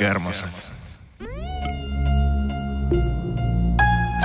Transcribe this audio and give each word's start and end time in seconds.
Ökykermaset. 0.00 0.72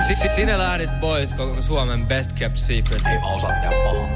Si- 0.06 0.28
sinä 0.34 0.58
lähdit 0.58 1.00
pois 1.00 1.34
koko 1.34 1.62
Suomen 1.62 2.06
best 2.06 2.32
kept 2.32 2.56
secret. 2.56 3.02
Ei 3.06 3.18
mä 3.18 3.26
osaa 3.26 3.50
tehdä 3.50 3.70
pahaa. 3.84 4.08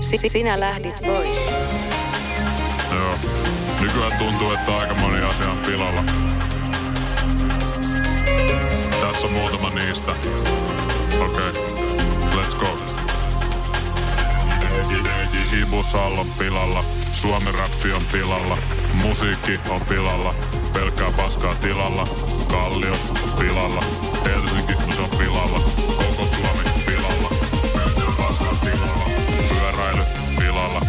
Si- 0.00 0.28
sinä 0.28 0.60
lähdit 0.60 1.00
pois. 1.00 1.50
Joo. 2.94 3.18
Nykyään 3.80 4.18
tuntuu, 4.18 4.52
että 4.52 4.76
aika 4.76 4.94
moni 4.94 5.22
asia 5.22 5.50
on 5.50 5.58
pilalla. 5.58 6.04
Tässä 9.00 9.26
on 9.26 9.32
muutama 9.32 9.70
niistä. 9.70 10.10
Okei, 11.20 11.50
okay. 11.50 11.52
let's 12.34 12.56
go. 12.60 12.89
Ibu 15.62 15.82
Sallon 15.82 16.26
pilalla, 16.38 16.84
Suomi 17.12 17.52
rappi 17.52 17.92
on 17.92 18.02
pilalla, 18.12 18.58
musiikki 18.94 19.60
on 19.68 19.80
pilalla, 19.80 20.34
pelkkää 20.72 21.10
paskaa 21.16 21.54
tilalla, 21.54 22.08
Kallio 22.48 22.96
pilalla, 23.38 23.82
Helsinki 24.24 24.72
on 25.02 25.18
pilalla, 25.18 25.60
koko 25.96 26.24
Suomi 26.24 26.82
pilalla, 26.86 27.28
pelkkää 27.72 28.14
paskaa 28.18 28.54
tilalla, 28.60 29.04
pyöräily 29.48 30.02
pilalla, 30.38 30.80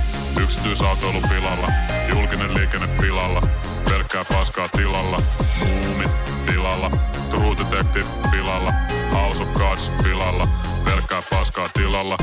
yksityisautoilu 0.41 1.21
pilalla, 1.21 1.67
julkinen 2.15 2.53
liikenne 2.53 2.87
pilalla, 3.01 3.41
pelkkää 3.89 4.25
paskaa 4.25 4.69
tilalla, 4.69 5.21
muumit 5.59 6.11
pilalla, 6.45 6.91
True 7.31 7.55
Detective 7.55 8.05
pilalla, 8.31 8.73
House 9.13 9.43
of 9.43 9.53
Cards 9.53 9.91
pilalla, 10.03 10.47
pelkkää 10.85 11.21
paskaa 11.29 11.69
tilalla, 11.73 12.17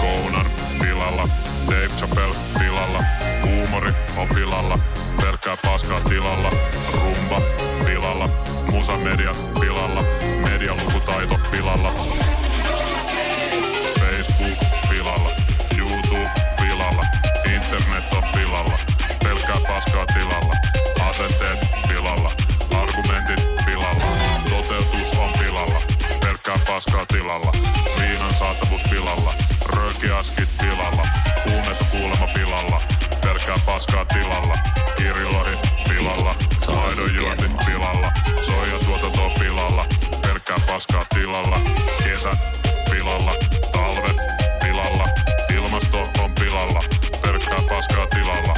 Kounan 0.00 0.46
pilalla, 0.80 1.28
Dave 1.70 1.88
Chappelle 1.88 2.36
pilalla, 2.58 3.00
huumori 3.42 3.92
on 4.16 4.28
pilalla, 4.34 4.78
pelkkää 5.20 5.56
paskaa 5.64 6.00
tilalla, 6.00 6.50
rumba 6.92 7.40
pilalla, 7.86 8.28
musamedia 8.72 9.32
pilalla, 9.60 10.02
medialukutaito 10.44 11.38
pilalla, 11.50 11.92
Facebook 14.00 14.58
pilalla, 14.90 15.30
YouTube 15.78 16.30
pilalla, 16.60 17.06
internet 17.54 18.12
on 18.12 18.22
pilalla, 18.34 18.78
pelkkää 19.24 19.60
paskaa 19.68 20.06
paskaa 26.84 27.06
tilalla, 27.06 27.52
viinan 28.00 28.34
saatavuus 28.34 28.82
pilalla, 28.90 29.34
röökiaskit 29.64 30.48
pilalla, 30.60 31.08
huumeita 31.50 31.84
kuulema 31.84 32.26
pilalla, 32.34 32.82
pelkkää 33.20 33.58
paskaa 33.66 34.04
tilalla, 34.04 34.58
kirjolohi 34.96 35.56
pilalla, 35.88 36.34
maidonjuonti 36.74 37.44
pilalla, 37.66 38.12
soijatuotanto 38.46 39.24
on 39.24 39.30
pilalla, 39.40 39.86
pelkkää 40.22 40.56
paskaa 40.66 41.04
tilalla, 41.14 41.60
kesät 42.04 42.38
pilalla, 42.90 43.32
talvet 43.72 44.16
pilalla, 44.62 45.08
ilmasto 45.54 46.02
on 46.18 46.34
pilalla, 46.34 46.84
pelkkää 47.22 47.62
paskaa 47.68 48.06
tilalla, 48.06 48.51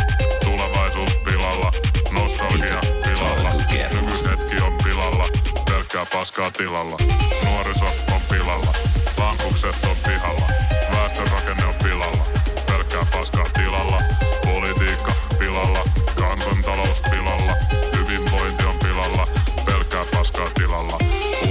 pelkkää 5.95 6.19
paskaa 6.19 6.51
tilalla, 6.51 6.97
nuoriso 7.45 7.85
on 7.85 8.21
pilalla, 8.31 8.73
lampukset 9.19 9.85
on 9.85 9.97
pihalla, 10.05 10.47
väestörakenne 10.93 11.65
on 11.65 11.75
pilalla, 11.83 12.25
pelkkää 12.67 13.07
paskaa 13.13 13.47
tilalla, 13.55 14.03
politiikka 14.45 15.13
pilalla, 15.39 15.79
kansantalous 16.15 17.03
pilalla, 17.11 17.53
hyvinvointi 17.97 18.65
on 18.65 18.79
pilalla, 18.79 19.27
pelkkää 19.67 20.05
paskaa 20.13 20.51
tilalla, 20.55 20.99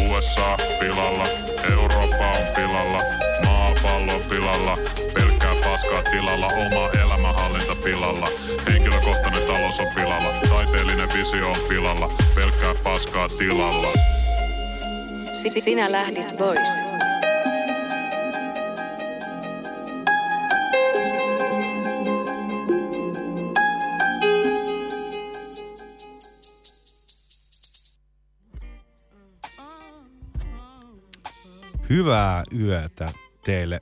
USA 0.10 0.58
pilalla, 0.80 1.26
Eurooppa 1.72 2.28
on 2.28 2.48
pilalla, 2.56 3.04
maapallo 3.46 4.20
pilalla, 4.30 4.78
pelkkää 5.14 5.56
paskaa 5.64 6.04
tilalla, 6.04 6.48
oma 6.48 6.90
elämänhallinta 7.04 7.76
pilalla, 7.84 8.28
henkilökohtainen 8.68 9.44
talous 9.44 9.80
on 9.80 9.88
pilalla, 9.96 10.34
taiteellinen 10.50 11.10
visio 11.14 11.50
on 11.50 11.60
pilalla, 11.70 12.10
pelkkää 12.36 12.76
paskaa 12.84 13.30
tilalla. 13.30 14.23
Si- 15.48 15.62
sinä 15.62 15.92
lähdit 15.92 16.38
pois. 16.38 16.70
Hyvää 31.90 32.44
yötä 32.64 33.10
teille 33.46 33.82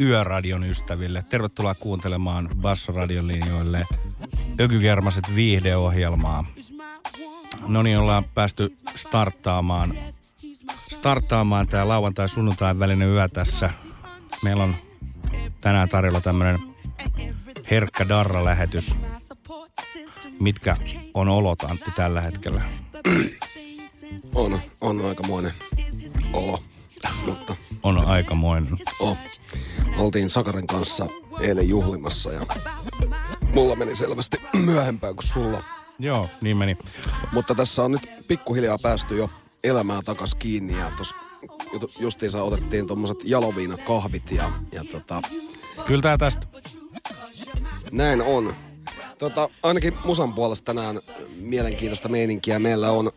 Yöradion 0.00 0.64
ystäville. 0.64 1.24
Tervetuloa 1.28 1.74
kuuntelemaan 1.74 2.48
Bassoradion 2.60 3.28
linjoille 3.28 3.84
Ökykermaset 4.60 5.24
viihdeohjelmaa. 5.34 6.44
No 7.68 7.82
niin, 7.82 7.98
ollaan 7.98 8.24
päästy 8.34 8.76
starttaamaan, 8.96 9.94
starttaamaan 10.76 11.68
tämä 11.68 11.88
lauantai-sunnuntain 11.88 12.78
välinen 12.78 13.08
yö 13.08 13.28
tässä. 13.28 13.70
Meillä 14.44 14.62
on 14.62 14.74
tänään 15.60 15.88
tarjolla 15.88 16.20
tämmöinen 16.20 16.58
herkkä 17.70 18.08
darra-lähetys. 18.08 18.94
Mitkä 20.40 20.76
on 21.14 21.28
olot, 21.28 21.62
Antti, 21.62 21.90
tällä 21.96 22.20
hetkellä? 22.20 22.62
On, 24.34 24.60
on 24.80 25.04
aikamoinen 25.04 25.52
olo, 26.32 26.58
mutta 27.26 27.56
On 27.82 27.98
aikamoinen. 28.06 28.78
oh. 29.00 29.18
Oltiin 29.98 30.30
Sakarin 30.30 30.66
kanssa 30.66 31.06
eilen 31.40 31.68
juhlimassa 31.68 32.32
ja 32.32 32.46
mulla 33.54 33.76
meni 33.76 33.96
selvästi 33.96 34.36
myöhempään 34.52 35.14
kuin 35.14 35.26
sulla. 35.28 35.64
Joo, 36.02 36.28
niin 36.40 36.56
meni. 36.56 36.76
Mutta 37.32 37.54
tässä 37.54 37.82
on 37.82 37.92
nyt 37.92 38.02
pikkuhiljaa 38.28 38.78
päästy 38.82 39.16
jo 39.16 39.30
elämään 39.64 40.02
takas 40.04 40.34
kiinni 40.34 40.78
ja 40.78 40.92
tos 40.96 41.14
ju- 41.72 41.90
justiinsa 41.98 42.42
otettiin 42.42 42.86
tommoset 42.86 43.18
jaloviinakahvit 43.24 44.30
ja, 44.30 44.52
ja 44.72 44.84
tota, 44.92 45.22
Kyllä 45.86 46.02
tää 46.02 46.18
tästä. 46.18 46.46
näin 47.92 48.22
on. 48.22 48.54
Tota, 49.18 49.48
ainakin 49.62 49.94
musan 50.04 50.34
puolesta 50.34 50.64
tänään 50.64 51.00
mielenkiintoista 51.36 52.08
meininkiä. 52.08 52.58
Meillä 52.58 52.90
on 52.90 53.12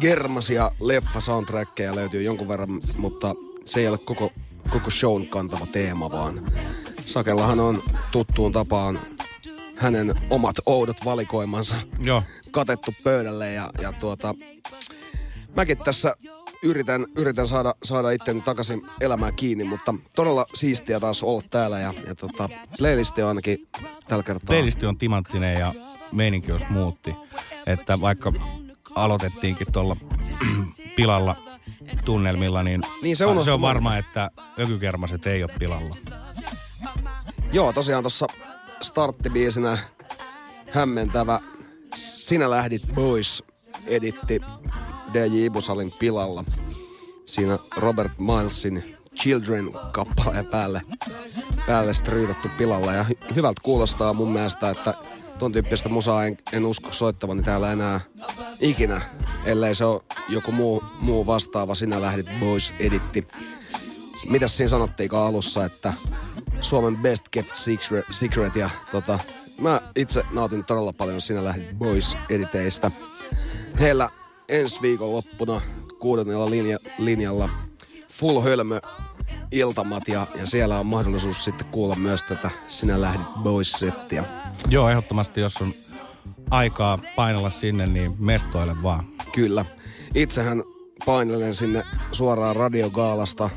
Germasia 0.00 0.70
leffa 0.80 1.20
soundtrackeja 1.20 1.94
löytyy 1.96 2.22
jonkun 2.22 2.48
verran, 2.48 2.80
mutta 2.96 3.34
se 3.64 3.80
ei 3.80 3.88
ole 3.88 3.98
koko, 3.98 4.32
koko 4.70 4.90
shown 4.90 5.26
kantava 5.26 5.66
teema, 5.66 6.10
vaan 6.10 6.46
Sakellahan 7.04 7.60
on 7.60 7.82
tuttuun 8.12 8.52
tapaan 8.52 8.98
hänen 9.80 10.14
omat 10.30 10.56
oudot 10.66 11.04
valikoimansa 11.04 11.76
Joo. 11.98 12.22
katettu 12.50 12.94
pöydälle 13.04 13.52
ja, 13.52 13.70
ja 13.82 13.92
tuota, 13.92 14.34
mäkin 15.56 15.78
tässä 15.78 16.14
yritän, 16.62 17.06
yritän 17.16 17.46
saada, 17.46 17.74
saada 17.82 18.10
itteni 18.10 18.40
takaisin 18.40 18.86
elämään 19.00 19.34
kiinni, 19.34 19.64
mutta 19.64 19.94
todella 20.16 20.46
siistiä 20.54 21.00
taas 21.00 21.22
olla 21.22 21.42
täällä 21.50 21.78
ja, 21.78 21.94
ja 22.06 22.14
tota, 22.14 22.48
playlisti 22.78 23.22
on 23.22 23.28
ainakin 23.28 23.68
tällä 24.08 24.22
kertaa. 24.22 24.46
Playlisti 24.46 24.86
on 24.86 24.98
timanttinen 24.98 25.58
ja 25.58 25.74
meininki 26.14 26.50
jos 26.50 26.68
muutti. 26.68 27.14
Että 27.66 28.00
vaikka 28.00 28.32
aloitettiinkin 28.94 29.72
tuolla 29.72 29.96
pilalla 30.96 31.36
tunnelmilla, 32.04 32.62
niin, 32.62 32.80
Niin, 33.02 33.16
se 33.16 33.18
se 33.18 33.26
on, 33.26 33.44
se 33.44 33.50
on 33.50 33.60
varma, 33.60 33.96
että 33.96 34.30
ökykermaset 34.58 35.26
ei 35.26 35.42
ole 35.42 35.52
pilalla. 35.58 35.96
Joo, 37.52 37.72
tosiaan 37.72 38.02
tuossa 38.02 38.26
starttibiisinä 38.82 39.78
hämmentävä 40.70 41.40
Sinä 41.96 42.50
lähdit 42.50 42.82
boys 42.94 43.42
editti 43.86 44.40
DJ 45.12 45.44
Ibusalin 45.44 45.92
pilalla. 45.98 46.44
Siinä 47.26 47.58
Robert 47.76 48.12
Milesin 48.18 48.96
Children-kappaleen 49.14 50.46
päälle, 50.46 50.82
päälle 51.66 51.92
stryytattu 51.92 52.48
pilalla. 52.58 52.92
Ja 52.92 53.06
hy- 53.08 53.34
hyvältä 53.34 53.60
kuulostaa 53.64 54.14
mun 54.14 54.32
mielestä, 54.32 54.70
että 54.70 54.94
ton 55.38 55.52
tyyppistä 55.52 55.88
musaa 55.88 56.24
en, 56.26 56.38
en 56.52 56.66
usko 56.66 56.92
soittavani 56.92 57.42
täällä 57.42 57.72
enää 57.72 58.00
ikinä, 58.60 59.00
ellei 59.44 59.74
se 59.74 59.84
ole 59.84 60.02
joku 60.28 60.52
muu, 60.52 60.84
muu 61.00 61.26
vastaava 61.26 61.74
Sinä 61.74 62.00
lähdit 62.00 62.26
boys 62.40 62.74
editti. 62.78 63.26
Mitäs 64.28 64.56
siinä 64.56 64.68
sanottiinkaan 64.68 65.26
alussa, 65.26 65.64
että 65.64 65.92
Suomen 66.60 66.96
best 66.96 67.28
kept 67.30 67.54
secret, 67.54 68.04
secret 68.10 68.56
ja 68.56 68.70
tota, 68.92 69.18
mä 69.60 69.80
itse 69.96 70.22
nautin 70.30 70.64
todella 70.64 70.92
paljon 70.92 71.20
Sinä 71.20 71.44
lähdit 71.44 71.78
boys 71.78 72.16
editeistä. 72.30 72.90
Heillä 73.80 74.10
ensi 74.48 74.82
viikon 74.82 75.12
loppuna 75.12 75.60
kuudennella 75.98 76.50
linja, 76.50 76.78
linjalla 76.98 77.48
Full 78.08 78.40
Hölmö 78.40 78.80
iltamat 79.52 80.08
ja, 80.08 80.26
ja 80.38 80.46
siellä 80.46 80.78
on 80.78 80.86
mahdollisuus 80.86 81.44
sitten 81.44 81.66
kuulla 81.66 81.94
myös 81.94 82.22
tätä 82.22 82.50
Sinä 82.68 83.00
lähdit 83.00 83.26
Boys-settiä. 83.42 84.24
Joo, 84.68 84.90
ehdottomasti 84.90 85.40
jos 85.40 85.56
on 85.56 85.74
aikaa 86.50 86.98
painella 87.16 87.50
sinne, 87.50 87.86
niin 87.86 88.16
mestoille 88.18 88.74
vaan. 88.82 89.06
Kyllä. 89.32 89.64
Itsehän 90.14 90.62
painelen 91.06 91.54
sinne 91.54 91.82
suoraan 92.12 92.56
radiogaalasta 92.56 93.50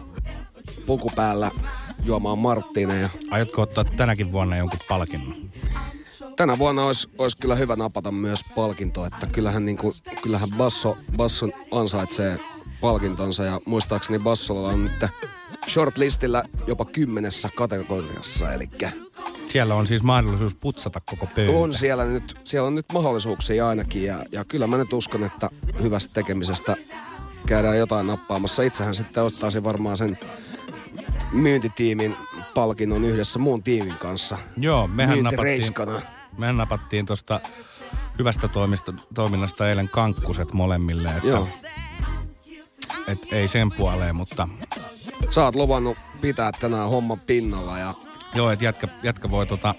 puku 0.86 1.12
päällä 1.16 1.52
juomaan 2.06 2.38
Marttiineja. 2.40 3.10
Aiotko 3.32 3.62
ottaa 3.62 3.84
tänäkin 3.84 4.32
vuonna 4.32 4.58
jonkun 4.58 4.80
palkinnon? 4.90 5.36
Tänä 6.36 6.58
vuonna 6.58 6.86
olisi, 6.86 7.08
olisi 7.18 7.38
kyllä 7.38 7.56
hyvä 7.56 7.76
napata 7.76 8.12
myös 8.12 8.40
palkinto, 8.56 9.06
että 9.06 9.28
kyllähän, 9.28 9.66
niin 9.66 9.78
kuin, 9.78 9.94
kyllähän 10.22 10.50
Basso, 10.58 10.98
Basso 11.18 11.50
ansaitsee 11.72 12.40
palkintonsa 12.82 13.44
ja 13.44 13.62
muistaakseni 13.66 14.20
Bassolla 14.20 14.70
on 14.70 14.84
nyt 14.84 15.12
shortlistillä 15.70 16.44
jopa 16.68 16.86
kymmenessä 16.86 17.50
kategoriassa, 17.56 18.54
eli 18.54 18.70
Siellä 19.50 19.76
on 19.76 19.88
siis 19.88 20.04
mahdollisuus 20.04 20.56
putsata 20.56 21.02
koko 21.06 21.28
pöytä. 21.36 21.54
on 21.58 21.74
siellä 21.74 22.06
nyt, 22.06 22.40
siellä 22.44 22.68
on 22.68 22.76
nyt 22.76 22.86
mahdollisuuksia 22.94 23.68
ainakin 23.68 24.04
ja, 24.04 24.26
ja 24.32 24.46
kyllä 24.46 24.68
mä 24.68 24.78
nyt 24.78 24.94
uskon, 24.94 25.24
että 25.24 25.50
hyvästä 25.82 26.14
tekemisestä 26.14 26.76
käydään 27.48 27.78
jotain 27.78 28.08
nappaamassa. 28.08 28.64
Itsehän 28.64 28.96
sitten 28.96 29.24
ostaisin 29.24 29.64
varmaan 29.64 29.98
sen 29.98 30.18
myyntitiimin 31.32 32.16
palkinnon 32.54 33.06
yhdessä 33.06 33.40
muun 33.40 33.64
tiimin 33.64 33.96
kanssa. 34.00 34.38
Joo, 34.58 34.88
mehän 34.88 35.24
napattiin, 35.24 35.64
mehän 36.38 36.58
napattiin 36.58 37.06
tuosta 37.06 37.40
hyvästä 38.20 38.48
toimista, 38.48 38.94
toiminnasta 39.14 39.70
eilen 39.70 39.90
kankkuset 39.90 40.54
molemmille. 40.54 41.10
Että, 41.10 41.28
Joo. 41.28 41.48
Et 43.08 43.20
ei 43.32 43.48
sen 43.48 43.72
puoleen, 43.72 44.16
mutta 44.16 44.48
Sä 45.30 45.44
oot 45.44 45.56
luvannut 45.56 45.98
pitää 46.22 46.52
tänään 46.60 46.90
homman 46.90 47.20
pinnalla 47.20 47.78
ja 47.80 47.94
joo, 48.36 48.52
että 48.52 48.66
jätkä, 48.66 48.88
jätkä 49.04 49.30
voi 49.30 49.48
tota, 49.48 49.76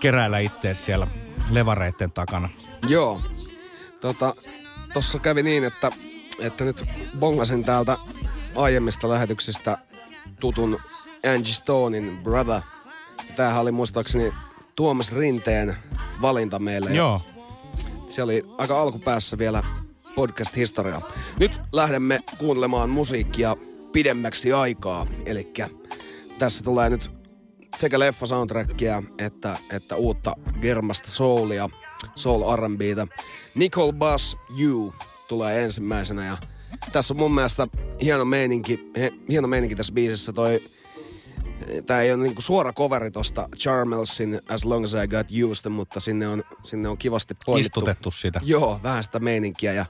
keräillä 0.00 0.38
itse 0.38 0.74
siellä 0.74 1.06
levareitten 1.50 2.12
takana. 2.12 2.48
Joo. 2.88 3.20
Tota, 4.00 4.34
tossa 4.92 5.18
kävi 5.18 5.42
niin, 5.42 5.64
että, 5.64 5.90
että 6.40 6.64
nyt 6.64 6.84
bongasin 7.18 7.64
täältä 7.64 7.96
aiemmista 8.56 9.08
lähetyksistä 9.08 9.78
tutun 10.40 10.80
Angie 11.34 11.54
Stonein 11.54 12.18
Brother. 12.22 12.60
Tämähän 13.36 13.62
oli 13.62 13.72
muistaakseni 13.72 14.32
Tuomas 14.76 15.12
Rinteen 15.12 15.76
valinta 16.22 16.58
meille. 16.58 16.90
Joo, 16.90 17.20
Se 18.08 18.22
oli 18.22 18.46
aika 18.58 18.82
alkupäässä 18.82 19.38
vielä 19.38 19.62
podcast-historiaa. 20.14 21.02
Nyt 21.38 21.60
lähdemme 21.72 22.20
kuuntelemaan 22.38 22.90
musiikkia 22.90 23.56
pidemmäksi 23.92 24.52
aikaa. 24.52 25.06
Eli 25.26 25.52
tässä 26.38 26.64
tulee 26.64 26.90
nyt 26.90 27.10
sekä 27.76 27.98
leffa 27.98 28.26
soundtrackia 28.26 29.02
että, 29.18 29.56
että 29.72 29.96
uutta 29.96 30.36
germasta 30.60 31.10
soulia, 31.10 31.68
soul 32.16 32.56
R&Btä. 32.56 33.06
Nicole 33.54 33.92
Bass 33.92 34.36
You 34.60 34.94
tulee 35.28 35.64
ensimmäisenä 35.64 36.26
ja 36.26 36.38
tässä 36.92 37.14
on 37.14 37.18
mun 37.18 37.34
mielestä 37.34 37.66
hieno 38.02 38.24
meininki, 38.24 38.90
he, 38.96 39.10
hieno 39.28 39.48
meininki 39.48 39.76
tässä 39.76 39.92
biisissä 39.92 40.32
toi 40.32 40.62
Tää 41.86 42.02
ei 42.02 42.12
ole 42.12 42.22
niinku 42.22 42.40
suora 42.40 42.72
coveri 42.72 43.10
tosta 43.10 43.48
Charmelsin 43.56 44.40
As 44.48 44.64
Long 44.64 44.84
As 44.84 44.94
I 44.94 45.08
Got 45.08 45.26
Used, 45.50 45.70
mutta 45.70 46.00
sinne 46.00 46.28
on, 46.28 46.44
sinne 46.62 46.88
on 46.88 46.98
kivasti 46.98 47.36
poimittu. 47.46 47.80
istutettu 47.80 48.10
sitä. 48.10 48.40
Joo, 48.44 48.80
vähän 48.82 49.04
sitä 49.04 49.18
meininkiä 49.18 49.72
ja 49.72 49.86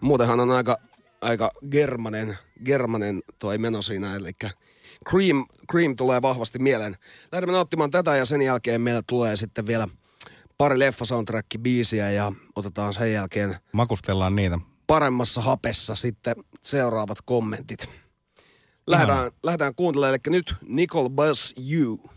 muutenhan 0.00 0.40
on 0.40 0.50
aika, 0.50 0.78
aika 1.20 1.50
germanen, 1.70 2.38
germanen 2.64 3.22
toi 3.38 3.58
meno 3.58 3.82
siinä, 3.82 4.16
eli 4.16 4.30
Cream, 5.08 5.44
Cream 5.70 5.96
tulee 5.96 6.22
vahvasti 6.22 6.58
mieleen. 6.58 6.96
Lähdemme 7.32 7.52
nauttimaan 7.52 7.90
tätä 7.90 8.16
ja 8.16 8.24
sen 8.24 8.42
jälkeen 8.42 8.80
meillä 8.80 9.02
tulee 9.06 9.36
sitten 9.36 9.66
vielä 9.66 9.88
pari 10.58 10.78
leffa 10.78 11.04
soundtrack 11.04 11.46
biisiä 11.58 12.10
ja 12.10 12.32
otetaan 12.56 12.92
sen 12.92 13.12
jälkeen 13.12 13.56
Makustellaan 13.72 14.34
niitä. 14.34 14.58
paremmassa 14.86 15.40
hapessa 15.40 15.94
sitten 15.94 16.34
seuraavat 16.62 17.18
kommentit. 17.24 17.88
Lähdetään, 18.86 19.30
lähdetään 19.42 19.74
kuuntelemaan, 19.74 20.14
eli 20.26 20.32
nyt 20.36 20.54
Nicole 20.68 21.10
Buzz 21.10 21.52
You. 21.70 22.10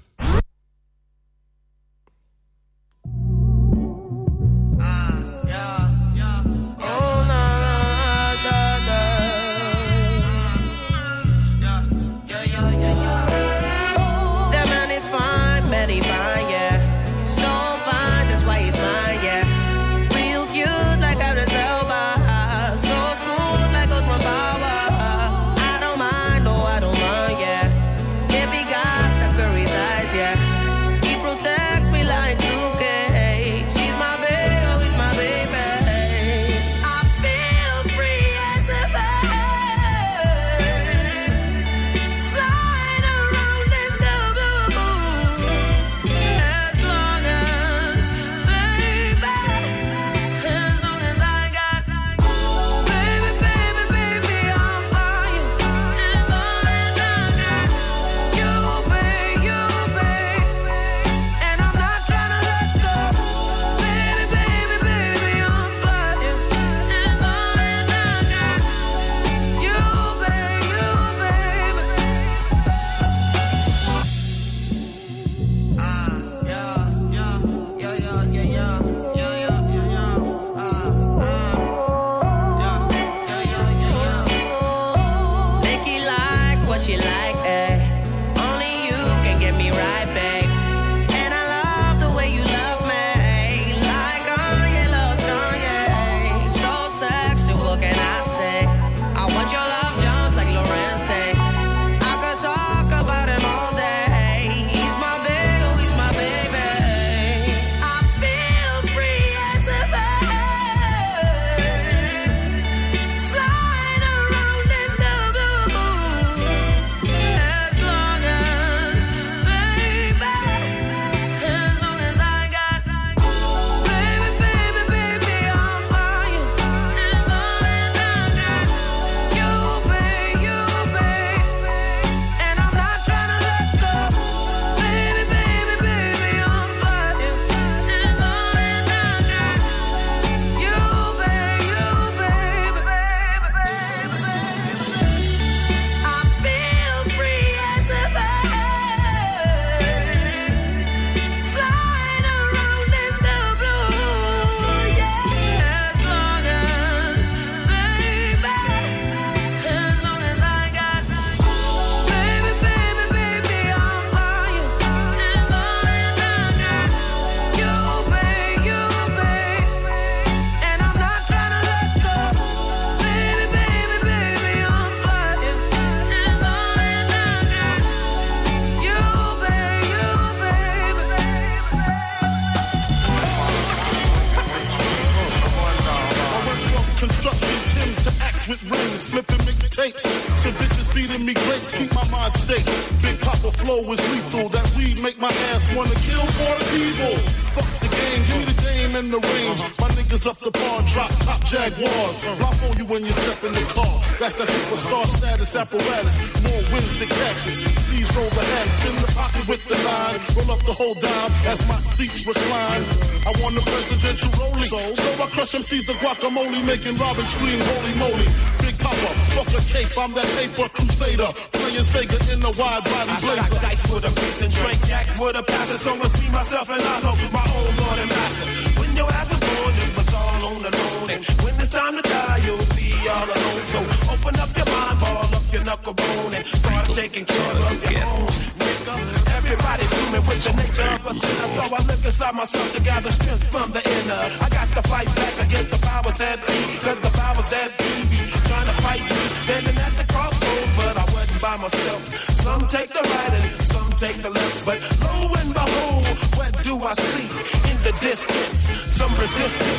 Rock 202.38 202.62
on 202.64 202.78
you 202.78 202.86
when 202.86 203.06
you 203.06 203.12
step 203.12 203.44
in 203.44 203.54
the 203.54 203.66
car. 203.74 204.02
That's 204.20 204.36
that 204.36 204.48
superstar 204.48 205.08
status 205.08 205.56
apparatus. 205.56 206.18
More 206.44 206.62
wins 206.72 206.94
than 207.00 207.10
catches. 207.10 207.58
C's 207.90 208.10
roll 208.16 208.30
the 208.30 208.46
ass 208.62 208.86
in 208.86 208.96
the 209.02 209.12
pocket 209.14 209.48
with 209.48 209.64
the 209.68 209.78
line. 209.88 210.20
Roll 210.36 210.52
up 210.52 210.66
the 210.66 210.74
whole 210.74 210.96
dime 210.96 211.32
as 211.48 211.66
my 211.68 211.80
seats 211.96 212.28
recline. 212.28 212.84
I 213.26 213.32
want 213.42 213.56
the 213.56 213.62
presidential 213.62 214.32
rolling. 214.40 214.70
So, 214.70 214.80
so 214.94 215.10
I 215.24 215.28
crush 215.34 215.54
MCs 215.54 215.86
the 215.88 215.94
guacamole, 215.94 216.66
making 216.66 216.96
Robin 216.96 217.26
scream, 217.26 217.60
holy 217.60 217.94
moly. 217.96 218.28
Big 218.62 218.78
Papa, 218.78 219.10
fuck 219.34 219.50
a 219.56 219.62
cape, 219.66 219.98
I'm 219.98 220.14
that 220.14 220.30
paper 220.38 220.70
crusader. 220.70 221.32
Playing 221.52 221.88
Sega 221.88 222.18
in 222.34 222.44
a 222.44 222.52
wide 222.60 222.84
body 222.84 223.12
I 223.12 223.20
blazer. 223.22 223.42
shot 223.50 223.62
dice 223.62 223.84
with 223.90 224.06
a 224.06 224.12
piece 224.12 224.42
and 224.42 224.54
drank 224.54 224.88
yak 224.88 225.08
with 225.20 225.36
a 225.36 225.44
passer. 225.44 225.78
So 225.78 225.96
it's 225.96 226.22
me, 226.22 226.30
myself, 226.30 226.70
and 226.70 226.82
I 226.82 227.00
know 227.02 227.16
my 227.32 227.46
own 227.58 227.74
Lord 227.80 228.00
and 228.00 228.10
Master. 228.10 228.46
When 228.80 228.96
your 228.96 229.10
ass 229.12 229.30
was 229.30 229.40
born, 229.40 229.74
it 229.74 229.98
was 229.98 230.14
all 230.14 230.46
on 230.56 230.62
the 230.64 230.72
loan. 230.78 230.89
And 231.10 231.26
when 231.42 231.60
it's 231.60 231.72
time 231.72 231.96
to 231.96 232.04
die, 232.04 232.38
you'll 232.46 232.70
be 232.78 232.94
all 233.10 233.26
alone. 233.26 233.66
So 233.74 233.80
open 234.14 234.38
up 234.38 234.56
your 234.56 234.70
mind, 234.70 235.00
ball 235.00 235.26
up 235.26 235.42
your 235.52 235.64
knuckle 235.64 235.94
bone, 235.94 236.34
and 236.38 236.46
start 236.46 236.86
taking 236.94 237.26
care 237.26 237.56
of 237.56 237.92
your 237.92 238.04
own. 238.06 238.28
Nigga, 238.62 238.96
everybody's 239.38 239.92
human 239.98 240.22
with 240.30 240.44
the 240.44 240.54
nature 240.54 240.86
of 240.86 241.06
a 241.08 241.14
sinner. 241.16 241.48
So 241.48 241.62
I 241.64 241.82
look 241.90 242.06
inside 242.06 242.36
myself 242.36 242.74
to 242.76 242.82
gather 242.82 243.12
strength 243.12 243.44
from 243.50 243.72
the 243.72 243.82
inner. 243.98 244.22
I 244.40 244.50
got 244.50 244.68
to 244.78 244.84
fight 244.88 245.10
back 245.16 245.34
against 245.48 245.72
the 245.72 245.80
powers 245.80 246.18
that 246.20 246.46
be. 246.46 246.60
Cause 246.78 247.00
the 247.02 247.10
powers 247.18 247.50
that 247.50 247.70
be 247.80 247.92
be 248.14 248.22
trying 248.46 248.70
to 248.70 248.76
fight 248.86 249.02
me. 249.02 249.22
Standing 249.42 249.78
at 249.78 249.94
the 249.98 250.06
crossroads, 250.14 250.78
but 250.78 250.96
I 250.96 251.06
wasn't 251.12 251.42
by 251.42 251.58
myself. 251.58 252.02
Some 252.38 252.68
take 252.68 252.90
the 252.90 253.02
right 253.02 253.34
and 253.34 253.62
some 253.64 253.90
take 253.94 254.22
the 254.22 254.30
left. 254.30 254.64
But 254.64 254.80
lo 255.02 255.34
and 255.42 255.54
behold, 255.56 256.06
what 256.38 256.52
do 256.62 256.78
I 256.78 256.94
see 256.94 257.69
the 257.92 258.00
distance? 258.06 258.70
Some 258.88 259.12
resistance. 259.16 259.70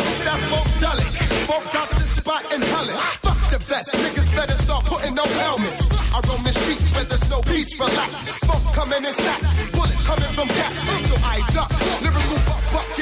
It's 0.00 0.18
that 0.24 0.40
funkadelic. 0.50 1.12
Folk 1.46 1.72
got 1.72 1.88
this 1.90 2.10
spot 2.10 2.52
in 2.52 2.62
Helen. 2.62 2.96
Fuck 3.22 3.50
the 3.50 3.58
best. 3.68 3.94
Niggas 3.94 4.34
better 4.34 4.56
start 4.56 4.84
putting 4.84 5.14
no 5.14 5.24
helmets. 5.24 5.88
I 6.12 6.20
roam 6.28 6.42
the 6.42 6.52
streets 6.52 6.92
where 6.94 7.04
there's 7.04 7.28
no 7.30 7.40
peace, 7.42 7.78
relax. 7.78 8.40
Smoke 8.40 8.74
coming 8.74 9.04
in 9.04 9.12
stacks. 9.12 9.54
Bullets 9.70 10.04
coming 10.04 10.32
from 10.34 10.48
cats. 10.48 10.80
So 11.08 11.14
I 11.22 11.40
duck. 11.54 11.70
Lyrical 12.02 12.27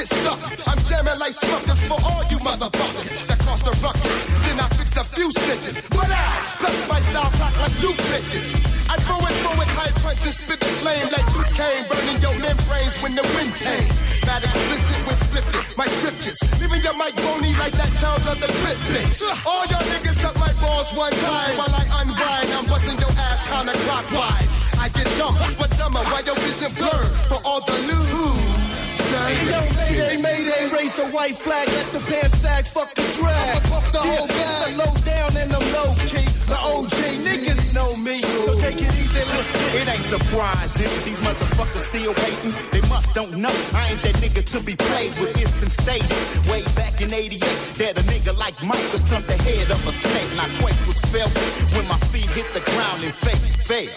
stuck. 0.07 0.39
I'm 0.67 0.79
jamming 0.85 1.19
like 1.19 1.33
suckers 1.33 1.81
for 1.83 1.99
all 2.03 2.23
you 2.31 2.39
motherfuckers 2.39 3.27
that 3.27 3.39
cross 3.39 3.61
the 3.61 3.71
ruckus. 3.83 4.15
Then 4.43 4.59
I 4.59 4.67
fix 4.69 4.95
a 4.95 5.03
few 5.03 5.31
stitches. 5.31 5.81
What 5.91 6.09
out? 6.09 6.59
Plus 6.59 6.87
my 6.87 6.99
style 6.99 7.31
rock 7.39 7.55
like 7.59 7.75
you 7.81 7.91
bitches. 8.09 8.55
I 8.89 8.95
throw 9.03 9.19
it, 9.19 9.35
throw 9.43 9.55
it, 9.59 9.71
high 9.75 9.91
punches, 10.01 10.37
spit 10.37 10.59
the 10.59 10.71
flame 10.79 11.07
like 11.11 11.27
Luke 11.35 11.51
Kane, 11.59 11.83
burning 11.89 12.19
your 12.21 12.35
membranes 12.39 12.95
when 13.03 13.15
the 13.15 13.25
wind 13.35 13.55
change. 13.55 13.91
Not 14.25 14.43
explicit 14.43 14.99
when 15.05 15.17
splitting 15.27 15.65
my 15.75 15.87
scriptures, 15.99 16.39
leaving 16.61 16.81
your 16.81 16.95
mic 16.95 17.15
bony 17.17 17.51
like 17.59 17.73
that 17.73 17.91
tells 17.99 18.25
of 18.27 18.39
the 18.39 18.47
bitch. 18.63 19.21
All 19.45 19.65
y'all 19.67 19.83
niggas 19.91 20.23
suck 20.23 20.35
my 20.39 20.53
balls 20.63 20.91
one 20.93 21.13
time 21.27 21.57
while 21.57 21.73
I 21.75 21.83
unwind. 22.01 22.47
I'm 22.55 22.65
busting 22.65 22.97
your 22.99 23.11
ass 23.19 23.43
counterclockwise. 23.51 24.47
I 24.79 24.87
get 24.89 25.07
dumb, 25.17 25.35
but 25.59 25.69
dumber 25.77 26.03
while 26.07 26.23
your 26.23 26.35
vision 26.35 26.71
blurred 26.79 27.11
for 27.27 27.39
all 27.43 27.61
the 27.65 27.75
news. 27.91 28.66
Hey, 29.07 29.35
yo, 29.49 29.59
Mayday, 29.75 30.17
Mayday, 30.21 30.69
raise 30.75 30.93
the 30.93 31.07
white 31.07 31.35
flag, 31.37 31.67
let 31.69 31.91
the 31.93 31.99
pants 31.99 32.37
sag, 32.39 32.65
fuck 32.65 32.93
the 32.95 33.03
drag. 33.15 33.61
Fuck 33.63 33.91
the 33.91 33.99
Yeah, 34.03 34.15
whole 34.17 34.27
bag. 34.27 34.71
the 34.73 34.77
low 34.83 34.93
down 35.03 35.37
and 35.37 35.49
the 35.51 35.59
low 35.75 35.93
key. 36.11 36.27
The 36.47 36.57
OG 36.59 36.97
niggas 37.23 37.73
know 37.73 37.95
me, 37.95 38.17
so 38.19 38.57
take 38.59 38.81
it 38.81 38.93
easy, 38.95 39.19
let's 39.31 39.51
get 39.51 39.75
It 39.75 39.87
ain't 39.89 40.03
surprising 40.03 40.89
these 41.05 41.21
motherfuckers 41.21 41.85
still 41.87 42.13
hating. 42.13 42.53
They 42.71 42.81
must 42.89 43.13
don't 43.13 43.35
know 43.37 43.55
I 43.73 43.91
ain't 43.91 44.01
that 44.03 44.15
nigga 44.15 44.43
to 44.51 44.59
be 44.59 44.75
played 44.75 45.15
with. 45.19 45.35
It's 45.41 45.51
been 45.59 45.69
stated 45.69 46.11
way 46.49 46.63
back 46.75 46.99
in 47.01 47.13
'88 47.13 47.41
that 47.79 47.97
a 47.97 48.03
nigga 48.03 48.37
like 48.37 48.61
Mike 48.63 48.87
could 48.91 48.99
stump 48.99 49.25
the 49.27 49.37
head 49.43 49.71
of 49.71 49.79
a 49.87 49.91
snake. 49.91 50.31
Not 50.35 50.49
quake 50.61 50.81
was 50.87 50.99
felt 51.11 51.31
when 51.75 51.87
my 51.87 51.97
feet 52.11 52.29
hit 52.31 52.47
the 52.53 52.61
ground 52.71 53.03
and 53.03 53.13
face 53.25 53.55
fell. 53.67 53.87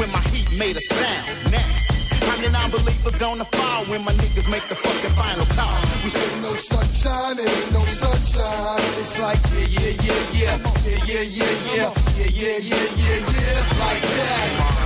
When 0.00 0.10
my 0.10 0.20
heat 0.32 0.48
made 0.58 0.76
a 0.76 0.80
sound. 0.80 1.26
Now. 1.52 1.97
The 2.36 2.50
non-believers 2.50 3.16
gonna 3.16 3.44
fall 3.44 3.84
when 3.86 4.04
my 4.04 4.12
niggas 4.12 4.48
make 4.48 4.66
the 4.68 4.74
fucking 4.76 5.10
final 5.16 5.44
call. 5.46 5.80
We 6.04 6.10
still 6.10 6.40
no 6.40 6.54
sunshine, 6.54 7.38
it 7.38 7.48
ain't 7.48 7.72
no 7.72 7.80
sunshine. 7.80 8.80
It's 9.00 9.18
like 9.18 9.38
yeah, 9.52 9.66
yeah, 9.66 10.22
yeah, 10.32 10.56
yeah, 10.56 10.58
yeah, 11.04 11.22
yeah, 11.22 11.22
yeah, 11.22 11.50
yeah, 11.74 11.92
yeah, 12.16 12.28
yeah, 12.28 12.58
yeah, 12.58 12.88
yeah, 12.96 13.32
yeah. 13.32 13.58
It's 13.58 13.78
like 13.80 14.02
that. 14.02 14.78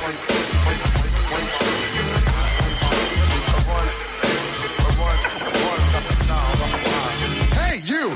Hey, 0.00 0.34
you! 0.34 0.39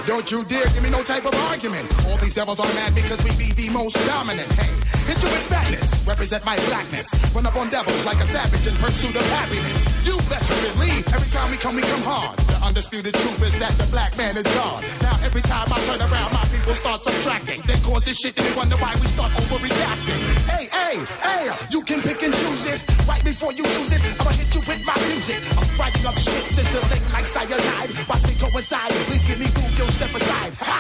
Don't 0.07 0.31
you 0.31 0.45
dare 0.45 0.67
give 0.67 0.83
me 0.83 0.91
no 0.91 1.03
type 1.03 1.25
of 1.25 1.35
argument. 1.49 1.91
All 2.07 2.19
these 2.19 2.35
devils 2.35 2.61
are 2.61 2.75
mad 2.75 2.95
because 2.95 3.23
we 3.25 3.31
be 3.37 3.53
the 3.53 3.71
most 3.71 3.97
dominant. 4.07 4.53
Hey, 4.53 4.69
hit 5.07 5.23
you 5.23 5.29
fatness, 5.49 6.07
represent 6.07 6.45
my 6.45 6.57
blackness. 6.67 7.09
Run 7.35 7.47
up 7.47 7.57
on 7.57 7.71
devils 7.71 8.05
like 8.05 8.19
a 8.19 8.27
savage 8.27 8.67
in 8.67 8.75
pursuit 8.77 9.17
of 9.17 9.23
happiness. 9.31 10.07
You 10.07 10.19
better 10.29 10.55
believe 10.75 11.09
every 11.09 11.31
time 11.31 11.51
we 11.51 11.57
come, 11.57 11.77
we 11.77 11.83
come 11.83 12.03
hard. 12.03 12.54
Undisputed 12.65 13.13
truth 13.13 13.43
is 13.43 13.59
that 13.59 13.77
the 13.77 13.85
black 13.93 14.17
man 14.17 14.37
is 14.37 14.49
God. 14.57 14.83
Now 15.03 15.19
every 15.23 15.43
time 15.43 15.69
I 15.71 15.79
turn 15.85 16.01
around, 16.01 16.33
my 16.33 16.45
people 16.49 16.75
start 16.75 17.03
subtracting. 17.03 17.61
They 17.67 17.79
cause 17.85 18.03
this 18.03 18.17
shit 18.17 18.35
they 18.35 18.57
wonder 18.57 18.77
why 18.77 18.97
we 19.01 19.07
start 19.07 19.31
overreacting. 19.33 20.21
Hey, 20.49 20.67
hey, 20.73 20.97
hey, 21.21 21.53
you 21.71 21.83
can 21.83 22.01
pick 22.01 22.23
and 22.23 22.33
choose 22.33 22.67
it. 22.67 22.81
Right 23.07 23.23
before 23.23 23.53
you 23.53 23.65
lose 23.65 23.93
it, 23.93 24.01
I'ma 24.19 24.31
hit 24.31 24.55
you 24.55 24.63
with 24.67 24.83
my 24.87 24.97
music. 25.13 25.41
I'm 25.59 25.69
fighting 25.77 26.07
up 26.07 26.17
shit 26.17 26.47
since 26.57 26.75
like 27.13 27.27
cyanide. 27.27 27.91
Watch 28.09 28.25
me 28.27 28.35
coincide. 28.41 28.91
Please 29.09 29.25
give 29.27 29.39
me 29.39 29.47
Google, 29.53 29.89
step 29.93 30.15
aside. 30.15 30.55
Ha! 30.55 30.79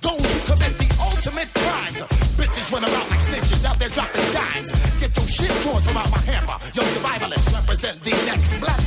Those 0.00 0.24
who 0.32 0.38
commit 0.50 0.72
the 0.78 0.88
ultimate 1.00 1.52
crimes. 1.54 2.00
Bitches 2.40 2.72
run 2.72 2.84
around 2.84 3.08
like 3.10 3.20
snitches 3.20 3.64
out 3.64 3.78
there 3.78 3.88
dropping 3.90 4.28
dimes. 4.32 4.68
Get 5.00 5.16
your 5.16 5.28
shit 5.28 5.52
drawn 5.62 5.80
from 5.82 5.96
out 5.96 6.10
my 6.10 6.18
hammer. 6.18 6.56
Young 6.74 6.88
survivalists 6.96 7.52
represent 7.52 8.02
the 8.02 8.10
next 8.24 8.50
Black 8.60 8.85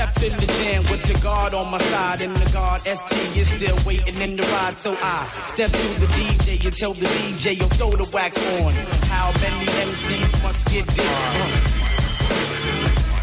stepped 0.00 0.22
in 0.22 0.38
the 0.38 0.46
jam 0.46 0.82
with 0.90 1.02
the 1.02 1.18
guard 1.20 1.52
on 1.52 1.70
my 1.70 1.78
side, 1.78 2.20
and 2.22 2.34
the 2.34 2.50
guard 2.52 2.80
ST 2.80 3.36
is 3.36 3.48
still 3.50 3.76
waiting 3.84 4.20
in 4.20 4.36
the 4.36 4.42
ride. 4.54 4.78
So 4.78 4.96
I 5.00 5.28
step 5.48 5.70
to 5.70 5.88
the 6.00 6.06
DJ 6.06 6.64
and 6.64 6.72
tell 6.72 6.94
the 6.94 7.06
DJ, 7.06 7.58
yo, 7.60 7.66
throw 7.76 7.90
the 7.90 8.08
wax 8.10 8.38
on. 8.38 8.72
How 9.12 9.30
many 9.42 9.66
MCs 9.66 10.42
must 10.42 10.64
get 10.72 10.86
dick? 10.94 11.06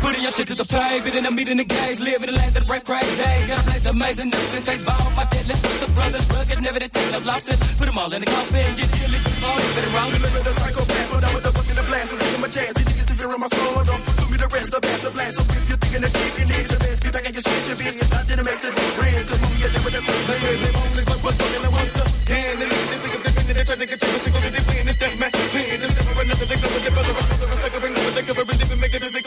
Putting 0.01 0.21
your 0.21 0.31
shit 0.31 0.47
to 0.49 0.55
the 0.55 0.65
pavement 0.65 1.15
and 1.15 1.25
I'm 1.25 1.35
meeting 1.35 1.57
the 1.57 1.63
gays. 1.63 1.99
Live 1.99 2.21
in 2.21 2.29
the 2.29 2.35
land 2.35 2.55
of 2.55 2.61
the 2.61 2.67
break 2.67 2.85
crash 2.85 3.09
days. 3.17 3.47
Gotta 3.47 3.63
play 3.63 3.79
the 3.79 3.89
amazing, 3.89 4.29
never 4.29 4.51
been 4.53 4.63
faced 4.63 4.85
by 4.85 4.95
all 5.01 5.11
my 5.11 5.25
deadlift. 5.25 5.63
With 5.63 5.81
the 5.81 5.91
brothers, 5.97 6.25
rugged, 6.29 6.61
never 6.61 6.79
to 6.79 6.89
take 6.89 7.11
no 7.11 7.19
losses. 7.19 7.57
Put 7.79 7.87
them 7.87 7.97
all 7.97 8.13
in 8.13 8.21
the 8.21 8.27
coffin, 8.27 8.75
get 8.77 8.91
dealing. 8.91 9.23
All 9.43 9.57
in 9.57 9.69
better 9.75 9.91
wrong. 9.97 10.11
Deliver 10.11 10.43
the 10.43 10.53
psychopath, 10.53 11.09
hold 11.09 11.21
down 11.23 11.33
with 11.33 11.43
the 11.43 11.51
book 11.51 11.67
in 11.69 11.75
the 11.75 11.83
blast, 11.89 12.11
so 12.11 12.17
give 12.19 12.35
him 12.37 12.43
a 12.43 12.49
chance. 12.49 12.73
These 12.77 12.85
niggas 12.85 13.09
interfering 13.09 13.39
my 13.41 13.49
soul, 13.49 13.83
don't 13.83 14.16
do 14.27 14.31
me 14.31 14.37
the 14.37 14.47
rest, 14.47 14.71
the 14.71 14.79
best, 14.79 15.01
the 15.03 15.11
blast. 15.11 15.35
So 15.35 15.41
if 15.41 15.69
you're 15.69 15.77
thinking 15.77 16.03
of 16.03 16.13
kicking 16.13 16.49
it, 16.51 16.67
the 16.67 16.77
best, 16.77 17.03
be 17.03 17.09
back 17.11 17.25
and 17.25 17.33
your 17.35 17.43
shit 17.43 17.65
should 17.65 17.77
be. 17.77 17.85
It's 17.87 18.11
not 18.11 18.27
that 18.27 18.39
it 18.39 18.45
makes 18.45 18.63
it 18.67 18.73
friends, 18.97 19.25
cause 19.27 19.41
movie 19.41 19.63
is 19.63 19.73
never 19.73 19.91
the 19.91 20.01
players. 20.03 20.59
They 20.61 20.71
homeless, 20.77 21.05
but 21.07 21.19
what's 21.23 21.37
fucking 21.37 21.63
the 21.63 21.71
ones 21.71 21.95
up? 21.97 22.07
Hand 22.27 22.61
in 22.61 22.67
hand, 22.67 22.87
they 22.91 22.99
think 22.99 23.15
of 23.15 23.23
the 23.23 23.31
thing 23.31 23.47
that 23.47 23.55
they 23.55 23.63
try 23.63 23.75
to 23.77 23.85
get 23.87 23.99
to, 23.99 24.07
so 24.07 24.29
go 24.31 24.39
to 24.43 24.49
the 24.51 24.61
win, 24.67 24.87
it's 24.87 24.97
that 24.99 25.13
man. 25.17 25.31
Twin, 25.31 25.79
it's 25.79 25.93
never 25.95 26.21
another, 26.21 26.45
they 26.47 26.59
go 26.59 26.67
with 26.67 26.83
the 26.83 26.91
brother, 26.91 27.13
it's 27.15 27.27
brother, 27.27 27.47
it's 27.47 27.63
like 27.63 27.75
a 27.77 27.79
ring, 27.79 27.93
they 27.95 28.23
cover, 28.27 28.43
and 28.43 28.59
live 28.59 28.71
and 28.71 28.81
make 28.81 28.95
it 28.95 29.03
as 29.03 29.11
they 29.11 29.23
go, 29.23 29.26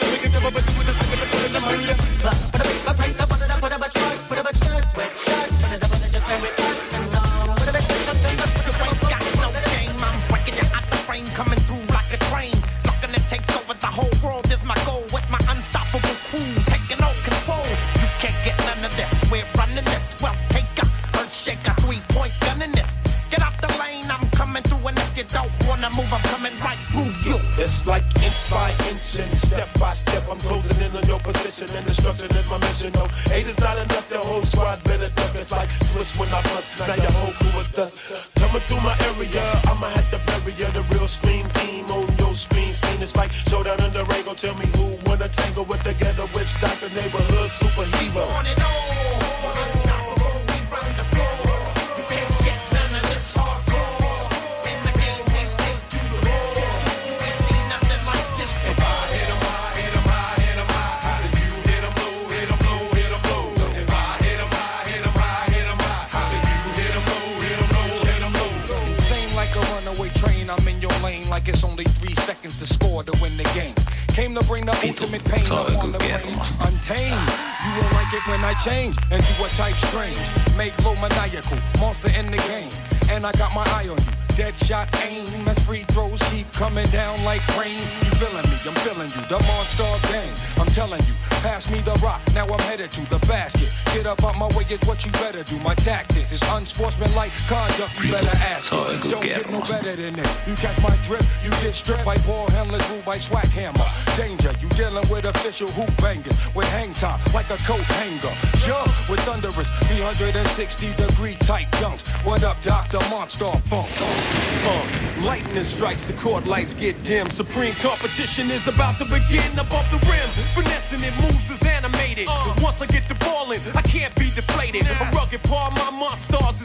get 101.71 101.77
stripped 101.77 102.05
by 102.05 102.17
ball 102.27 102.49
handlers, 102.51 102.83
ruled 102.89 103.05
by 103.05 103.17
swag 103.17 103.47
hammer. 103.47 103.87
Danger, 104.17 104.51
you 104.59 104.67
dealing 104.69 105.07
with 105.09 105.25
official 105.25 105.69
hoop 105.69 105.95
bangers 105.97 106.37
with 106.53 106.67
hang 106.67 106.93
time 106.93 107.19
like 107.33 107.49
a 107.49 107.57
coat 107.63 107.87
hanger. 107.99 108.33
Jump 108.57 108.87
with 109.09 109.19
thunderous 109.21 109.69
360 109.87 110.93
degree 110.95 111.35
tight 111.35 111.71
dunks. 111.79 112.03
What 112.25 112.43
up, 112.43 112.61
Dr. 112.61 112.99
Monster 113.09 113.51
Funk? 113.69 113.89
Uh, 114.01 115.21
lightning 115.21 115.63
strikes, 115.63 116.03
the 116.03 116.13
court 116.13 116.45
lights 116.45 116.73
get 116.73 117.01
dim. 117.03 117.29
Supreme 117.29 117.73
competition 117.75 118.51
is 118.51 118.67
about 118.67 118.97
to 118.97 119.05
begin 119.05 119.51
above 119.57 119.87
the 119.91 119.99
rim. 120.09 120.29
Finessing 120.53 121.03
it 121.03 121.15
moves 121.21 121.49
is 121.49 121.63
animated. 121.63 122.27
So 122.27 122.53
once 122.61 122.81
I 122.81 122.85
get 122.87 123.07
the 123.07 123.15
ball 123.15 123.51
in, 123.51 123.61
I 123.75 123.81
can't 123.81 124.13
be 124.15 124.29
deflated. 124.35 124.85
A 124.87 125.09
rugged 125.15 125.43
part, 125.43 125.73
my 125.75 125.89
monsters 125.91 126.60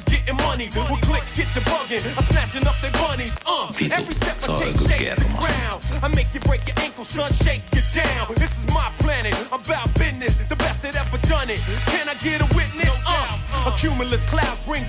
money. 0.57 0.71
With 0.91 1.01
clicks, 1.03 1.33
get 1.33 1.47
the 1.55 1.61
bugging. 1.61 2.03
I'm 2.17 2.25
snatching 2.25 2.67
up 2.67 2.77
their 2.81 2.93
bunnies. 2.93 3.37
Uh, 3.47 3.73
every 3.93 4.15
step 4.15 4.37
I 4.49 4.59
take 4.59 4.77
shakes 4.79 5.23
the 5.23 5.29
ground. 5.37 5.85
I 6.03 6.09
make 6.09 6.33
you 6.33 6.41
break 6.41 6.67
your 6.67 6.79
ankle, 6.81 7.05
son, 7.05 7.33
shake 7.33 7.63
you 7.75 7.83
down. 7.95 8.29
This 8.37 8.57
is 8.59 8.67
my 8.73 8.91
planet. 8.99 9.35
I'm 9.53 9.61
about 9.61 9.93
business. 9.95 10.49
The 10.49 10.57
best 10.57 10.83
that 10.83 10.97
ever 10.97 11.19
done 11.27 11.51
it. 11.51 11.61
Can 11.93 12.09
I 12.09 12.15
get 12.15 12.41
a 12.41 12.49
witness? 12.57 12.95
Uh, 13.07 13.71
a 13.71 13.73
cumulus 13.77 14.23
cloud 14.25 14.59
bring 14.65 14.85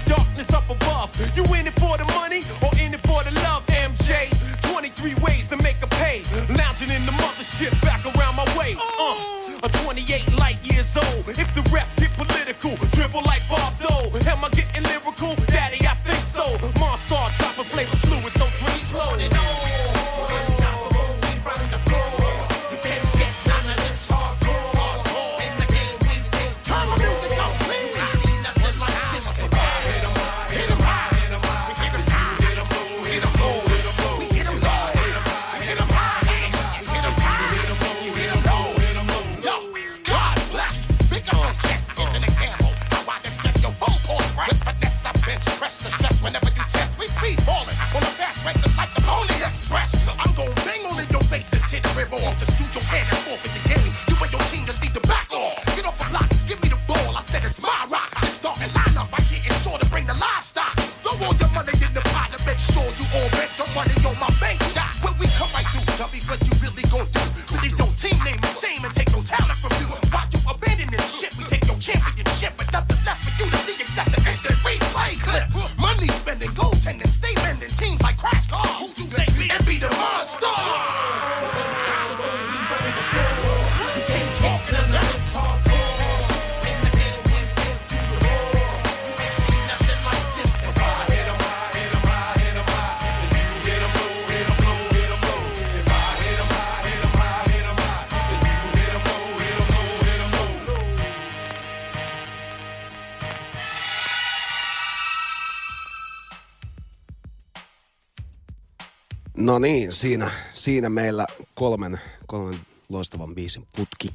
No 109.57 109.61
niin, 109.61 109.93
siinä, 109.93 110.31
siinä 110.51 110.89
meillä 110.89 111.27
kolmen, 111.55 111.99
kolmen 112.27 112.59
loistavan 112.89 113.35
biisin 113.35 113.67
putki. 113.75 114.13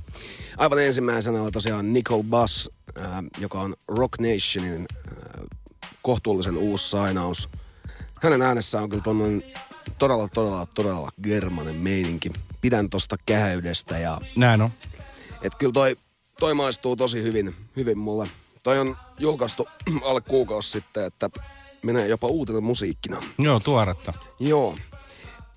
Aivan 0.57 0.79
ensimmäisenä 0.79 1.43
oli 1.43 1.51
tosiaan 1.51 1.93
Nicole 1.93 2.25
Bass, 2.25 2.71
äh, 2.99 3.05
joka 3.39 3.61
on 3.61 3.75
Rock 3.89 4.13
Nationin 4.19 4.87
äh, 5.09 5.43
kohtuullisen 6.03 6.57
uusi 6.57 6.91
sainaus. 6.91 7.49
Hänen 8.23 8.43
äänessään 8.43 8.85
on 8.85 8.91
kyllä 8.91 9.03
tommonen 9.03 9.43
todella, 9.99 10.29
todella, 10.29 10.67
todella 10.67 11.13
germanen 11.23 11.77
meininki. 11.77 12.33
Pidän 12.61 12.91
tosta 12.91 13.17
kähäydestä 13.27 13.99
ja... 13.99 14.21
Näin 14.37 14.63
on. 14.63 14.71
Et 15.43 15.55
kyllä 15.55 15.73
toi, 15.73 15.97
toi 16.41 16.55
maistuu 16.55 16.97
tosi 16.97 17.23
hyvin, 17.23 17.55
hyvin 17.77 17.99
mulle. 17.99 18.29
Toi 18.63 18.79
on 18.79 18.97
julkaistu 19.19 19.69
alle 20.03 20.21
kuukausi 20.21 20.71
sitten, 20.71 21.05
että 21.05 21.31
menee 21.83 22.09
jopa 22.09 22.27
uutena 22.27 22.61
musiikkina. 22.61 23.23
Joo, 23.39 23.61
tuoretta. 23.61 24.13
Joo. 24.41 24.77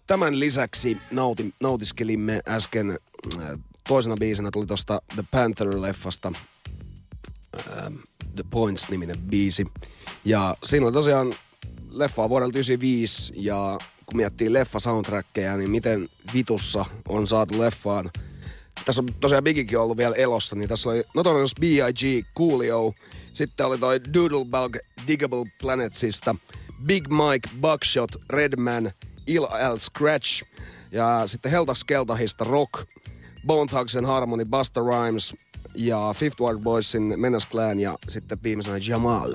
Tämän 0.08 0.40
lisäksi 0.40 0.98
nauti, 1.12 1.54
nautiskelimme 1.62 2.42
äsken 2.48 3.00
äh, 3.42 3.60
toisena 3.88 4.16
biisinä 4.18 4.52
tuli 4.52 4.66
tosta 4.66 5.02
The 5.16 5.24
Panther-leffasta 5.32 6.34
äh, 7.58 7.94
The 8.36 8.44
Points-niminen 8.50 9.18
biisi. 9.30 9.68
Ja 10.26 10.58
siinä 10.64 10.86
oli 10.86 10.94
tosiaan 10.94 11.36
leffa 11.90 12.30
vuodelta 12.30 12.58
95 12.58 13.34
ja 13.36 13.78
kun 14.06 14.18
miettii 14.18 14.54
leffa 14.54 14.80
soundtrackeja, 14.80 15.58
niin 15.58 15.70
miten 15.70 16.10
vitussa 16.34 16.86
on 17.08 17.28
saatu 17.28 17.60
leffaan. 17.60 18.12
Tässä 18.86 19.02
on 19.02 19.08
tosiaan 19.20 19.44
Bigikin 19.44 19.80
ollut 19.80 19.98
vielä 19.98 20.16
elossa, 20.16 20.56
niin 20.56 20.70
tässä 20.70 20.90
oli 20.90 21.04
Notorious 21.14 21.56
B.I.G. 21.60 22.26
Coolio. 22.38 22.94
Sitten 23.34 23.66
oli 23.66 23.78
toi 23.78 24.02
Doodlebug 24.14 24.78
Diggable 25.08 25.52
Planetsista. 25.62 26.36
Big 26.86 27.08
Mike, 27.08 27.50
Buckshot, 27.62 28.12
Redman, 28.30 28.92
Il 29.28 29.42
L 29.44 29.78
Scratch. 29.78 30.44
Ja 30.92 31.28
sitten 31.28 31.52
Helta 31.52 31.74
Skeltahista 31.74 32.44
Rock, 32.44 32.72
Bone 33.48 33.70
Thugsen 33.70 34.06
Harmony, 34.06 34.46
Busta 34.46 34.82
Rhymes 34.82 35.36
ja 35.76 36.14
Fifth 36.16 36.42
Ward 36.42 36.60
Boysin 36.60 37.20
Menace 37.20 37.48
Clan 37.48 37.80
ja 37.80 37.98
sitten 38.10 38.38
viimeisenä 38.44 38.78
Jamal. 38.88 39.34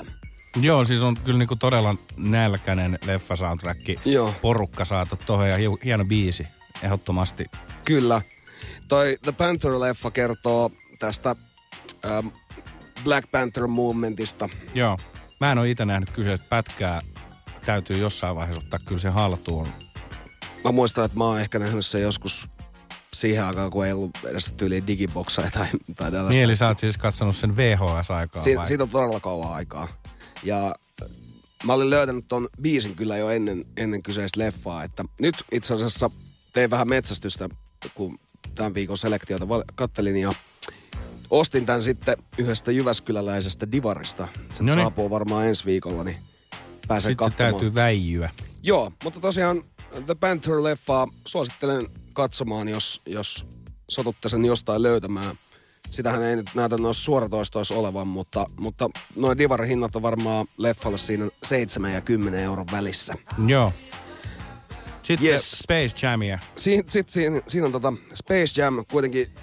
Joo, 0.61 0.85
siis 0.85 1.03
on 1.03 1.17
kyllä 1.25 1.39
niinku 1.39 1.57
todella 1.57 1.95
nälkäinen 2.17 2.99
leffa 3.07 3.37
soundtrack. 3.37 3.81
Joo. 4.05 4.35
Porukka 4.43 4.85
saatu 4.85 5.17
tuohon 5.27 5.49
ja 5.49 5.57
hieno 5.85 6.05
biisi. 6.05 6.47
Ehdottomasti. 6.83 7.47
Kyllä. 7.85 8.23
Toi 8.89 9.19
The 9.23 9.33
Panther-leffa 9.33 10.11
kertoo 10.11 10.71
tästä 10.99 11.37
ähm, 12.05 12.27
Black 13.05 13.31
Panther 13.31 13.67
movementista. 13.67 14.49
Joo. 14.75 14.99
Mä 15.41 15.53
en 15.53 15.59
ole 15.59 15.71
itse 15.71 15.85
nähnyt 15.85 16.11
kyseistä 16.11 16.47
pätkää. 16.49 17.01
Täytyy 17.71 17.99
jossain 17.99 18.37
vaiheessa 18.37 18.63
ottaa 18.65 18.81
kyllä 18.85 19.01
se 19.01 19.09
haltuun. 19.09 19.69
Mä 20.65 20.73
muistan, 20.73 21.05
että 21.05 21.19
mä 21.19 21.25
oon 21.25 21.41
ehkä 21.41 21.59
nähnyt 21.59 21.87
sen 21.87 22.03
joskus 22.03 22.49
siihen 23.13 23.45
aikaan, 23.45 23.71
kun 23.71 23.87
ei 23.87 23.93
ollut 23.93 24.11
edes 24.25 24.53
tyyliin 24.53 24.87
digibokseja 24.87 25.51
tai, 25.51 25.67
tai 25.97 26.11
tällaista. 26.11 26.31
Niin, 26.31 26.43
eli 26.45 26.57
sä 26.57 26.69
oot 26.69 26.79
siis 26.79 26.99
katsonut 26.99 27.37
sen 27.37 27.57
VHS-aikaa 27.57 28.43
Si- 28.43 28.57
vai? 28.57 28.67
siitä 28.67 28.83
on 28.85 28.91
todella 28.91 29.21
kauan 29.21 29.53
aikaa. 29.53 29.89
Ja 30.43 30.75
äh, 31.03 31.09
mä 31.65 31.73
olin 31.73 31.91
löytänyt 31.91 32.25
ton 32.29 32.49
biisin 32.63 32.97
kyllä 32.97 33.17
jo 33.17 33.31
ennen, 33.31 33.65
ennen 33.77 34.03
kyseistä 34.03 34.41
leffaa. 34.41 34.85
Että 34.85 35.05
nyt 35.21 35.45
itse 35.53 35.75
asiassa 35.75 36.11
tein 36.53 36.71
vähän 36.71 36.89
metsästystä, 36.89 37.49
kun 37.95 38.19
tämän 38.55 38.75
viikon 38.75 38.97
selektiota 38.99 39.47
kattelin 39.75 40.17
ja 40.17 40.33
ostin 41.31 41.67
tämän 41.67 41.83
sitten 41.83 42.17
yhdestä 42.39 42.73
Jyväskyläläisestä 42.73 43.73
divarista. 43.73 44.29
Se 44.53 44.63
Noniin. 44.63 44.79
saapuu 44.85 45.11
varmaan 45.11 45.47
ensi 45.47 45.65
viikolla, 45.65 46.05
niin 46.05 46.17
pääsen 46.95 47.11
Sitten 47.13 47.29
katsomaan. 47.31 47.53
täytyy 47.55 47.75
väijyä. 47.75 48.31
Joo, 48.63 48.93
mutta 49.05 49.21
tosiaan 49.21 49.63
The 50.07 50.15
Panther-leffaa 50.15 51.13
suosittelen 51.27 51.87
katsomaan, 52.13 52.69
jos, 52.69 53.03
jos 53.07 53.47
satutte 53.91 54.29
sen 54.29 54.45
jostain 54.45 54.83
löytämään. 54.83 55.37
Sitähän 55.91 56.23
ei 56.23 56.37
nyt 56.37 56.51
näytä 56.55 56.77
noissa 56.77 57.05
suoratoistoissa 57.05 57.75
olevan, 57.75 58.07
mutta, 58.09 58.47
mutta 58.61 58.91
noin 59.17 59.39
divarihinnat 59.39 59.97
on 59.97 60.03
varmaan 60.03 60.47
leffalle 60.59 60.99
siinä 60.99 61.29
7 61.43 61.93
ja 61.93 62.01
10 62.01 62.41
euron 62.41 62.67
välissä. 62.73 63.15
Joo. 63.47 63.73
Sitten 65.03 65.27
Yes. 65.27 65.51
Space 65.51 66.07
Jamia. 66.07 66.39
Siin, 66.57 66.85
sit 66.87 67.09
siinä, 67.09 67.41
siinä 67.47 67.67
on 67.67 67.73
tota 67.73 67.93
Space 68.15 68.61
Jam 68.63 68.85
kuitenkin 68.91 69.35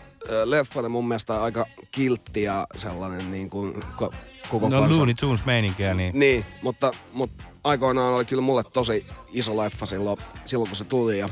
leffalle 0.46 0.90
mun 0.90 1.08
mielestä 1.08 1.44
aika 1.44 1.66
kiltti 1.92 2.44
ja 2.44 2.68
sellainen 2.76 3.32
niin 3.32 3.50
kuin 3.50 3.84
ko, 3.98 4.14
koko 4.52 4.70
No 4.70 4.80
kansan- 4.82 4.98
Looney 4.98 5.14
Tunes 5.16 5.46
meininkiä, 5.46 5.94
niin. 5.94 6.20
Niin, 6.20 6.46
mutta, 6.62 6.92
mutta 7.14 7.44
aikoinaan 7.64 8.14
oli 8.14 8.26
kyllä 8.26 8.42
mulle 8.42 8.64
tosi 8.64 9.06
iso 9.32 9.58
leffa 9.58 9.86
silloin, 9.86 10.18
silloin 10.46 10.70
kun 10.70 10.76
se 10.78 10.84
tuli. 10.84 11.20
Ja 11.20 11.30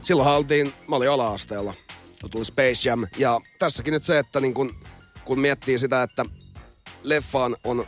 silloinhan 0.00 0.36
oltiin, 0.36 0.72
mä 0.88 0.96
olin 0.96 1.10
ala-asteella, 1.10 1.74
kun 2.20 2.30
tuli 2.30 2.44
Space 2.44 2.88
Jam. 2.88 3.06
Ja 3.18 3.40
tässäkin 3.58 3.92
nyt 3.92 4.04
se, 4.04 4.18
että 4.18 4.40
niin 4.40 4.54
kun, 4.54 4.74
kun 5.24 5.40
miettii 5.40 5.78
sitä, 5.78 6.02
että 6.02 6.24
leffaan 7.02 7.56
on 7.64 7.86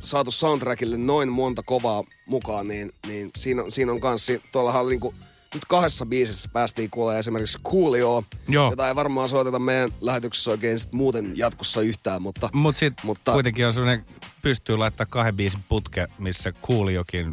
saatu 0.00 0.30
soundtrackille 0.30 0.96
noin 0.96 1.28
monta 1.28 1.62
kovaa 1.62 2.04
mukaan, 2.26 2.68
niin, 2.68 2.90
niin 3.06 3.30
siinä, 3.36 3.62
on- 3.62 3.72
siinä 3.72 3.92
on 3.92 4.00
kans, 4.00 4.26
tuollahan 4.52 4.82
oli 4.82 4.90
niinku, 4.90 5.14
nyt 5.54 5.64
kahdessa 5.64 6.06
biisissä 6.06 6.48
päästiin 6.52 6.90
kuulemaan 6.90 7.20
esimerkiksi 7.20 7.58
Coolio, 7.64 8.24
Joo. 8.48 8.70
jota 8.70 8.88
ei 8.88 8.94
varmaan 8.94 9.28
soiteta 9.28 9.58
meidän 9.58 9.90
lähetyksessä 10.00 10.50
oikein 10.50 10.78
sit 10.78 10.92
muuten 10.92 11.32
jatkossa 11.34 11.80
yhtään, 11.80 12.22
mutta... 12.22 12.50
Mut 12.52 12.76
sit 12.76 12.94
mutta 13.02 13.32
kuitenkin 13.32 13.66
on 13.66 13.74
sellainen, 13.74 14.04
pystyy 14.42 14.76
laittaa 14.76 15.06
kahden 15.10 15.36
biisin 15.36 15.64
putke, 15.68 16.06
missä 16.18 16.52
Cooliokin 16.52 17.30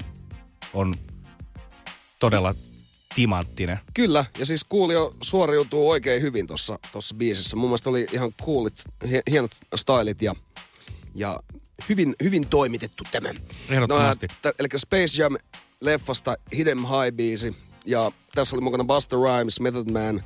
on 0.73 0.95
todella 2.19 2.55
timanttinen. 3.15 3.79
Kyllä, 3.93 4.25
ja 4.39 4.45
siis 4.45 4.65
Coolio 4.71 5.15
suoriutuu 5.23 5.89
oikein 5.89 6.21
hyvin 6.21 6.47
tuossa 6.47 6.79
tossa 6.91 7.15
biisissä. 7.15 7.55
Mun 7.55 7.69
mielestä 7.69 7.89
oli 7.89 8.07
ihan 8.11 8.33
coolit, 8.45 8.83
hie- 9.03 9.31
hienot 9.31 9.51
stylit 9.75 10.21
ja, 10.21 10.35
ja 11.15 11.39
hyvin, 11.89 12.15
hyvin 12.23 12.47
toimitettu 12.47 13.03
tämä. 13.11 13.29
Ehdottomasti. 13.69 14.27
No, 14.27 14.51
t- 14.51 14.59
eli 14.59 14.67
Space 14.77 15.21
Jam 15.21 15.35
leffasta 15.81 16.37
Hidden 16.57 16.79
High 16.79 17.15
biisi. 17.15 17.55
Ja 17.85 18.11
tässä 18.35 18.55
oli 18.55 18.63
mukana 18.63 18.83
Buster 18.83 19.19
Rhymes, 19.19 19.59
Method 19.59 19.91
Man, 19.91 20.23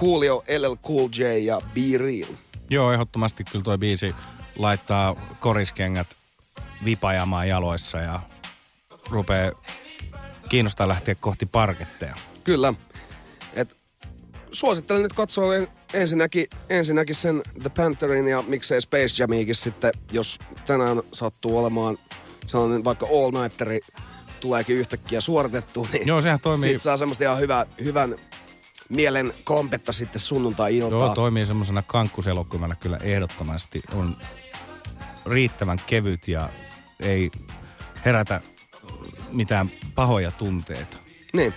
Coolio, 0.00 0.44
LL 0.58 0.74
Cool 0.86 1.08
J 1.16 1.22
ja 1.22 1.60
Be 1.74 1.98
Real. 1.98 2.34
Joo, 2.70 2.92
ehdottomasti 2.92 3.44
kyllä 3.44 3.62
toi 3.62 3.78
biisi 3.78 4.14
laittaa 4.58 5.16
koriskengät 5.40 6.06
vipajamaan 6.84 7.48
jaloissa 7.48 7.98
ja 7.98 8.20
rupeaa 9.10 9.52
kiinnostaa 10.48 10.88
lähteä 10.88 11.14
kohti 11.14 11.46
parketteja. 11.46 12.14
Kyllä. 12.44 12.74
Et 13.54 13.76
suosittelen 14.52 15.02
nyt 15.02 15.12
katsoa 15.12 15.56
en, 15.56 15.68
ensinnäkin, 15.92 16.46
ensinnäkin 16.68 17.14
sen 17.14 17.42
The 17.62 17.70
Pantherin 17.76 18.28
ja 18.28 18.42
miksei 18.42 18.80
Space 18.80 19.22
Jamiikin 19.22 19.54
sitten, 19.54 19.92
jos 20.12 20.38
tänään 20.66 21.02
sattuu 21.12 21.58
olemaan 21.58 21.98
sellainen 22.46 22.84
vaikka 22.84 23.06
all 23.06 23.42
nighteri 23.42 23.80
tuleekin 24.40 24.76
yhtäkkiä 24.76 25.20
suoritettu, 25.20 25.88
niin 25.92 26.06
Joo, 26.06 26.20
sehän 26.20 26.40
toimii- 26.40 26.62
siitä 26.62 26.78
saa 26.78 26.96
semmoista 26.96 27.24
ihan 27.24 27.40
hyvä, 27.40 27.66
hyvän 27.84 28.16
mielen 28.88 29.32
kompetta 29.44 29.92
sitten 29.92 30.20
sunnuntai-iltaan. 30.20 31.02
Joo, 31.02 31.14
toimii 31.14 31.46
semmoisena 31.46 31.82
kankkuselokuvana 31.82 32.74
kyllä 32.74 32.96
ehdottomasti. 33.02 33.82
On 33.94 34.16
riittävän 35.26 35.80
kevyt 35.86 36.28
ja 36.28 36.48
ei 37.00 37.30
herätä 38.04 38.40
mitään 39.32 39.70
pahoja 39.94 40.30
tunteita. 40.30 40.96
Niin. 41.32 41.54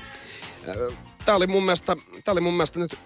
Tämä 1.25 1.35
oli 1.35 1.47
mun 1.47 1.63
mielestä, 1.63 1.95
tää 2.23 2.31
oli 2.31 2.41
mun 2.41 2.53
mielestä 2.53 2.79
nyt 2.79 2.99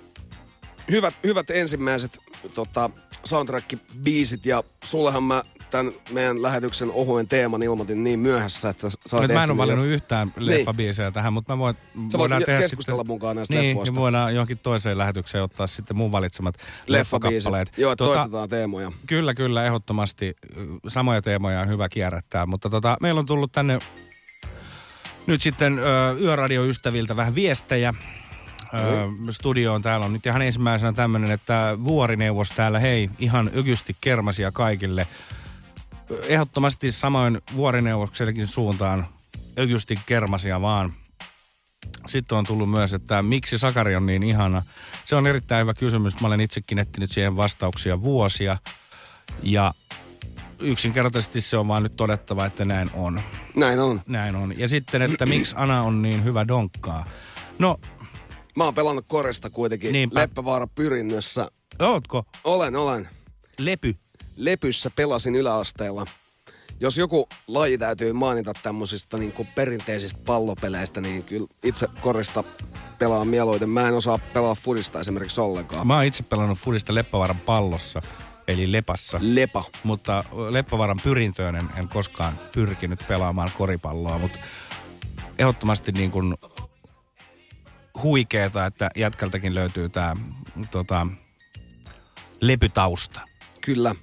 hyvät, 0.91 1.13
hyvät 1.23 1.49
ensimmäiset 1.49 2.19
tota, 2.53 2.89
soundtrack-biisit 3.27 4.41
ja 4.45 4.63
sullehan 4.83 5.23
mä 5.23 5.43
tämän 5.75 5.93
meidän 6.11 6.41
lähetyksen 6.41 6.91
ohuen 6.91 7.27
teeman 7.27 7.63
ilmoitin 7.63 8.03
niin 8.03 8.19
myöhässä, 8.19 8.69
että 8.69 8.87
oot 9.13 9.21
Nyt 9.21 9.31
mä 9.33 9.43
en 9.43 9.49
ole 9.51 9.57
valinnut 9.57 9.85
jo- 9.85 9.91
yhtään 9.91 10.27
Niin. 10.35 10.45
leffabiisejä 10.45 11.11
tähän, 11.11 11.33
mutta 11.33 11.53
mä 11.53 11.57
voin, 11.57 11.75
Sä 12.11 12.17
voit 12.17 12.31
jo 12.31 12.45
keskustella 12.45 13.03
mukaan 13.03 13.35
näistä 13.35 13.55
niin, 13.55 13.67
leffoista. 13.67 13.93
Niin, 13.93 14.01
voidaan 14.01 14.33
johonkin 14.35 14.57
toiseen 14.59 14.97
lähetykseen 14.97 15.43
ottaa 15.43 15.67
sitten 15.67 15.97
mun 15.97 16.11
valitsemat 16.11 16.55
leffakappaleet. 16.87 17.71
Joo, 17.77 17.91
että 17.91 18.03
toistetaan 18.05 18.49
teemoja. 18.49 18.91
Kyllä, 19.07 19.33
kyllä, 19.33 19.65
ehdottomasti. 19.65 20.35
Samoja 20.87 21.21
teemoja 21.21 21.61
on 21.61 21.67
hyvä 21.69 21.89
kierrättää, 21.89 22.45
mutta 22.45 22.69
tota, 22.69 22.97
meillä 23.01 23.19
on 23.19 23.25
tullut 23.25 23.51
tänne 23.51 23.79
nyt 25.27 25.41
sitten 25.41 25.79
ö, 25.79 25.83
yöradioystäviltä 26.21 27.15
vähän 27.15 27.35
viestejä. 27.35 27.93
Ö, 28.73 28.77
studioon 29.31 29.81
täällä 29.81 30.05
on 30.05 30.13
nyt 30.13 30.25
ihan 30.25 30.41
ensimmäisenä 30.41 30.93
tämmöinen, 30.93 31.31
että 31.31 31.77
vuorineuvos 31.83 32.51
täällä, 32.51 32.79
hei, 32.79 33.09
ihan 33.19 33.49
ykysti 33.53 33.95
kermasia 34.01 34.51
kaikille. 34.51 35.07
Ehdottomasti 36.23 36.91
samoin 36.91 37.41
vuorineuvoksellekin 37.55 38.47
suuntaan 38.47 39.07
ykysti 39.57 39.99
kermasia 40.05 40.61
vaan. 40.61 40.93
Sitten 42.07 42.37
on 42.37 42.45
tullut 42.45 42.69
myös, 42.71 42.93
että 42.93 43.21
miksi 43.21 43.57
Sakari 43.57 43.95
on 43.95 44.05
niin 44.05 44.23
ihana. 44.23 44.63
Se 45.05 45.15
on 45.15 45.27
erittäin 45.27 45.61
hyvä 45.61 45.73
kysymys. 45.73 46.21
Mä 46.21 46.27
olen 46.27 46.41
itsekin 46.41 46.79
etsinyt 46.79 47.11
siihen 47.11 47.35
vastauksia 47.37 48.01
vuosia. 48.01 48.57
Ja 49.43 49.73
yksinkertaisesti 50.59 51.41
se 51.41 51.57
on 51.57 51.67
vaan 51.67 51.83
nyt 51.83 51.95
todettava, 51.95 52.45
että 52.45 52.65
näin 52.65 52.89
on. 52.93 53.21
Näin 53.55 53.79
on. 53.79 54.01
Näin 54.07 54.35
on. 54.35 54.59
Ja 54.59 54.69
sitten, 54.69 55.01
että 55.01 55.25
miksi 55.25 55.55
Ana 55.57 55.81
on 55.83 56.01
niin 56.01 56.23
hyvä 56.23 56.47
donkkaa. 56.47 57.05
No, 57.59 57.79
Mä 58.55 58.63
oon 58.63 58.73
pelannut 58.73 59.05
korista 59.07 59.49
kuitenkin 59.49 59.93
Niinpä. 59.93 60.19
Leppävaara 60.19 60.67
pyrinnössä. 60.67 61.51
ootko? 61.79 62.25
Olen, 62.43 62.75
olen. 62.75 63.09
Lepy. 63.59 63.95
Lepyssä 64.37 64.89
pelasin 64.89 65.35
yläasteella. 65.35 66.05
Jos 66.79 66.97
joku 66.97 67.29
laji 67.47 67.77
täytyy 67.77 68.13
mainita 68.13 68.53
tämmöisistä 68.63 69.17
niin 69.17 69.33
perinteisistä 69.55 70.19
pallopeleistä, 70.25 71.01
niin 71.01 71.23
kyllä 71.23 71.47
itse 71.63 71.87
korista 72.01 72.43
pelaan 72.99 73.27
mieluiten. 73.27 73.69
Mä 73.69 73.87
en 73.87 73.93
osaa 73.93 74.19
pelaa 74.33 74.55
fudista 74.55 74.99
esimerkiksi 74.99 75.41
ollenkaan. 75.41 75.87
Mä 75.87 75.95
oon 75.95 76.05
itse 76.05 76.23
pelannut 76.23 76.59
Fudista 76.59 76.95
Leppävaran 76.95 77.39
pallossa, 77.39 78.01
eli 78.47 78.71
Lepassa. 78.71 79.19
Lepa. 79.21 79.63
Mutta 79.83 80.23
Leppävaran 80.49 80.99
pyrintöön 81.03 81.55
en, 81.55 81.69
en 81.77 81.89
koskaan 81.89 82.39
pyrkinyt 82.51 82.99
pelaamaan 83.07 83.51
koripalloa, 83.57 84.17
mutta 84.17 84.37
ehdottomasti 85.37 85.91
niin 85.91 86.11
kuin 86.11 86.35
huikeeta, 88.03 88.65
että 88.65 88.89
jätkältäkin 88.95 89.55
löytyy 89.55 89.89
tämä 89.89 90.15
tota, 90.71 91.07
lepytausta. 92.41 93.21
Kyllä, 93.61 93.95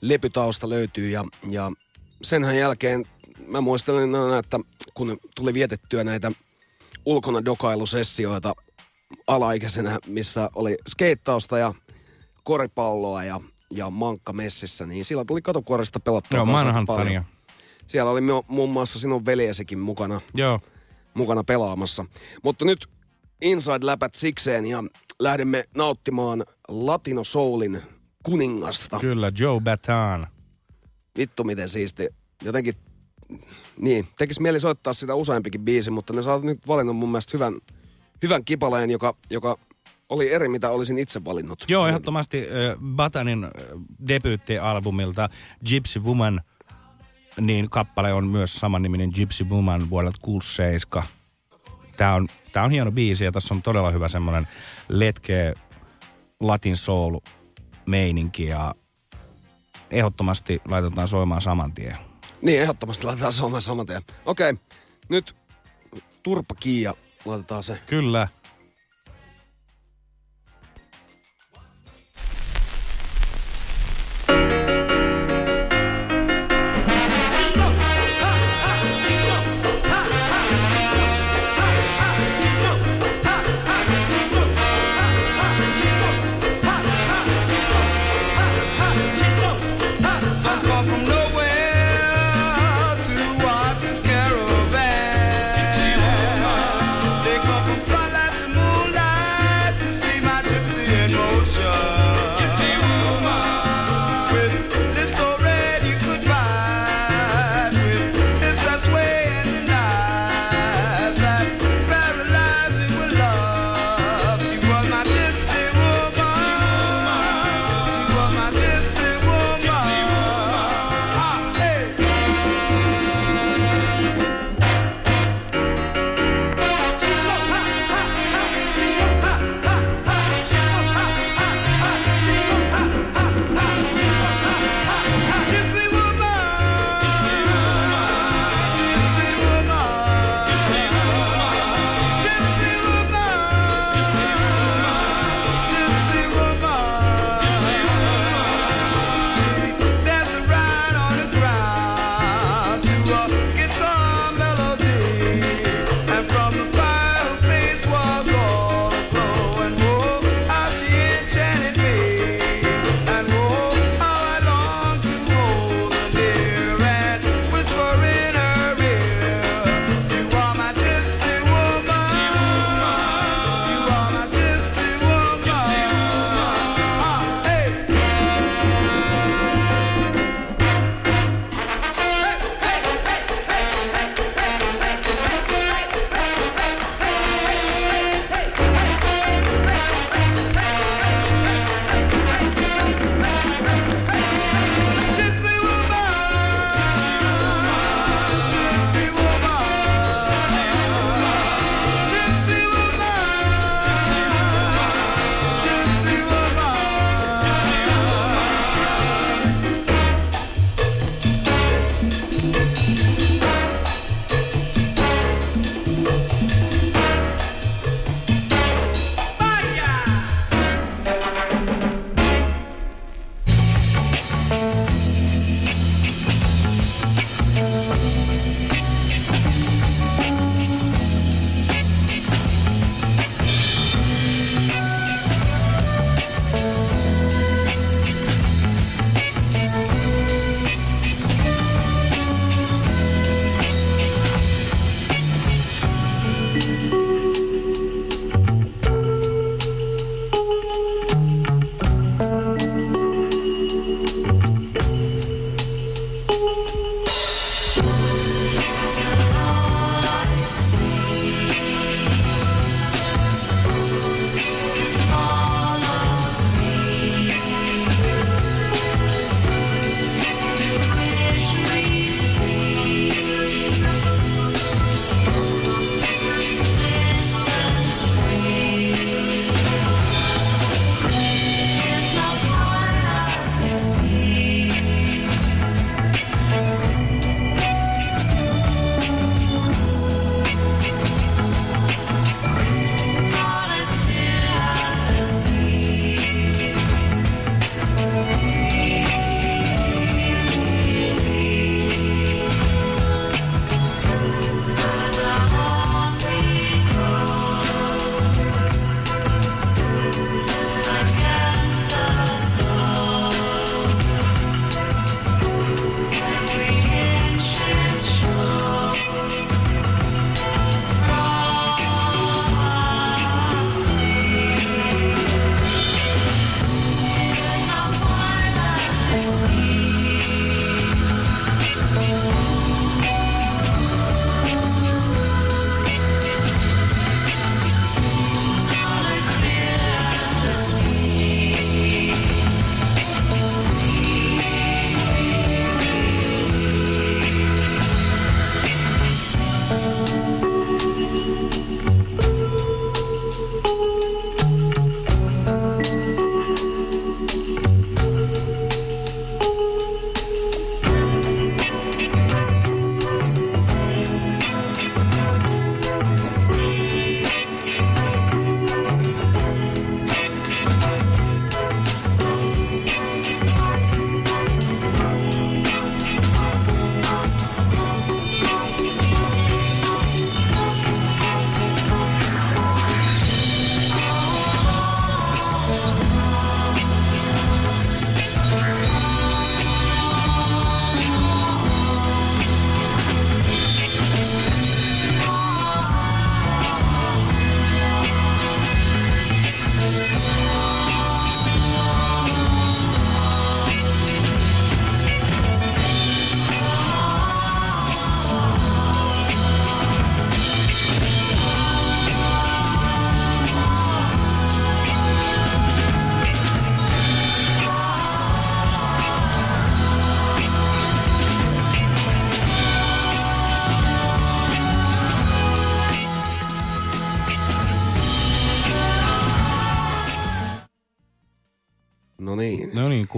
lepytausta 0.00 0.68
löytyy 0.68 1.10
ja, 1.10 1.24
ja 1.50 1.72
senhän 2.22 2.56
jälkeen 2.56 3.04
mä 3.46 3.60
muistelen 3.60 4.14
aina, 4.14 4.38
että 4.38 4.60
kun 4.94 5.18
tuli 5.34 5.54
vietettyä 5.54 6.04
näitä 6.04 6.32
ulkona 7.06 7.44
dokailusessioita 7.44 8.54
alaikäisenä, 9.26 9.98
missä 10.06 10.50
oli 10.54 10.76
skeittausta 10.88 11.58
ja 11.58 11.74
koripalloa 12.44 13.24
ja, 13.24 13.40
ja 13.70 13.90
mankka 13.90 14.32
messissä, 14.32 14.86
niin 14.86 15.04
silloin 15.04 15.26
tuli 15.26 15.42
katukorista 15.42 16.00
pelattua 16.00 16.38
Joo, 16.38 16.46
Manhattania. 16.46 17.24
Siellä 17.86 18.10
oli 18.10 18.20
mu- 18.20 18.44
muun 18.48 18.70
muassa 18.70 18.98
sinun 18.98 19.26
veljesikin 19.26 19.78
mukana, 19.78 20.20
Joo. 20.34 20.60
mukana 21.14 21.44
pelaamassa. 21.44 22.04
Mutta 22.42 22.64
nyt 22.64 22.88
Inside-läpät 23.42 24.14
sikseen 24.14 24.66
ja 24.66 24.84
lähdemme 25.20 25.64
nauttimaan 25.76 26.44
Latino 26.68 27.24
Soulin 27.24 27.82
kuningasta. 28.22 28.98
Kyllä, 29.00 29.32
Joe 29.38 29.60
Bataan. 29.60 30.26
Vittu 31.18 31.44
miten 31.44 31.68
siisti. 31.68 32.08
Jotenkin, 32.44 32.74
niin, 33.80 34.06
tekis 34.18 34.40
mieli 34.40 34.60
soittaa 34.60 34.92
sitä 34.92 35.14
useampikin 35.14 35.60
biisi, 35.60 35.90
mutta 35.90 36.12
ne 36.12 36.22
saa 36.22 36.38
nyt 36.38 36.66
valinnut 36.68 36.96
mun 36.96 37.08
mielestä 37.08 37.30
hyvän, 37.34 37.54
hyvän 38.22 38.44
kipaleen, 38.44 38.90
joka, 38.90 39.14
joka 39.30 39.58
oli 40.08 40.32
eri, 40.32 40.48
mitä 40.48 40.70
olisin 40.70 40.98
itse 40.98 41.24
valinnut. 41.24 41.64
Joo, 41.68 41.86
ehdottomasti 41.86 42.38
äh, 42.38 42.78
Batanin 42.96 43.44
äh, 43.44 43.50
debyyttialbumilta 44.08 45.28
Gypsy 45.68 46.00
Woman, 46.00 46.40
niin 47.40 47.70
kappale 47.70 48.12
on 48.12 48.26
myös 48.26 48.54
samanniminen 48.54 49.10
Gypsy 49.14 49.44
Woman 49.44 49.90
vuodelta 49.90 50.18
67. 50.22 51.04
Tää 51.96 52.14
on, 52.14 52.28
tää 52.52 52.64
on 52.64 52.70
hieno 52.70 52.92
biisi 52.92 53.24
ja 53.24 53.32
tässä 53.32 53.54
on 53.54 53.62
todella 53.62 53.90
hyvä 53.90 54.08
semmonen 54.08 54.48
letkeä 54.88 55.54
latin 56.40 56.76
soul 56.76 57.18
meininki 57.88 58.46
ja 58.46 58.74
ehdottomasti 59.90 60.62
laitetaan 60.64 61.08
soimaan 61.08 61.42
saman 61.42 61.72
tien. 61.72 61.96
Niin, 62.42 62.62
ehdottomasti 62.62 63.04
laitetaan 63.04 63.32
soimaan 63.32 63.62
saman 63.62 63.86
tien. 63.86 64.02
Okei, 64.24 64.54
nyt 65.08 65.36
turpa 66.22 66.54
kiia, 66.60 66.94
laitetaan 67.24 67.62
se. 67.62 67.78
Kyllä. 67.86 68.28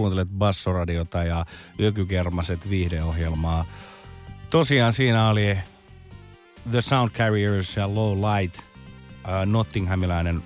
Kuuntelet 0.01 0.29
Bassoradiota 0.37 1.23
ja 1.23 1.45
Yökykermaset 1.79 2.69
viihdeohjelmaa. 2.69 3.65
Tosiaan 4.49 4.93
siinä 4.93 5.29
oli 5.29 5.57
The 6.71 6.81
Sound 6.81 7.11
Carriers 7.11 7.77
ja 7.77 7.95
Low 7.95 8.17
Light, 8.17 8.59
äh, 8.59 9.45
Nottinghamilainen 9.45 10.43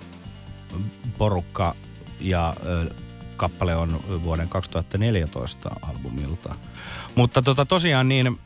porukka 1.18 1.74
ja 2.20 2.48
äh, 2.48 2.96
kappale 3.36 3.76
on 3.76 4.00
vuoden 4.22 4.48
2014 4.48 5.70
albumilta. 5.82 6.54
Mutta 7.14 7.42
tota, 7.42 7.66
tosiaan 7.66 8.08
niin, 8.08 8.40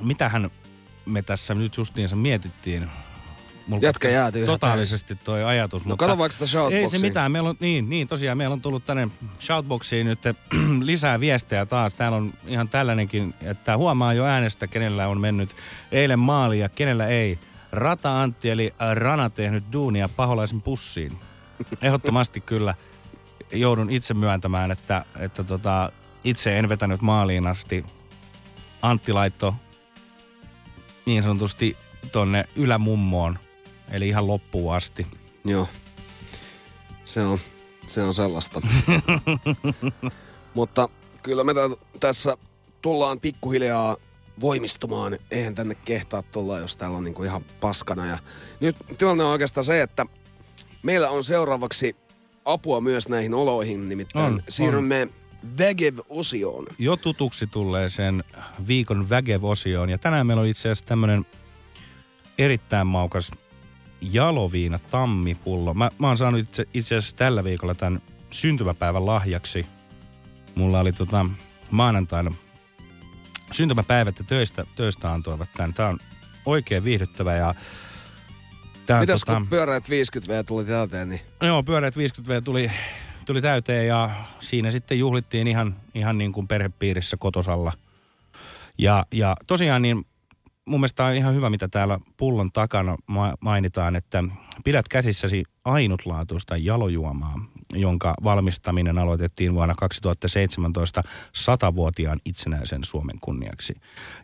mitähän 0.00 0.50
me 1.04 1.22
tässä 1.22 1.54
nyt 1.54 1.76
justiinsa 1.76 2.16
mietittiin. 2.16 2.90
Mulla 3.66 3.82
Jätkä 3.82 4.08
jääty 4.08 4.46
Totaalisesti 4.46 5.16
toi 5.16 5.44
ajatus. 5.44 5.84
No 5.84 5.96
kato 5.96 6.18
vaikka 6.18 6.32
sitä 6.32 6.42
Ei 6.42 6.48
se 6.48 6.52
shoutboxia. 6.52 7.00
mitään. 7.00 7.32
Meillä 7.32 7.48
on, 7.48 7.56
niin, 7.60 7.90
niin, 7.90 8.08
tosiaan 8.08 8.38
meillä 8.38 8.52
on 8.52 8.60
tullut 8.60 8.84
tänne 8.84 9.08
shoutboxiin 9.40 10.06
nyt 10.06 10.18
lisää 10.80 11.20
viestejä 11.20 11.66
taas. 11.66 11.94
Täällä 11.94 12.18
on 12.18 12.32
ihan 12.46 12.68
tällainenkin, 12.68 13.34
että 13.42 13.76
huomaa 13.76 14.14
jo 14.14 14.24
äänestä, 14.24 14.66
kenellä 14.66 15.08
on 15.08 15.20
mennyt 15.20 15.56
eilen 15.92 16.18
maali 16.18 16.58
ja 16.58 16.68
kenellä 16.68 17.06
ei. 17.06 17.38
Rata 17.72 18.22
Antti 18.22 18.50
eli 18.50 18.74
Rana 18.94 19.30
tehnyt 19.30 19.64
duunia 19.72 20.08
paholaisen 20.16 20.62
pussiin. 20.62 21.12
Ehdottomasti 21.82 22.40
kyllä 22.40 22.74
joudun 23.52 23.90
itse 23.90 24.14
myöntämään, 24.14 24.70
että, 24.70 25.04
että 25.18 25.44
tota, 25.44 25.92
itse 26.24 26.58
en 26.58 26.68
vetänyt 26.68 27.00
maaliin 27.00 27.46
asti. 27.46 27.84
Antti 28.82 29.12
laitto 29.12 29.54
niin 31.06 31.22
sanotusti 31.22 31.76
tonne 32.12 32.44
ylämummoon, 32.56 33.38
eli 33.90 34.08
ihan 34.08 34.26
loppuun 34.26 34.74
asti. 34.74 35.06
Joo. 35.44 35.68
Se 37.04 37.20
on, 37.22 37.38
se 37.86 38.02
on 38.02 38.14
sellaista. 38.14 38.60
Mutta 40.54 40.88
kyllä 41.22 41.44
me 41.44 41.54
tä- 41.54 41.76
tässä 42.00 42.36
tullaan 42.82 43.20
pikkuhiljaa 43.20 43.96
voimistumaan. 44.40 45.18
Eihän 45.30 45.54
tänne 45.54 45.74
kehtaa 45.74 46.22
tulla, 46.22 46.58
jos 46.58 46.76
täällä 46.76 46.96
on 46.96 47.04
niinku 47.04 47.22
ihan 47.24 47.44
paskana. 47.60 48.06
Ja 48.06 48.18
nyt 48.60 48.76
tilanne 48.98 49.24
on 49.24 49.30
oikeastaan 49.30 49.64
se, 49.64 49.82
että 49.82 50.06
meillä 50.82 51.10
on 51.10 51.24
seuraavaksi 51.24 51.96
apua 52.44 52.80
myös 52.80 53.08
näihin 53.08 53.34
oloihin. 53.34 53.88
Nimittäin 53.88 54.24
On, 54.34 54.42
siirrymme 54.48 55.08
Vägev-osioon. 55.58 56.66
jo 56.78 56.96
tutuksi 56.96 57.46
tulleeseen 57.46 58.24
viikon 58.66 59.10
Vägev-osioon. 59.10 59.90
Ja 59.90 59.98
tänään 59.98 60.26
meillä 60.26 60.40
on 60.40 60.46
itse 60.46 60.60
asiassa 60.68 60.84
tämmönen 60.84 61.26
erittäin 62.38 62.86
maukas 62.86 63.30
jaloviina 64.12 64.78
tammipullo. 64.90 65.74
Mä, 65.74 65.90
mä 65.98 66.08
oon 66.08 66.16
saanut 66.16 66.40
itse, 66.40 66.68
itse 66.74 66.96
asiassa 66.96 67.16
tällä 67.16 67.44
viikolla 67.44 67.74
tämän 67.74 68.02
syntymäpäivän 68.30 69.06
lahjaksi. 69.06 69.66
Mulla 70.54 70.80
oli 70.80 70.92
tota, 70.92 71.26
maanantaina 71.70 72.34
syntymäpäivät 73.52 74.18
ja 74.18 74.24
töistä, 74.24 74.64
töistä 74.76 75.12
antoivat 75.12 75.48
tämän. 75.56 75.74
Tää 75.74 75.88
on 75.88 75.98
oikein 76.46 76.84
viihdyttävä 76.84 77.34
ja 77.34 77.54
tää, 78.86 79.00
Mitäs 79.00 79.20
tota, 79.20 79.38
kun 79.38 79.46
pyöreät 79.46 79.90
50 79.90 80.34
V 80.34 80.44
tuli 80.46 80.64
täyteen, 80.64 81.08
niin 81.08 81.20
Joo, 81.42 81.62
pyöreät 81.62 81.94
50V 81.96 82.42
tuli, 82.44 82.70
tuli 83.26 83.42
täyteen 83.42 83.86
ja 83.86 84.10
siinä 84.40 84.70
sitten 84.70 84.98
juhlittiin 84.98 85.48
ihan, 85.48 85.76
ihan 85.94 86.18
niin 86.18 86.32
kuin 86.32 86.48
perhepiirissä 86.48 87.16
kotosalla. 87.16 87.72
Ja, 88.78 89.06
ja 89.12 89.36
tosiaan 89.46 89.82
niin 89.82 90.06
mun 90.66 90.80
mielestä 90.80 91.04
on 91.04 91.14
ihan 91.14 91.34
hyvä, 91.34 91.50
mitä 91.50 91.68
täällä 91.68 91.98
pullon 92.16 92.52
takana 92.52 92.96
ma- 93.06 93.34
mainitaan, 93.40 93.96
että 93.96 94.24
pidät 94.64 94.88
käsissäsi 94.88 95.44
ainutlaatuista 95.64 96.56
jalojuomaa, 96.56 97.46
jonka 97.72 98.14
valmistaminen 98.24 98.98
aloitettiin 98.98 99.54
vuonna 99.54 99.74
2017 99.74 101.02
satavuotiaan 101.32 102.20
itsenäisen 102.24 102.84
Suomen 102.84 103.20
kunniaksi. 103.20 103.74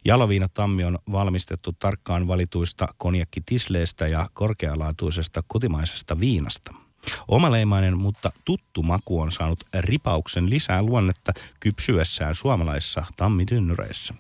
Jaloviina 0.04 0.48
Tammi 0.48 0.84
on 0.84 0.98
valmistettu 1.12 1.72
tarkkaan 1.78 2.28
valituista 2.28 2.88
konjakkitisleistä 2.98 4.08
ja 4.08 4.30
korkealaatuisesta 4.32 5.42
kotimaisesta 5.46 6.20
viinasta. 6.20 6.74
Omaleimainen, 7.28 7.98
mutta 7.98 8.32
tuttu 8.44 8.82
maku 8.82 9.20
on 9.20 9.32
saanut 9.32 9.60
ripauksen 9.78 10.50
lisää 10.50 10.82
luonnetta 10.82 11.32
kypsyessään 11.60 12.34
suomalaisissa 12.34 13.04
tammitynnyreissä. 13.16 14.14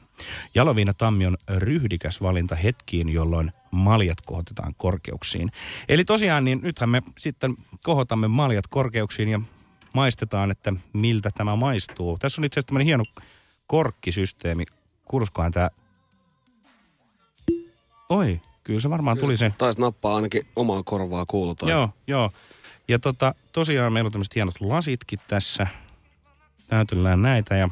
Jaloviina 0.54 0.94
tammi 0.94 1.26
on 1.26 1.36
ryhdikäs 1.48 2.22
valinta 2.22 2.56
hetkiin, 2.56 3.08
jolloin 3.08 3.52
maljat 3.70 4.20
kohotetaan 4.20 4.74
korkeuksiin. 4.76 5.52
Eli 5.88 6.04
tosiaan, 6.04 6.44
niin 6.44 6.60
nythän 6.62 6.88
me 6.88 7.02
sitten 7.18 7.54
kohotamme 7.82 8.28
maljat 8.28 8.66
korkeuksiin 8.66 9.28
ja 9.28 9.40
maistetaan, 9.92 10.50
että 10.50 10.72
miltä 10.92 11.30
tämä 11.34 11.56
maistuu. 11.56 12.18
Tässä 12.18 12.40
on 12.40 12.44
itse 12.44 12.60
asiassa 12.60 12.66
tämmöinen 12.66 12.86
hieno 12.86 13.04
korkkisysteemi. 13.66 14.64
Kuuluskohan 15.04 15.52
tämä... 15.52 15.70
Oi, 18.08 18.40
kyllä 18.64 18.80
se 18.80 18.90
varmaan 18.90 19.18
tuli 19.18 19.36
se. 19.36 19.52
taisi 19.58 19.80
nappaa 19.80 20.16
ainakin 20.16 20.46
omaa 20.56 20.82
korvaa 20.82 21.24
kuulu 21.26 21.54
toi. 21.54 21.70
Joo, 21.70 21.88
joo. 22.06 22.30
Ja 22.88 22.98
tota, 22.98 23.34
tosiaan 23.52 23.92
meillä 23.92 24.08
on 24.08 24.12
tämmöiset 24.12 24.34
hienot 24.34 24.60
lasitkin 24.60 25.18
tässä. 25.28 25.66
Näytellään 26.70 27.22
näitä 27.22 27.56
ja 27.56 27.68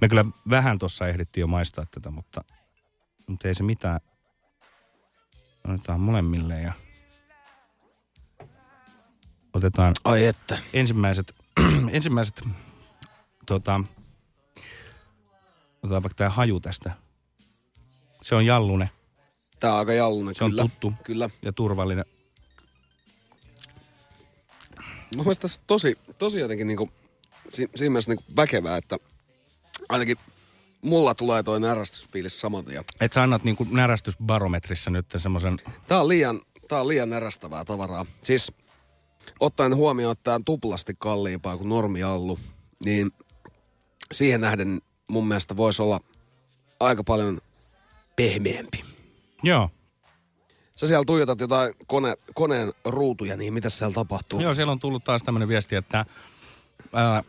me 0.00 0.08
kyllä 0.08 0.24
vähän 0.50 0.78
tuossa 0.78 1.08
ehdittiin 1.08 1.42
jo 1.42 1.46
maistaa 1.46 1.86
tätä, 1.90 2.10
mutta, 2.10 2.44
mutta 3.26 3.48
ei 3.48 3.54
se 3.54 3.62
mitään. 3.62 4.00
Otetaan 5.68 6.00
molemmille 6.00 6.60
ja 6.60 6.72
otetaan 9.52 9.94
Ai 10.04 10.24
että. 10.26 10.58
ensimmäiset, 10.72 11.34
ensimmäiset 11.92 12.42
tota, 13.46 13.80
otetaan 15.82 16.02
vaikka 16.02 16.16
tämä 16.16 16.30
haju 16.30 16.60
tästä. 16.60 16.92
Se 18.22 18.34
on 18.34 18.46
jallune. 18.46 18.90
Tää 19.60 19.72
on 19.72 19.78
aika 19.78 19.92
jallunen, 19.92 20.34
Se 20.34 20.44
on 20.44 20.50
kyllä. 20.50 20.62
tuttu 20.62 20.92
Kyllä. 21.02 21.30
ja 21.42 21.52
turvallinen. 21.52 22.04
Mä 25.16 25.22
mielestä 25.22 25.42
tässä 25.42 25.60
on 25.60 25.64
tosi, 25.66 25.98
tosi 26.18 26.38
jotenkin 26.38 26.66
niinku, 26.66 26.90
si, 27.48 27.68
siinä 27.76 27.90
mielessä 27.90 28.10
niinku 28.10 28.24
väkevää, 28.36 28.76
että 28.76 28.98
ainakin 29.88 30.16
mulla 30.82 31.14
tulee 31.14 31.42
toi 31.42 31.60
närästysfiilis 31.60 32.40
saman 32.40 32.64
tien. 32.64 32.84
Et 33.00 33.12
sä 33.12 33.22
annat 33.22 33.44
niinku 33.44 33.66
närästysbarometrissa 33.70 34.90
nyt 34.90 35.06
semmoisen 35.16 35.56
Tää 35.88 36.00
on 36.00 36.08
liian, 36.08 36.40
tää 36.68 36.80
on 36.80 36.88
liian 36.88 37.10
närästävää 37.10 37.64
tavaraa. 37.64 38.06
Siis 38.22 38.52
ottaen 39.40 39.76
huomioon, 39.76 40.12
että 40.12 40.24
tää 40.24 40.34
on 40.34 40.44
tuplasti 40.44 40.94
kalliimpaa 40.98 41.56
kuin 41.56 41.68
normiallu, 41.68 42.38
niin 42.84 43.10
siihen 44.12 44.40
nähden 44.40 44.80
mun 45.08 45.28
mielestä 45.28 45.56
voisi 45.56 45.82
olla 45.82 46.00
aika 46.80 47.04
paljon 47.04 47.38
pehmeämpi. 48.16 48.84
Joo. 49.42 49.70
Sä 50.76 50.86
siellä 50.86 51.04
tuijotat 51.04 51.40
jotain 51.40 51.74
kone, 51.86 52.16
koneen 52.34 52.72
ruutuja, 52.84 53.36
niin 53.36 53.54
mitä 53.54 53.70
siellä 53.70 53.94
tapahtuu? 53.94 54.40
Joo, 54.40 54.54
siellä 54.54 54.72
on 54.72 54.80
tullut 54.80 55.04
taas 55.04 55.22
tämmöinen 55.22 55.48
viesti, 55.48 55.76
että 55.76 56.06
ää, 56.92 57.22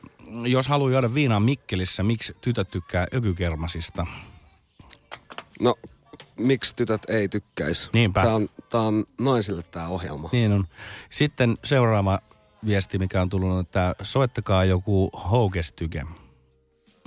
jos 0.46 0.68
haluaa 0.68 0.92
juoda 0.92 1.14
viinaa 1.14 1.40
Mikkelissä, 1.40 2.04
miksi 2.04 2.36
tytöt 2.42 2.68
tykkää 2.72 3.08
ökykermasista? 3.14 4.08
No, 5.60 5.76
miksi 6.40 6.76
tytöt 6.76 7.02
ei 7.08 7.30
tykkäisi? 7.30 7.90
Niinpä. 7.94 8.24
Tää 8.24 8.36
on, 8.36 8.50
tää 8.70 8.82
on 8.82 9.06
naisille 9.22 9.64
tää 9.64 9.88
ohjelma. 9.88 10.30
Niin 10.32 10.52
on. 10.52 10.68
Sitten 11.10 11.58
seuraava 11.64 12.20
viesti, 12.66 13.00
mikä 13.00 13.22
on 13.22 13.30
tullut, 13.30 13.60
että 13.60 13.96
soittakaa 14.02 14.66
joku 14.66 15.10
houkestyke. 15.32 16.04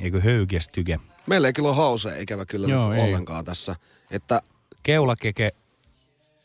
Eikö 0.03 0.21
höykestyke? 0.21 1.01
Meillä 1.27 1.49
ei 1.49 1.53
kyllä 1.53 1.69
ole 1.69 1.77
hausea 1.77 2.17
ikävä 2.17 2.47
kyllä 2.47 2.69
Joo, 2.69 2.93
ei. 2.93 3.03
ollenkaan 3.03 3.45
tässä. 3.45 3.77
Että 4.11 4.43
Keulakeke, 4.83 5.53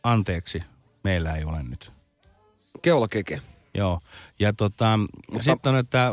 anteeksi, 0.03 0.63
meillä 1.03 1.35
ei 1.35 1.43
ole 1.43 1.63
nyt. 1.63 1.91
keulakeke. 2.81 3.41
Joo. 3.73 3.99
Ja 4.39 4.53
tota, 4.53 4.97
Mutta... 5.31 5.43
sitten 5.43 5.73
on, 5.73 5.79
että 5.79 6.11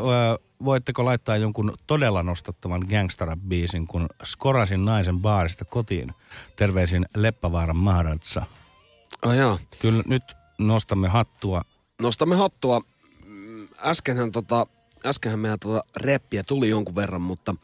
voitteko 0.65 1.05
laittaa 1.05 1.37
jonkun 1.37 1.73
todella 1.87 2.23
nostattavan 2.23 2.81
gangstera-biisin, 2.89 3.87
kun 3.87 4.09
skorasin 4.23 4.85
naisen 4.85 5.19
baarista 5.19 5.65
kotiin. 5.65 6.13
Terveisin 6.55 7.05
Leppävaaran 7.15 7.75
Maharadsa. 7.77 8.45
Oh, 9.25 9.31
jaa. 9.31 9.59
Kyllä 9.79 10.03
nyt 10.07 10.23
nostamme 10.57 11.07
hattua. 11.07 11.61
Nostamme 12.01 12.35
hattua. 12.35 12.81
Mm, 13.25 13.67
Äskenhän, 13.85 14.31
tota, 14.31 14.65
äskenhän 15.05 15.39
meidän 15.39 15.59
tota 15.59 15.83
reppiä 15.95 16.43
tuli 16.43 16.69
jonkun 16.69 16.95
verran, 16.95 17.21
mutta 17.21 17.55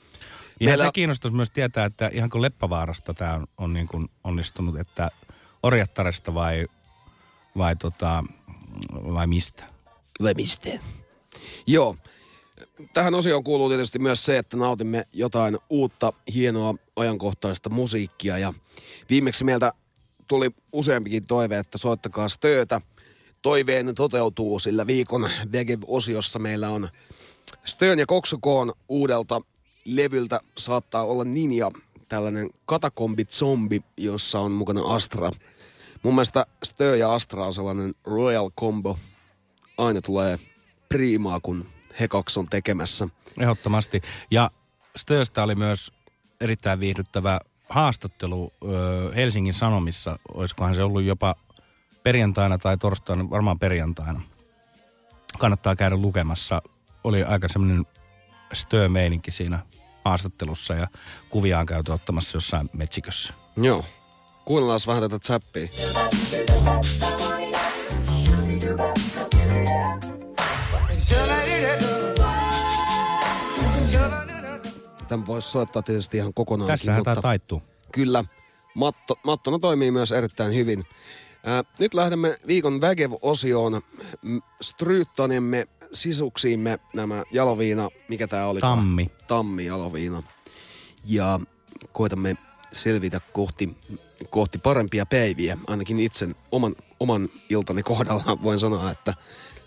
Ja 0.59 0.65
Meillä- 0.69 0.85
se 0.85 0.91
kiinnostaisi 0.93 1.35
myös 1.35 1.49
tietää, 1.49 1.85
että 1.85 2.09
ihanko 2.13 2.41
Leppävaarasta 2.41 3.13
tämä 3.13 3.33
on, 3.33 3.47
on 3.57 3.73
niin 3.73 3.87
kuin 3.87 4.09
onnistunut, 4.23 4.79
että 4.79 5.11
Orjattaresta 5.67 6.33
vai, 6.33 6.67
vai, 7.57 7.75
tota, 7.75 8.23
vai 8.93 9.27
mistä? 9.27 9.63
Vai 10.23 10.33
mistä? 10.33 10.69
Joo. 11.67 11.97
Tähän 12.93 13.15
osioon 13.15 13.43
kuuluu 13.43 13.69
tietysti 13.69 13.99
myös 13.99 14.25
se, 14.25 14.37
että 14.37 14.57
nautimme 14.57 15.07
jotain 15.13 15.57
uutta, 15.69 16.13
hienoa, 16.33 16.75
ajankohtaista 16.95 17.69
musiikkia. 17.69 18.37
Ja 18.37 18.53
viimeksi 19.09 19.43
meiltä 19.43 19.73
tuli 20.27 20.51
useampikin 20.73 21.25
toive, 21.25 21.57
että 21.57 21.77
soittakaa 21.77 22.29
stöötä. 22.29 22.81
toiveeni 23.41 23.93
toteutuu, 23.93 24.59
sillä 24.59 24.87
viikon 24.87 25.29
Vegev-osiossa 25.51 26.39
meillä 26.39 26.69
on 26.69 26.89
Stön 27.65 27.99
ja 27.99 28.05
Koksukoon 28.05 28.73
uudelta 28.89 29.41
levyltä 29.85 30.39
saattaa 30.57 31.03
olla 31.03 31.23
Ninja, 31.23 31.71
tällainen 32.09 32.49
katakombi 32.65 33.25
zombi, 33.25 33.81
jossa 33.97 34.39
on 34.39 34.51
mukana 34.51 34.81
Astra. 34.81 35.31
Mun 36.03 36.15
mielestä 36.15 36.45
Stö 36.63 36.97
ja 36.97 37.13
Astra 37.13 37.45
on 37.45 37.53
sellainen 37.53 37.93
royal 38.03 38.49
combo. 38.59 38.97
Aina 39.77 40.01
tulee 40.01 40.39
priimaa, 40.89 41.39
kun 41.39 41.65
he 41.99 42.07
kaksi 42.07 42.39
on 42.39 42.47
tekemässä. 42.49 43.07
Ehdottomasti. 43.39 44.01
Ja 44.31 44.51
Stöstä 44.95 45.43
oli 45.43 45.55
myös 45.55 45.91
erittäin 46.41 46.79
viihdyttävä 46.79 47.39
haastattelu 47.69 48.53
ö, 48.63 49.11
Helsingin 49.15 49.53
Sanomissa. 49.53 50.19
Olisikohan 50.33 50.75
se 50.75 50.83
ollut 50.83 51.03
jopa 51.03 51.35
perjantaina 52.03 52.57
tai 52.57 52.77
torstaina, 52.77 53.29
varmaan 53.29 53.59
perjantaina. 53.59 54.21
Kannattaa 55.39 55.75
käydä 55.75 55.97
lukemassa. 55.97 56.61
Oli 57.03 57.23
aika 57.23 57.47
semmoinen 57.47 57.85
stö-meininki 58.53 59.31
siinä 59.31 59.59
haastattelussa 60.05 60.73
ja 60.73 60.87
kuvia 61.29 61.59
on 61.59 61.65
käyty 61.65 61.91
ottamassa 61.91 62.37
jossain 62.37 62.69
metsikössä. 62.73 63.33
Joo. 63.57 63.85
Kuunnellaan 64.47 64.79
vähän 64.87 65.03
tätä 65.03 65.19
chappia. 65.19 65.67
Tämän 75.07 75.27
voisi 75.27 75.49
soittaa 75.51 75.81
tietysti 75.81 76.17
ihan 76.17 76.33
kokonaankin. 76.33 76.73
Tässähän 76.73 76.99
mutta 76.99 77.11
tämä 77.11 77.21
taittuu. 77.21 77.61
Kyllä. 77.91 78.23
Matto, 78.73 79.19
mattona 79.23 79.59
toimii 79.59 79.91
myös 79.91 80.11
erittäin 80.11 80.53
hyvin. 80.53 80.83
Ää, 81.45 81.63
nyt 81.79 81.93
lähdemme 81.93 82.35
viikon 82.47 82.81
Vägev-osioon. 82.81 83.81
Stryyttanemme 84.61 85.65
sisuksiimme 85.93 86.79
nämä 86.95 87.23
jaloviina, 87.31 87.89
mikä 88.09 88.27
tää 88.27 88.47
oli? 88.47 88.59
Tammi. 88.59 89.11
Tammi 89.27 89.65
jaloviina. 89.65 90.23
Ja 91.05 91.39
koitamme 91.91 92.37
selvitä 92.71 93.21
kohti, 93.33 93.77
kohti 94.29 94.57
parempia 94.57 95.05
päiviä. 95.05 95.57
Ainakin 95.67 95.99
itse 95.99 96.27
oman, 96.51 96.75
oman 96.99 97.29
iltani 97.49 97.83
kohdalla 97.83 98.37
voin 98.43 98.59
sanoa, 98.59 98.91
että 98.91 99.13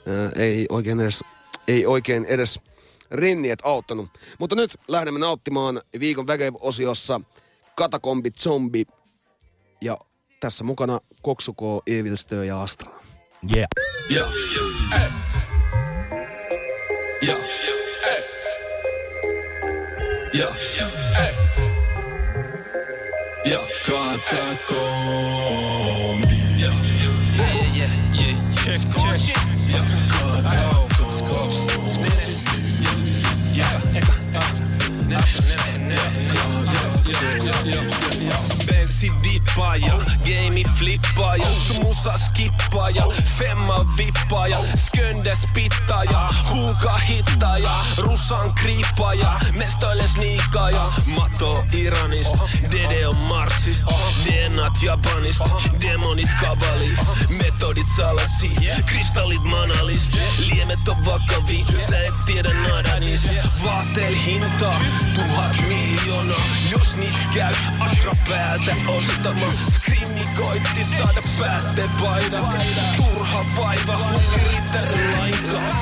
ää, 0.07 0.30
ei 0.36 0.66
oikein 0.68 1.01
edes, 1.01 1.24
ei 1.68 1.86
oikein 1.86 2.24
edes 2.24 2.61
rinniet 3.11 3.59
auttanut. 3.62 4.11
Mutta 4.38 4.57
nyt 4.57 4.76
lähdemme 4.88 5.20
nauttimaan 5.20 5.80
viikon 6.01 6.26
Vägev-osiossa 6.26 7.20
Katakombi 7.74 8.30
Zombi 8.30 8.84
ja 9.80 9.98
tässä 10.40 10.64
mukana 10.64 11.01
Koksuko, 11.22 11.82
Evilstö 11.86 12.44
ja 12.44 12.62
Astra. 12.62 12.90
Yeah. 13.57 13.68
Yeah. 14.11 14.32
Hey. 14.90 15.11
Yeah. 17.22 17.38
Hey. 18.05 18.22
Yeah. 20.34 21.09
Yeah. 23.43 23.66
Katakombi. 23.86 24.68
Yeah. 26.59 26.76
Yeah, 27.36 27.72
yeah, 27.72 28.12
yeah. 28.12 28.36
Check, 28.55 28.80
check. 29.01 29.20
Yeah. 29.66 29.84
Yeah. 37.64 38.20
Bensi 38.66 39.12
dippaaja, 39.22 39.99
game 40.24 40.64
flippaaja, 40.74 41.47
musa 41.83 42.16
skippaaja, 42.16 43.07
femma 43.39 43.87
vippaaja, 43.97 44.57
skönde 44.76 45.35
spittaaja, 45.35 46.28
huuka 46.51 46.99
hittaaja, 46.99 47.70
russan 47.99 48.53
kriippaaja, 48.55 49.41
mestoille 49.53 50.09
sniikkaaja, 50.09 50.81
mato 51.16 51.64
Iranist, 51.72 52.37
Dede 52.70 53.07
on 53.07 53.16
Marsist, 53.16 53.85
DNAt 54.24 54.83
Japanist, 54.83 55.41
demonit 55.81 56.31
kavali, 56.41 56.97
metodit 57.39 57.87
salasi, 57.97 58.51
kristallit 58.87 59.43
manalist, 59.43 60.16
liemet 60.39 60.89
on 60.89 61.05
vakavi, 61.05 61.64
sä 61.89 62.05
et 62.05 62.14
tiedä 62.26 62.53
nada 62.55 62.91
vaatteil 63.64 64.16
hinta, 64.24 64.72
tuhat 65.14 65.57
miljoonaa, 65.68 66.45
jos 66.70 66.97
niit 66.97 67.14
käy 67.35 67.55
Astra 67.78 68.14
päältä 68.29 68.75
ostamaan. 68.89 69.51
Skrimi 69.51 70.25
koitti 70.37 70.85
saada 70.85 71.23
päätteen 71.41 71.91
paida. 71.91 72.39
Turha 72.97 73.45
vaiva, 73.61 73.99
riittänyt 74.35 75.18
lainkaan. 75.18 75.73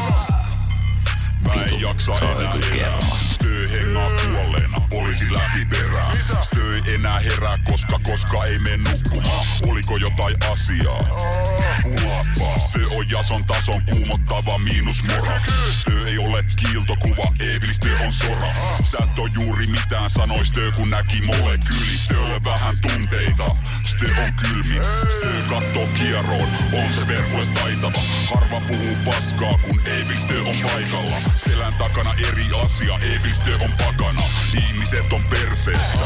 Mä 1.44 1.52
en 1.64 1.80
jaksa 1.80 2.12
enää. 2.18 3.37
Hengaa 3.72 4.10
kuolleena, 4.10 4.80
poliisi 4.90 5.32
lähti 5.32 5.64
perään. 5.64 6.16
Stö 6.42 6.76
ei 6.76 6.94
enää 6.94 7.20
herää, 7.20 7.58
koska 7.64 7.98
koska 8.02 8.44
ei 8.44 8.58
mene 8.58 8.76
nukkumaan. 8.76 9.46
Oliko 9.66 9.96
jotain 9.96 10.36
asiaa? 10.52 10.98
Pulappa. 11.82 12.60
Stö 12.68 12.88
on 12.96 13.10
Jason 13.10 13.44
tason 13.44 13.82
kuumottava 13.82 14.58
miinus 14.58 15.02
mora. 15.02 15.38
Stö 15.80 16.08
ei 16.08 16.18
ole 16.18 16.44
kiiltokuva, 16.56 17.32
Evil 17.40 17.72
Stö 17.72 17.96
on 18.06 18.12
sora. 18.12 18.48
Sä 18.82 18.98
et 19.04 19.18
oo 19.18 19.26
juuri 19.26 19.66
mitään 19.66 20.10
sanoi 20.10 20.46
Stö 20.46 20.72
kun 20.76 20.90
näki 20.90 21.20
molekyyli. 21.20 21.98
Stölle 21.98 22.44
vähän 22.44 22.76
tunteita, 22.82 23.56
Stö 23.84 24.06
on 24.20 24.32
kylmi. 24.32 24.80
Stö 25.16 25.32
kattoo 25.48 25.86
kieroon, 25.86 26.48
on 26.72 26.92
se 26.92 27.04
perkules 27.04 27.48
taitava. 27.48 28.00
Harva 28.34 28.60
puhuu 28.60 28.96
paskaa, 29.04 29.58
kun 29.58 29.80
Evil 29.86 30.18
Stö 30.18 30.42
on 30.42 30.56
paikalla. 30.62 31.16
Selän 31.32 31.74
takana 31.74 32.14
eri 32.28 32.44
asia, 32.64 32.94
Evil 32.94 33.34
Stö 33.34 33.57
on 33.64 33.72
pakana. 33.72 34.22
Ihmiset 34.68 35.12
on 35.12 35.22
perseestä, 35.30 35.98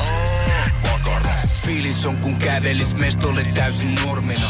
pakana. 0.82 1.28
Fiilis 1.66 2.06
on 2.06 2.16
kun 2.16 2.36
kävelis 2.36 2.94
mestolle 2.94 3.44
täysin 3.44 3.94
normina. 3.94 4.48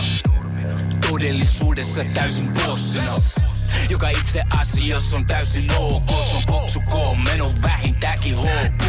Todellisuudessa 1.09 2.05
täysin 2.05 2.49
bossina. 2.49 3.13
Joka 3.91 4.09
itse 4.09 4.43
asiassa 4.51 5.17
on 5.17 5.27
täysin 5.27 5.73
ok. 5.77 6.09
Se 6.09 6.37
on 6.37 6.43
koksukoon, 6.47 7.21
meno 7.21 7.53
vähintäänkin 7.63 8.35
HK. 8.39 8.85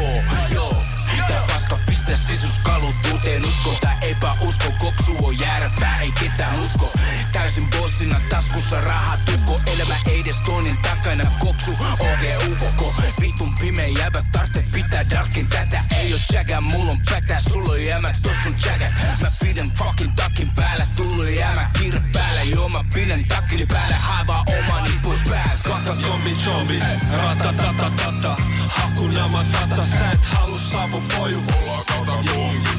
Joo. 0.53 0.92
Tää 1.27 1.43
paska 1.47 1.79
pistä 1.85 2.17
sisus 2.17 2.59
kalutuuteen 2.59 3.45
usko. 3.45 3.77
Tai 3.81 3.95
epäusko 4.01 4.71
Koksu 4.79 5.17
on 5.25 5.39
järpää, 5.39 5.97
ei 6.01 6.11
ketään 6.11 6.53
usko. 6.59 6.93
Täysin 7.31 7.69
bossina 7.69 8.21
taskussa 8.29 8.81
rahatukko 8.81 9.59
Elämä 9.73 9.95
ei 10.07 10.19
edes 10.19 10.41
toinen 10.45 10.77
takana 10.77 11.31
Koksu, 11.39 11.71
OG, 11.99 12.51
ukko 12.51 12.93
Vitun 13.21 13.53
pimeä 13.59 13.87
jäbä 13.87 14.23
tarte 14.31 14.65
pitää 14.73 15.09
darkin 15.09 15.47
Tätä. 15.47 15.79
Ei 15.97 16.13
oo 16.13 16.19
jägä, 16.33 16.61
mulla 16.61 16.91
on 16.91 16.99
pätä 17.09 17.39
Sulla 17.39 17.71
on 17.71 17.83
jämä, 17.83 18.11
tos 18.23 18.37
on 18.47 18.55
jägä 18.65 18.85
Mä 19.21 19.27
pidän 19.41 19.71
fucking 19.71 20.11
takin 20.15 20.49
päällä 20.55 20.87
Tullu 20.95 21.23
jämä, 21.23 21.69
kiire 21.79 21.99
päällä. 22.13 22.41
Joo 22.43 22.69
mä 22.69 22.83
pidän 22.93 23.25
takini 23.25 23.65
päällä 23.65 23.95
Haivaa 23.95 24.43
omani 24.59 24.91
pois 25.03 25.19
päältä 25.29 25.63
Katakombi 25.63 26.35
zombi, 26.35 26.79
ratatatatata 27.17 28.37
Hakuna 28.67 29.27
matata, 29.27 29.85
sä 29.99 30.11
et 30.11 30.25
halua 30.25 30.57
savu 30.57 31.03
poju 31.17 31.37
Ollaan 31.37 31.83
katakombi, 31.87 32.69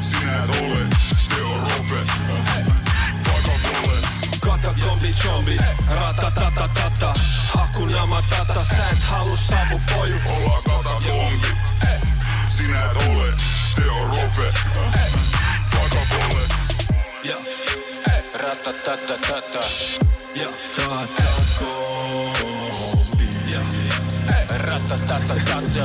sinä 0.00 0.44
et 0.44 0.50
ole, 0.50 0.78
Stö 1.16 1.46
on 1.46 1.60
rope. 1.60 2.00
Fuck 3.24 3.48
ole. 3.84 3.98
Katakombi 4.40 5.12
zombi, 5.12 5.58
ratatatatata 5.88 7.14
Hakuna 7.54 8.06
matata, 8.06 8.64
sä 8.64 8.88
et 8.92 9.02
halua 9.02 9.36
savu 9.36 9.80
poju. 9.94 10.16
Ollaan 10.26 10.62
katakombi, 10.64 11.48
sinä 12.46 12.78
et 12.78 12.96
ole, 12.96 13.34
Stö 13.70 13.92
on 13.92 14.08
rope. 14.08 14.52
Ole. 14.80 15.04
Ja, 17.24 17.36
Ratatatatata 18.34 19.60
ja, 20.34 20.42
ja, 20.42 20.48
katakombi 20.76 22.08
Ja, 23.52 23.60
Ratatatatata 24.58 25.84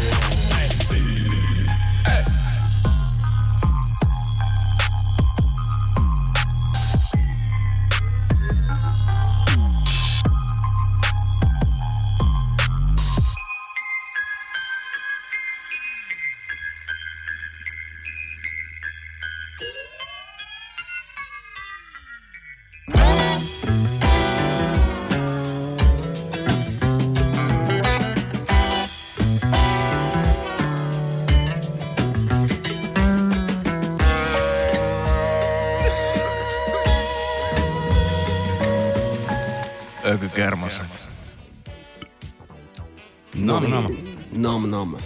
Nam. 44.81 44.97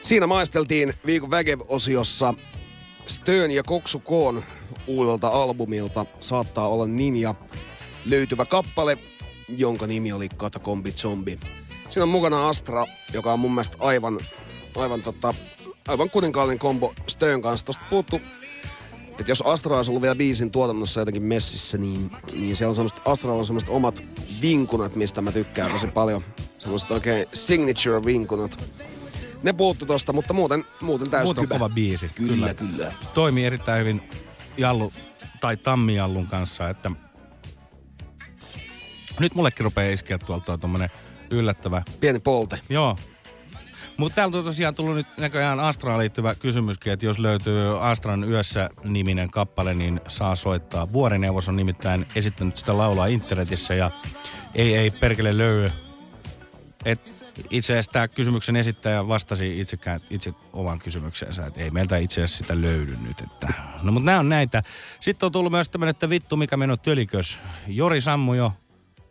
Siinä 0.00 0.26
maisteltiin 0.26 0.94
viikon 1.06 1.30
Vägev-osiossa 1.30 2.34
Stön 3.06 3.50
ja 3.50 3.62
Koksu 3.62 3.98
Koon 3.98 4.44
uudelta 4.86 5.28
albumilta 5.28 6.06
Saattaa 6.20 6.68
olla 6.68 6.86
Ninja 6.86 7.34
löytyvä 8.06 8.44
kappale, 8.44 8.98
jonka 9.56 9.86
nimi 9.86 10.12
oli 10.12 10.28
Katakombi 10.28 10.92
Zombie. 10.92 11.38
Siinä 11.88 12.02
on 12.02 12.08
mukana 12.08 12.48
Astra, 12.48 12.86
joka 13.12 13.32
on 13.32 13.40
mun 13.40 13.54
mielestä 13.54 13.76
aivan, 13.80 14.20
aivan, 14.76 15.02
tota, 15.02 15.34
aivan 15.88 16.10
kuninkaallinen 16.10 16.58
kombo 16.58 16.94
Stön 17.06 17.42
kanssa. 17.42 17.66
Tosta 17.66 17.84
puuttu, 17.90 18.20
että 19.10 19.30
jos 19.30 19.42
Astra 19.42 19.76
olisi 19.76 19.90
ollut 19.90 20.02
vielä 20.02 20.14
biisin 20.14 20.50
tuotannossa 20.50 21.00
jotenkin 21.00 21.22
messissä, 21.22 21.78
niin, 21.78 22.10
niin 22.32 22.56
siellä 22.56 22.70
on 22.70 22.74
semmoista, 22.74 23.00
Astralla 23.04 23.38
on 23.38 23.46
semmoiset 23.46 23.70
omat 23.70 24.02
vinkunat, 24.42 24.96
mistä 24.96 25.22
mä 25.22 25.32
tykkään 25.32 25.72
tosi 25.72 25.86
paljon. 25.86 26.22
Semmoiset 26.62 26.90
oikein 26.90 27.26
signature-vinkunat. 27.34 28.72
Ne 29.42 29.52
puuttu 29.52 29.86
tosta, 29.86 30.12
mutta 30.12 30.32
muuten, 30.32 30.64
muuten 30.80 31.10
täys 31.10 31.24
Muuten 31.24 31.48
kova 31.48 31.68
biisi. 31.68 32.08
Kyllä, 32.08 32.54
kyllä. 32.54 32.92
Toimii 33.14 33.44
erittäin 33.44 33.80
hyvin 33.80 34.02
Jallu 34.56 34.92
tai 35.40 35.56
Tammijallun 35.56 36.26
kanssa, 36.26 36.68
että 36.68 36.90
nyt 39.20 39.34
mullekin 39.34 39.64
rupeaa 39.64 39.92
iskeä 39.92 40.18
tuolta 40.18 40.44
tuo 40.44 40.56
tommonen 40.56 40.90
yllättävä. 41.30 41.82
Pieni 42.00 42.18
polte. 42.18 42.60
Joo. 42.68 42.96
Mutta 43.96 44.16
täältä 44.16 44.38
on 44.38 44.44
tosiaan 44.44 44.74
tullut 44.74 44.96
nyt 44.96 45.06
näköjään 45.16 45.60
Astraan 45.60 45.98
liittyvä 45.98 46.34
kysymyskin, 46.34 46.92
että 46.92 47.06
jos 47.06 47.18
löytyy 47.18 47.90
Astran 47.90 48.24
yössä 48.24 48.70
niminen 48.84 49.30
kappale, 49.30 49.74
niin 49.74 50.00
saa 50.08 50.36
soittaa. 50.36 50.92
Vuorineuvos 50.92 51.48
on 51.48 51.56
nimittäin 51.56 52.06
esittänyt 52.14 52.56
sitä 52.56 52.78
laulaa 52.78 53.06
internetissä 53.06 53.74
ja 53.74 53.90
ei, 54.54 54.74
ei 54.74 54.90
perkele 54.90 55.38
löydy. 55.38 55.72
Et 56.84 57.00
itse 57.50 57.72
asiassa 57.72 57.92
tämä 57.92 58.08
kysymyksen 58.08 58.56
esittäjä 58.56 59.08
vastasi 59.08 59.60
itsekään, 59.60 60.00
itse 60.10 60.34
oman 60.52 60.78
kysymykseensä, 60.78 61.46
että 61.46 61.60
ei 61.60 61.70
meiltä 61.70 61.96
itse 61.96 62.22
asiassa 62.22 62.44
sitä 62.44 62.60
löydy 62.60 62.96
nyt. 63.02 63.20
Että. 63.20 63.52
No 63.82 63.92
mutta 63.92 64.06
nämä 64.06 64.18
on 64.18 64.28
näitä. 64.28 64.62
Sitten 65.00 65.26
on 65.26 65.32
tullut 65.32 65.52
myös 65.52 65.68
tämmöinen, 65.68 65.90
että 65.90 66.10
vittu 66.10 66.36
mikä 66.36 66.56
meno 66.56 66.76
tölikös. 66.76 67.38
Jori 67.66 68.00
Sammu 68.00 68.34
jo, 68.34 68.52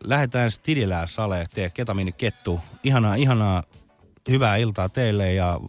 lähdetään 0.04 0.52
Stidilää 0.52 1.08
sale, 1.08 1.48
tee 1.54 1.70
ketamiini 1.70 2.12
kettu. 2.12 2.60
Ihanaa, 2.84 3.16
ihanaa, 3.16 3.64
hyvää 4.30 4.58
iltaa 4.58 4.90
teille 4.90 5.34
ja 5.34 5.60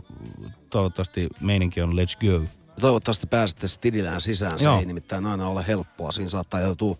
toivottavasti 0.70 1.28
meininki 1.40 1.82
on 1.82 1.92
let's 1.92 2.26
go. 2.26 2.44
Toivottavasti 2.80 3.26
pääsette 3.26 3.68
Stidilään 3.68 4.20
sisään. 4.20 4.59
Se 4.59 4.64
Joo. 4.64 4.78
ei 4.78 4.84
nimittäin 4.84 5.26
aina 5.26 5.48
ole 5.48 5.64
helppoa. 5.66 6.12
Siinä 6.12 6.30
saattaa 6.30 6.61
joutua 6.61 6.96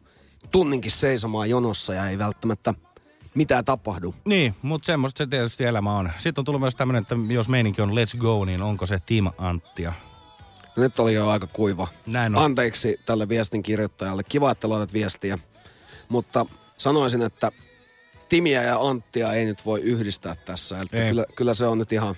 tunninkin 0.50 0.90
seisomaan 0.90 1.50
jonossa 1.50 1.94
ja 1.94 2.09
ei 2.09 2.18
välttämättä 2.18 2.74
mitään 3.35 3.64
tapahdu. 3.64 4.14
Niin, 4.24 4.55
mutta 4.62 4.87
semmoista 4.87 5.18
se 5.18 5.26
tietysti 5.26 5.64
elämä 5.64 5.99
on. 5.99 6.12
Sitten 6.18 6.41
on 6.41 6.45
tullut 6.45 6.61
myös 6.61 6.74
tämmöinen, 6.74 7.03
että 7.03 7.16
jos 7.28 7.49
meininki 7.49 7.83
on 7.83 7.91
let's 7.91 8.18
go, 8.18 8.45
niin 8.45 8.62
onko 8.62 8.87
se 8.87 8.99
Team 9.07 9.30
Anttia? 9.39 9.93
Nyt 10.76 10.99
oli 10.99 11.14
jo 11.14 11.28
aika 11.28 11.47
kuiva. 11.47 11.89
Näin 12.07 12.37
on. 12.37 12.45
Anteeksi 12.45 13.01
tälle 13.07 13.28
viestin 13.28 13.62
kirjoittajalle. 13.62 14.22
Kiva, 14.24 14.51
että 14.51 14.68
laitat 14.68 14.93
viestiä. 14.93 15.39
Mutta 16.09 16.47
sanoisin, 16.78 17.22
että 17.22 17.53
Timiä 18.28 18.62
ja 18.62 18.80
Anttia 18.80 19.33
ei 19.33 19.45
nyt 19.45 19.66
voi 19.66 19.80
yhdistää 19.80 20.37
tässä. 20.45 20.78
Eli 20.78 21.09
kyllä, 21.09 21.24
kyllä 21.35 21.55
se 21.55 21.66
on 21.66 21.78
nyt 21.78 21.93
ihan 21.93 22.14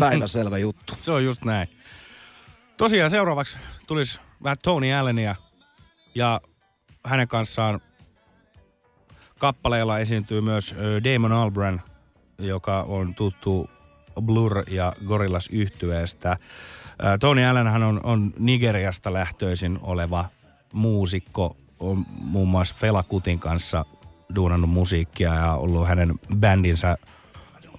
päiväselvä 0.00 0.58
juttu. 0.58 0.94
Se 1.00 1.12
on 1.12 1.24
just 1.24 1.44
näin. 1.44 1.68
Tosiaan 2.76 3.10
seuraavaksi 3.10 3.56
tulisi 3.86 4.20
vähän 4.42 4.56
Tony 4.62 4.92
Allenia 4.92 5.36
ja 6.14 6.40
hänen 7.04 7.28
kanssaan 7.28 7.80
kappaleella 9.38 9.98
esiintyy 9.98 10.40
myös 10.40 10.74
Damon 11.04 11.32
Albarn, 11.32 11.80
joka 12.38 12.82
on 12.82 13.14
tuttu 13.14 13.70
Blur 14.22 14.62
ja 14.70 14.92
Gorillaz 15.06 15.48
yhtyeestä. 15.52 16.36
Tony 17.20 17.44
Allenhan 17.44 17.82
on, 17.82 18.00
on 18.02 18.32
Nigeriasta 18.38 19.12
lähtöisin 19.12 19.78
oleva 19.82 20.24
muusikko, 20.72 21.56
on 21.80 22.04
muun 22.20 22.48
muassa 22.48 22.74
Fela 22.78 23.02
Kutin 23.02 23.38
kanssa 23.38 23.84
duunannut 24.34 24.70
musiikkia 24.70 25.34
ja 25.34 25.54
ollut 25.54 25.88
hänen 25.88 26.14
bändinsä 26.36 26.96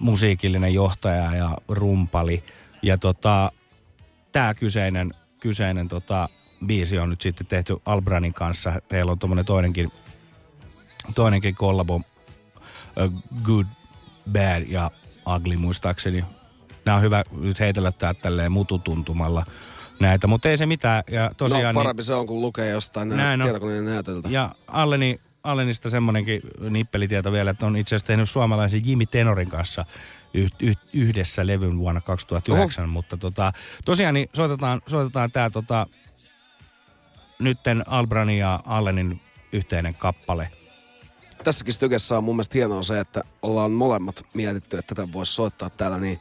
musiikillinen 0.00 0.74
johtaja 0.74 1.36
ja 1.36 1.58
rumpali. 1.68 2.42
Ja 2.82 2.98
tota, 2.98 3.52
tämä 4.32 4.54
kyseinen, 4.54 5.14
kyseinen 5.40 5.88
tota, 5.88 6.28
biisi 6.66 6.98
on 6.98 7.10
nyt 7.10 7.20
sitten 7.20 7.46
tehty 7.46 7.76
Albranin 7.86 8.34
kanssa. 8.34 8.82
Heillä 8.90 9.12
on 9.12 9.18
tuommoinen 9.18 9.44
toinenkin, 9.44 9.92
toinenkin 11.14 11.54
kollabo, 11.54 11.94
uh, 11.94 12.02
Good, 13.42 13.66
Bad 14.32 14.62
ja 14.68 14.90
Ugly 15.36 15.56
muistaakseni. 15.56 16.24
Nämä 16.84 16.96
on 16.96 17.02
hyvä 17.02 17.24
nyt 17.40 17.60
heitellä 17.60 17.92
tää 17.92 18.14
tälleen 18.14 18.52
mututuntumalla 18.52 19.46
näitä, 20.00 20.26
mutta 20.26 20.48
ei 20.48 20.56
se 20.56 20.66
mitään. 20.66 21.02
Ja 21.10 21.30
tosiaan, 21.36 21.74
no 21.74 21.80
parempi 21.80 22.02
se 22.02 22.14
on, 22.14 22.26
kun 22.26 22.40
lukee 22.40 22.70
jostain 22.70 23.08
Näin 23.08 23.38
nä- 23.38 23.44
on. 23.44 23.48
tietokoneen 23.50 23.84
näytöltä. 23.84 24.28
ja 24.28 24.54
Alleni, 24.66 25.20
Allenista 25.44 25.90
semmonenkin 25.90 26.40
nippelitieto 26.70 27.32
vielä, 27.32 27.50
että 27.50 27.66
on 27.66 27.76
itse 27.76 27.94
asiassa 27.94 28.06
tehnyt 28.06 28.30
suomalaisen 28.30 28.86
Jimmy 28.86 29.06
Tenorin 29.06 29.50
kanssa 29.50 29.84
yh, 30.34 30.50
yh, 30.60 30.76
yhdessä 30.92 31.46
levyn 31.46 31.78
vuonna 31.78 32.00
2009. 32.00 32.84
Oho. 32.84 32.92
Mutta 32.92 33.16
tota, 33.16 33.52
tosiaan 33.84 34.14
niin 34.14 34.28
soitetaan, 34.32 34.82
soitetaan 34.86 35.30
tämä 35.32 35.50
tota, 35.50 35.86
nytten 37.38 37.84
Albranin 37.88 38.38
ja 38.38 38.60
Allenin 38.66 39.20
yhteinen 39.52 39.94
kappale. 39.94 40.50
Tässäkin 41.44 41.74
stykessä 41.74 42.18
on 42.18 42.24
mun 42.24 42.36
mielestä 42.36 42.58
hienoa 42.58 42.82
se, 42.82 43.00
että 43.00 43.22
ollaan 43.42 43.70
molemmat 43.70 44.24
mietitty, 44.34 44.78
että 44.78 44.94
tätä 44.94 45.12
voisi 45.12 45.32
soittaa 45.32 45.70
täällä, 45.70 45.98
niin 45.98 46.20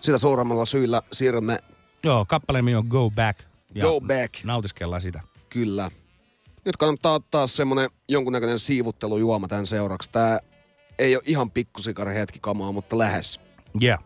sitä 0.00 0.18
suuremmalla 0.18 0.64
syyllä 0.64 1.02
siirrymme 1.12 1.58
Joo, 2.02 2.24
kappaleen 2.28 2.64
nimi 2.64 2.76
on 2.76 2.86
Go 2.88 3.10
Back. 3.10 3.40
Ja 3.74 3.82
Go 3.82 4.00
Back. 4.00 4.44
Nautiskellaan 4.44 5.02
sitä. 5.02 5.20
Kyllä. 5.48 5.90
Nyt 6.64 6.76
kannattaa 6.76 7.14
ottaa 7.14 7.46
semmonen 7.46 7.90
jonkunnäköinen 8.08 8.58
siivuttelujuoma 8.58 9.48
tämän 9.48 9.66
seuraksi. 9.66 10.10
Tää 10.10 10.40
ei 10.98 11.16
ole 11.16 11.22
ihan 11.26 11.50
pikkusikari 11.50 12.14
hetki 12.14 12.38
kamaa, 12.42 12.72
mutta 12.72 12.98
lähes. 12.98 13.40
Yeah. 13.82 14.04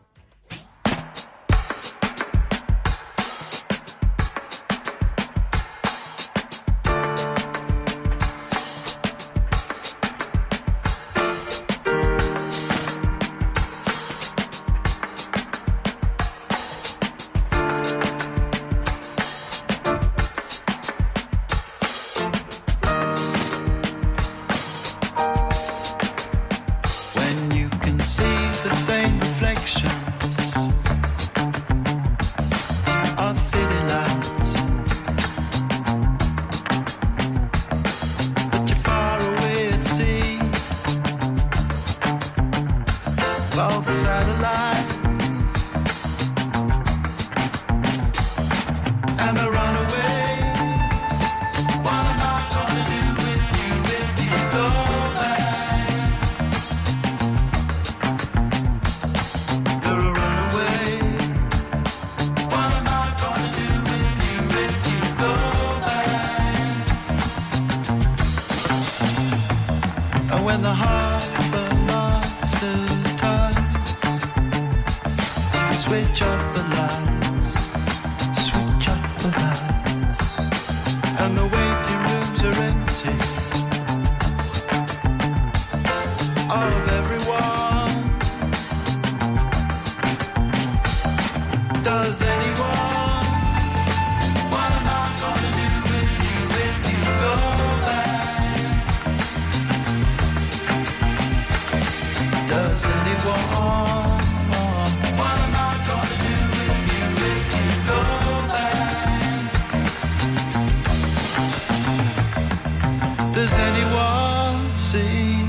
Does 113.40 113.54
anyone 113.54 114.76
see? 114.76 115.46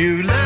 You 0.00 0.22
left 0.22 0.45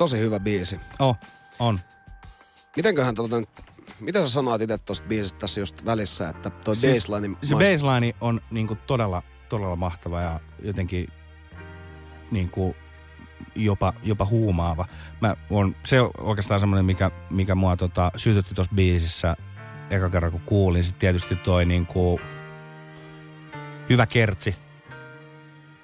Tosi 0.00 0.18
hyvä 0.18 0.40
biisi. 0.40 0.80
Oh, 0.98 1.16
on. 1.58 1.80
Mitenköhän 2.76 3.14
tota, 3.14 3.36
mitä 4.00 4.22
sä 4.22 4.28
sanoit 4.28 4.62
itse 4.62 4.78
tosta 4.78 5.08
biisistä 5.08 5.38
tässä 5.38 5.60
just 5.60 5.84
välissä, 5.84 6.28
että 6.28 6.50
toi 6.50 6.76
Siis 6.76 7.06
baseline 7.08 7.36
Se 7.42 7.54
baseline 7.54 8.14
on 8.20 8.40
niinku 8.50 8.78
todella, 8.86 9.22
todella 9.48 9.76
mahtava 9.76 10.20
ja 10.20 10.40
jotenkin 10.62 11.08
niinku 12.30 12.76
jopa, 13.54 13.92
jopa 14.02 14.26
huumaava. 14.26 14.86
Mä 15.20 15.36
on, 15.50 15.76
se 15.84 16.00
on 16.00 16.10
oikeastaan 16.18 16.60
semmoinen, 16.60 16.84
mikä, 16.84 17.10
mikä 17.30 17.54
mua 17.54 17.76
tota, 17.76 18.12
sytytti 18.16 18.54
tuossa 18.54 18.74
biisissä 18.74 19.36
eka 19.90 20.10
kerran 20.10 20.32
kun 20.32 20.40
kuulin. 20.40 20.84
Sitten 20.84 21.00
tietysti 21.00 21.36
toi 21.36 21.64
niinku, 21.64 22.20
hyvä 23.90 24.06
kertsi. 24.06 24.56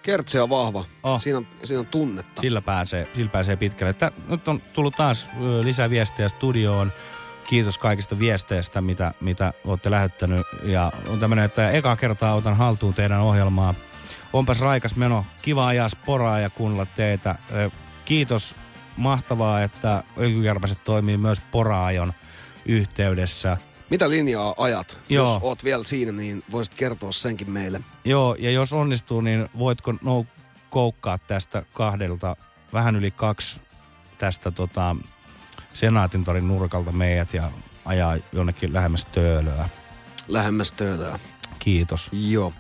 Kertsi 0.07 0.39
on 0.39 0.51
vahva. 0.51 0.85
Oh. 1.03 1.21
Siinä, 1.21 1.39
on, 1.39 1.47
siinä 1.65 1.81
on 1.81 1.87
tunnetta. 1.87 2.41
Sillä 2.41 2.63
pääsee, 2.63 3.09
sillä 3.15 3.31
pääsee 3.31 3.57
pitkälle. 3.57 3.95
Tää, 3.95 4.11
nyt 4.29 4.49
on 4.49 4.63
tullut 4.73 4.95
taas 4.97 5.29
lisää 5.63 5.91
viestejä 5.91 6.29
studioon. 6.29 6.93
Kiitos 7.47 7.79
kaikista 7.79 8.19
viesteistä, 8.19 8.81
mitä, 8.81 9.13
mitä 9.21 9.53
olette 9.65 9.91
lähettänyt. 9.91 10.47
Ja 10.63 10.93
on 11.09 11.21
tämmöinen, 11.21 11.45
että 11.45 11.71
eka 11.71 11.97
kertaa 11.97 12.35
otan 12.35 12.57
haltuun 12.57 12.95
teidän 12.95 13.21
ohjelmaa. 13.21 13.75
Onpas 14.33 14.61
raikas 14.61 14.97
meno. 14.97 15.27
Kiva 15.43 15.67
ajaa 15.67 15.89
sporaa 15.89 16.41
ja 16.41 16.51
kuunnella 16.51 16.87
teitä. 16.97 17.35
Kiitos. 18.05 18.55
Mahtavaa, 18.97 19.63
että 19.63 20.03
ökykärpäset 20.19 20.79
toimii 20.85 21.17
myös 21.17 21.41
poraajon 21.51 22.13
yhteydessä. 22.67 23.57
Mitä 23.91 24.11
linjaa 24.11 24.55
ajat? 24.59 24.99
Joo. 25.09 25.27
Jos 25.27 25.39
oot 25.43 25.65
vielä 25.65 25.85
siinä, 25.85 26.13
niin 26.13 26.43
voisit 26.51 26.75
kertoa 26.75 27.13
senkin 27.13 27.51
meille. 27.51 27.81
Joo, 28.05 28.37
ja 28.39 28.51
jos 28.51 28.73
onnistuu, 28.73 29.21
niin 29.21 29.49
voitko 29.59 29.95
no, 30.03 30.27
koukkaa 30.71 31.19
tästä 31.19 31.63
kahdelta, 31.73 32.37
vähän 32.73 32.97
yli 32.97 33.11
kaksi 33.11 33.57
tästä 34.19 34.51
tota, 34.51 34.97
Senaatintorin 35.75 36.49
nurkalta 36.49 36.93
meidät 36.93 37.35
ja 37.35 37.51
ajaa 37.85 38.17
jonnekin 38.33 38.73
lähemmäs 38.73 39.05
töölöä. 39.05 39.69
Lähemmäs 40.29 40.73
töölöä. 40.73 41.19
Kiitos. 41.59 42.09
Joo. 42.13 42.53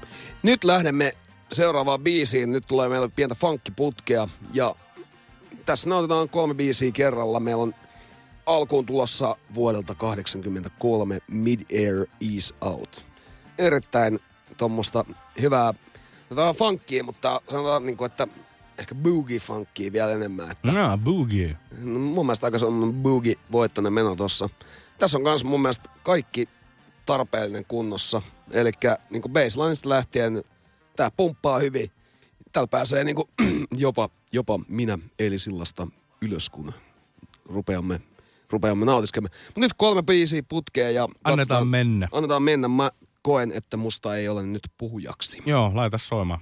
Nyt 0.43 0.65
lähdemme 0.65 1.15
seuraavaan 1.53 2.01
biisiin. 2.01 2.53
Nyt 2.53 2.67
tulee 2.67 2.89
meille 2.89 3.09
pientä 3.09 3.35
funkkiputkea 3.35 4.29
ja 4.53 4.75
tässä 5.67 5.89
nautetaan 5.89 6.29
kolme 6.29 6.55
biisiä 6.55 6.93
kerralla. 6.93 7.41
Meillä 7.41 7.63
on 7.63 7.75
alkuun 8.47 8.87
tulossa 8.87 9.37
vuodelta 9.55 9.95
83 9.95 11.19
Mid-Air 11.31 12.07
Ease 12.35 12.55
Out. 12.61 13.05
Erittäin 13.59 14.19
tuommoista 14.57 15.05
hyvää, 15.41 15.75
tämä 16.35 16.49
on 16.49 16.55
funkia, 16.55 17.05
mutta 17.05 17.41
sanotaan 17.49 17.87
niin 17.87 17.97
kuin, 17.97 18.07
että 18.07 18.29
ehkä 18.79 18.95
boogie-funkia 18.95 19.93
vielä 19.93 20.11
enemmän. 20.11 20.51
Että 20.51 20.73
No, 20.73 20.99
boogie. 20.99 21.57
No, 21.79 21.99
mun 21.99 22.27
mielestä 22.27 22.47
aika 22.47 22.59
semmoinen 22.59 23.03
boogie-voittoinen 23.03 23.93
meno 23.93 24.17
tossa. 24.17 24.49
Tässä 24.99 25.19
on 25.19 25.23
myös 25.23 25.45
mun 25.45 25.63
mielestä 25.63 25.91
kaikki 26.03 26.49
tarpeellinen 27.07 27.65
kunnossa. 27.65 28.23
Eli 28.51 28.71
niin 29.11 29.23
baselineista 29.33 29.89
lähtien 29.89 30.45
tää 30.97 31.11
pumppaa 31.17 31.59
hyvin. 31.59 31.91
Täällä 32.53 32.69
pääsee 32.69 33.05
niin 33.05 33.17
kuin, 33.17 33.29
jopa, 33.77 34.09
jopa 34.33 34.61
minä 34.69 34.99
Eilisillasta 35.19 35.89
ylös, 36.21 36.51
kun 36.51 36.73
rupeamme, 37.45 38.01
rupeamme 38.51 38.85
nautiskelemaan. 38.85 39.39
Mutta 39.47 39.61
nyt 39.61 39.73
kolme 39.77 40.03
biisiä 40.03 40.43
putkeen 40.49 40.95
ja... 40.95 41.03
Annetaan 41.03 41.37
katsotaan- 41.37 41.69
mennä. 41.69 42.09
Annetaan 42.13 42.43
mennä. 42.43 42.69
Mä 42.69 42.91
koen, 43.23 43.53
että 43.53 43.77
musta 43.77 44.17
ei 44.17 44.29
ole 44.29 44.47
nyt 44.47 44.63
puhujaksi. 44.79 45.43
Joo, 45.47 45.71
laita 45.75 45.99
soimaan. 45.99 46.41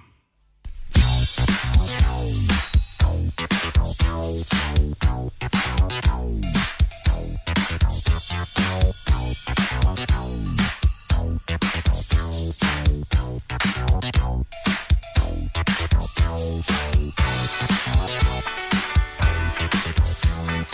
Thank 19.75 20.04
Thank 20.37 20.73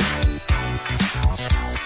you. 1.76 1.81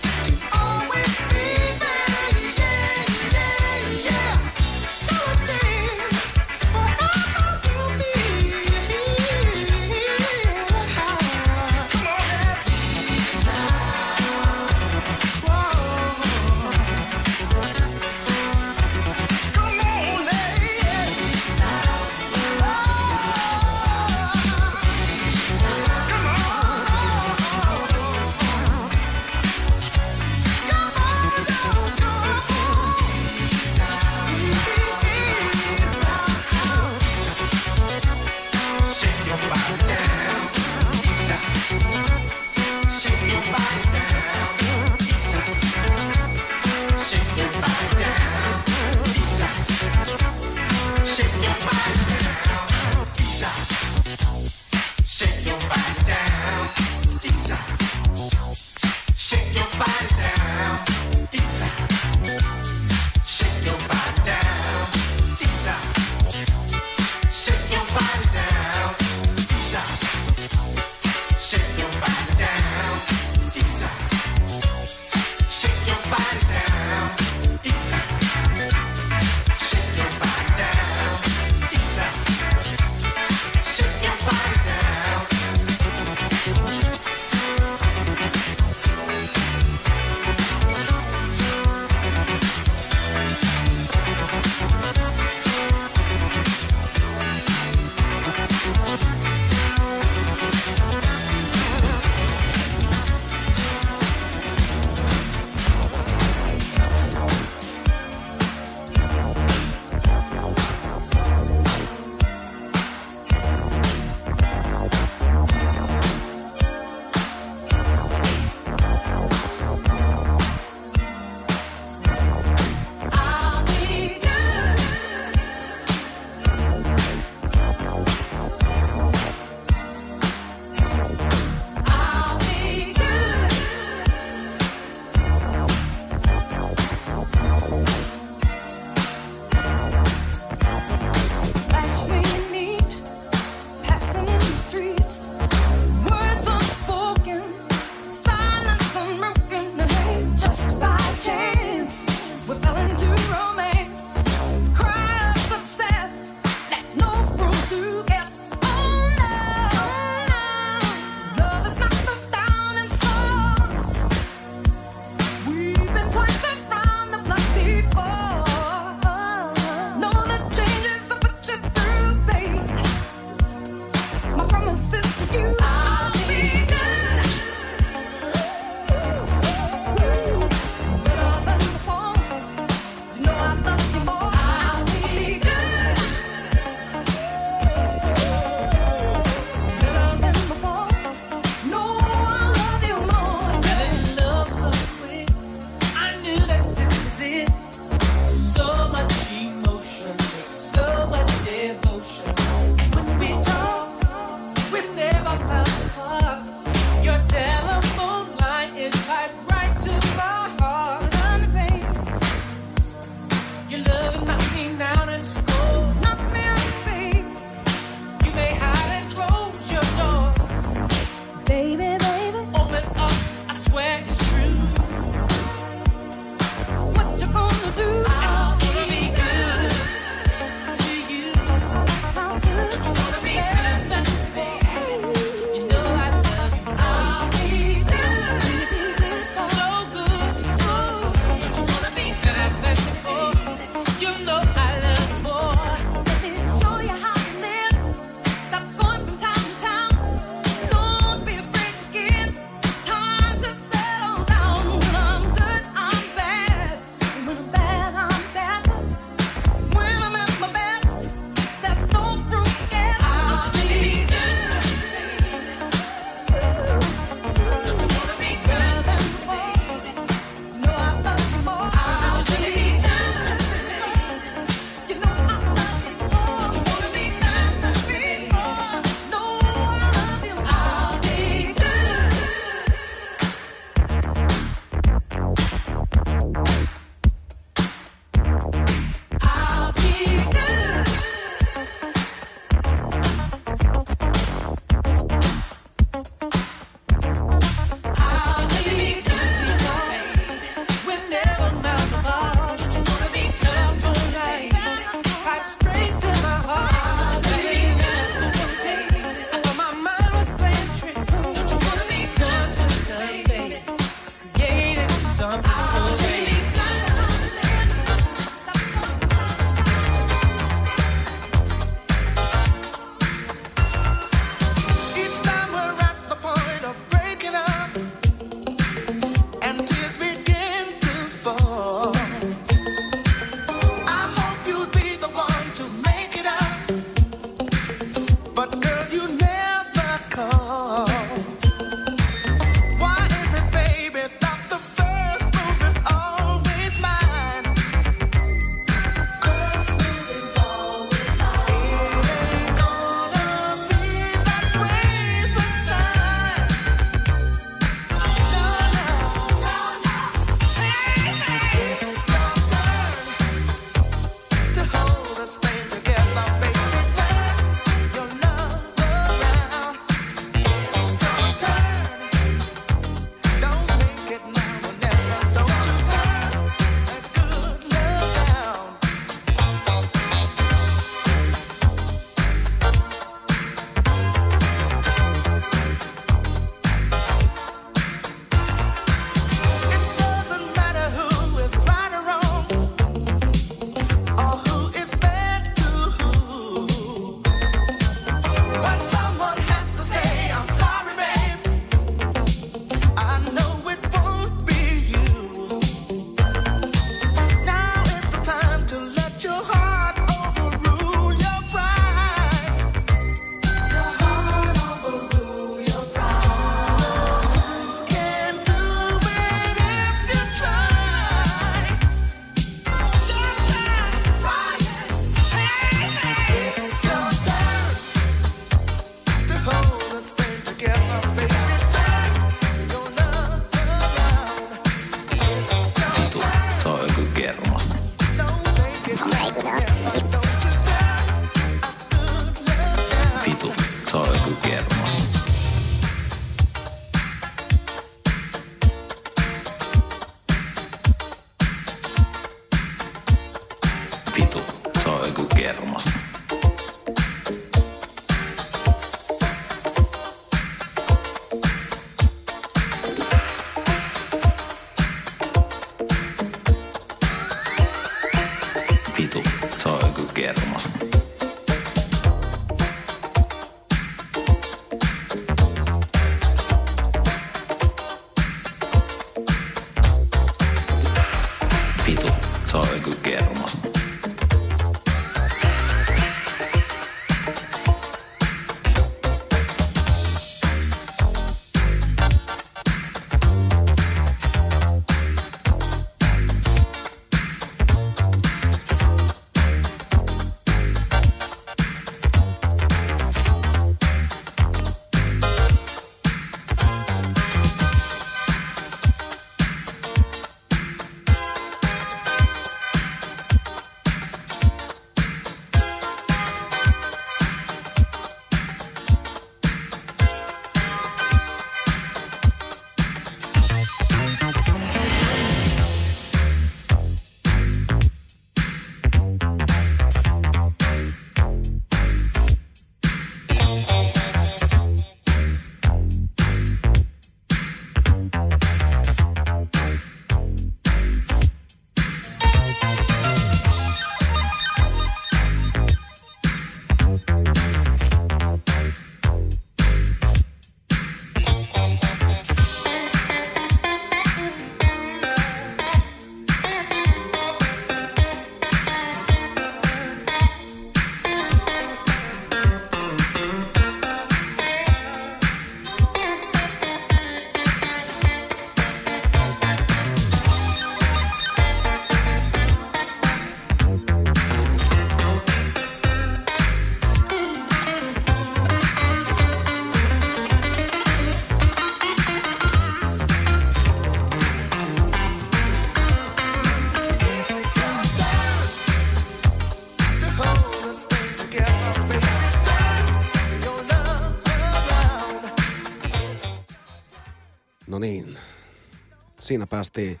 Päästiin 599.62 600.00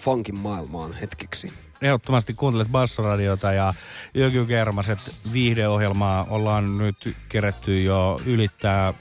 funkin 0.00 0.34
maailmaan 0.34 0.92
hetkeksi. 0.92 1.52
Ehdottomasti 1.82 2.34
kuuntelet 2.34 2.68
Bassoradiota 2.68 3.52
ja 3.52 3.72
Jöky 4.14 4.46
Kermaset 4.46 4.98
viihdeohjelmaa 5.32 6.26
ollaan 6.30 6.78
nyt 6.78 7.16
keretty 7.28 7.82
jo 7.82 8.20
ylittää 8.26 8.94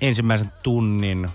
ensimmäisen 0.00 0.52
tunnin 0.62 1.28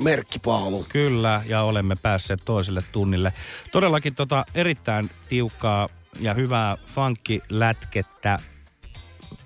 Merkkipaalu. 0.00 0.86
Kyllä, 0.88 1.42
ja 1.46 1.62
olemme 1.62 1.96
päässeet 2.02 2.40
toiselle 2.44 2.82
tunnille. 2.92 3.32
Todellakin 3.72 4.14
tota 4.14 4.44
erittäin 4.54 5.10
tiukkaa 5.28 5.88
ja 6.20 6.34
hyvää 6.34 6.76
funkkilätkettä 6.94 8.38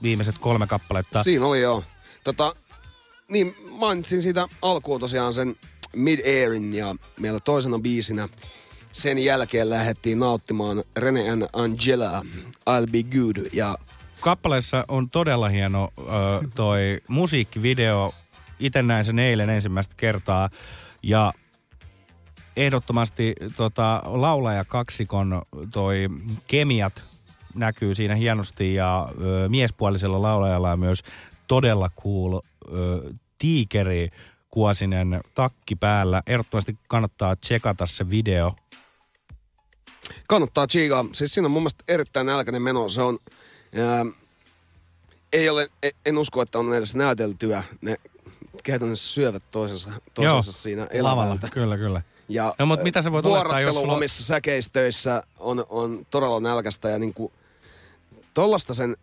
viimeiset 0.02 0.38
kolme 0.40 0.66
kappaletta. 0.66 1.22
Siinä 1.22 1.46
oli 1.46 1.60
joo. 1.60 1.84
Tota, 2.24 2.54
niin 3.28 3.56
mainitsin 3.70 4.22
siitä 4.22 4.48
alkuun 4.62 5.00
tosiaan 5.00 5.32
sen 5.32 5.56
Mid-Airin 5.96 6.74
ja 6.74 6.94
meillä 7.20 7.40
toisena 7.40 7.78
biisinä 7.78 8.28
sen 8.92 9.18
jälkeen 9.18 9.70
lähdettiin 9.70 10.18
nauttimaan 10.18 10.82
Rene 10.96 11.30
and 11.30 11.42
Angela, 11.52 12.24
I'll 12.70 12.90
Be 12.92 13.02
Good 13.02 13.46
ja 13.52 13.78
Kappaleessa 14.20 14.84
on 14.88 15.10
todella 15.10 15.48
hieno 15.48 15.92
ö, 15.98 16.02
toi 16.54 17.00
musiikkivideo. 17.08 18.14
Itse 18.58 18.82
näin 18.82 19.04
sen 19.04 19.18
eilen 19.18 19.50
ensimmäistä 19.50 19.94
kertaa. 19.96 20.50
Ja 21.02 21.32
ehdottomasti 22.56 23.34
tota, 23.56 24.02
laulaja 24.04 24.64
kaksikon 24.64 25.42
toi 25.72 26.08
kemiat 26.46 27.04
näkyy 27.54 27.94
siinä 27.94 28.14
hienosti 28.14 28.74
ja 28.74 29.08
ö, 29.20 29.48
miespuolisella 29.48 30.22
laulajalla 30.22 30.72
on 30.72 30.80
myös 30.80 31.02
todella 31.46 31.90
cool 32.02 32.40
ö, 32.72 33.12
tiikeri 33.38 34.10
kuosinen 34.56 35.20
takki 35.34 35.76
päällä. 35.76 36.22
Ehdottomasti 36.26 36.78
kannattaa 36.88 37.36
tsekata 37.36 37.86
se 37.86 38.10
video. 38.10 38.54
kannattaa 40.28 40.66
chiigaa. 40.66 41.04
Siis 41.12 41.34
siinä 41.34 41.46
on 41.46 41.50
mun 41.50 41.62
mielestä 41.62 41.84
erittäin 41.88 42.26
nälkäinen 42.26 42.62
meno. 42.62 42.88
Se 42.88 43.02
on, 43.02 43.18
ää, 43.78 44.06
ei 45.32 45.48
ole, 45.48 45.68
e- 45.82 45.90
en 46.06 46.18
usko, 46.18 46.42
että 46.42 46.58
on 46.58 46.74
edes 46.74 46.94
näyteltyä. 46.94 47.64
Ne 47.80 47.96
käytännössä 48.62 49.14
syövät 49.14 49.42
toisensa, 49.50 49.90
toisensa 50.14 50.52
siinä 50.52 50.82
lavalla. 50.82 51.22
elävältä. 51.24 51.48
Kyllä, 51.52 51.76
kyllä. 51.76 52.02
Ja 52.28 52.54
No, 52.58 52.66
mutta 52.66 52.82
mitä 52.82 53.02
sä 53.02 53.12
voit 53.12 53.26
olettaa, 53.26 53.60
jos 53.60 53.74
sulla 53.74 53.94
omissa 53.94 54.24
säkeistöissä 54.24 55.22
on, 55.38 55.66
on 55.68 56.06
todella 56.10 56.40
nälkästä 56.40 56.88
ja 56.88 56.98
niinku, 56.98 57.32
tollasta 58.34 58.74
sen, 58.74 58.96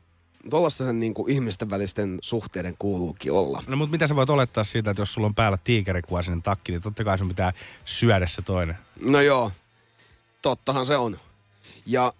tollasta 0.49 0.85
sen 0.85 0.99
niinku 0.99 1.25
ihmisten 1.29 1.69
välisten 1.69 2.19
suhteiden 2.21 2.75
kuuluukin 2.79 3.31
olla. 3.31 3.63
No 3.67 3.75
mutta 3.77 3.91
mitä 3.91 4.07
sä 4.07 4.15
voit 4.15 4.29
olettaa 4.29 4.63
siitä, 4.63 4.91
että 4.91 5.01
jos 5.01 5.13
sulla 5.13 5.27
on 5.27 5.35
päällä 5.35 5.57
tiikerikuosinen 5.63 6.41
takki, 6.43 6.71
niin 6.71 6.81
totta 6.81 7.03
kai 7.03 7.17
sun 7.17 7.27
pitää 7.27 7.53
syödä 7.85 8.25
se 8.27 8.41
toinen. 8.41 8.77
No 9.05 9.21
joo, 9.21 9.51
tottahan 10.41 10.85
se 10.85 10.97
on. 10.97 11.19
Ja 11.85 12.13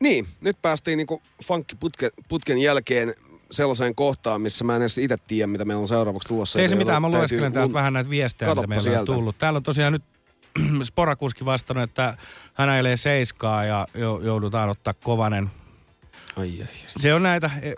niin, 0.00 0.28
nyt 0.40 0.56
päästiin 0.62 0.96
niinku 0.96 1.22
funkkiputken 1.44 2.10
putken 2.28 2.58
jälkeen 2.58 3.14
sellaiseen 3.50 3.94
kohtaan, 3.94 4.40
missä 4.40 4.64
mä 4.64 4.76
en 4.76 4.82
edes 4.82 4.98
itse 4.98 5.16
tiedä, 5.26 5.46
mitä 5.46 5.64
meillä 5.64 5.80
on 5.80 5.88
seuraavaksi 5.88 6.28
tulossa. 6.28 6.60
Ei 6.60 6.68
se 6.68 6.74
mitään, 6.74 7.02
mä 7.02 7.08
lueskelen 7.08 7.52
täältä 7.52 7.68
mun- 7.70 7.74
vähän 7.74 7.92
näitä 7.92 8.10
viestejä, 8.10 8.46
mitä 8.46 8.50
Katoppa 8.50 8.68
meillä 8.68 8.88
on 8.88 8.92
sieltä. 8.94 9.12
tullut. 9.12 9.38
Täällä 9.38 9.56
on 9.56 9.62
tosiaan 9.62 9.92
nyt 9.92 10.02
Sporakuski 10.82 11.44
vastannut, 11.44 11.90
että 11.90 12.16
hän 12.54 12.68
ajelee 12.68 12.96
seiskaa 12.96 13.64
ja 13.64 13.86
jo- 13.94 14.20
joudutaan 14.24 14.68
ottaa 14.70 14.94
kovanen. 14.94 15.50
Ai, 16.36 16.60
ai, 16.60 16.68
Se 16.86 17.14
on 17.14 17.22
näitä, 17.22 17.50
e, 17.62 17.72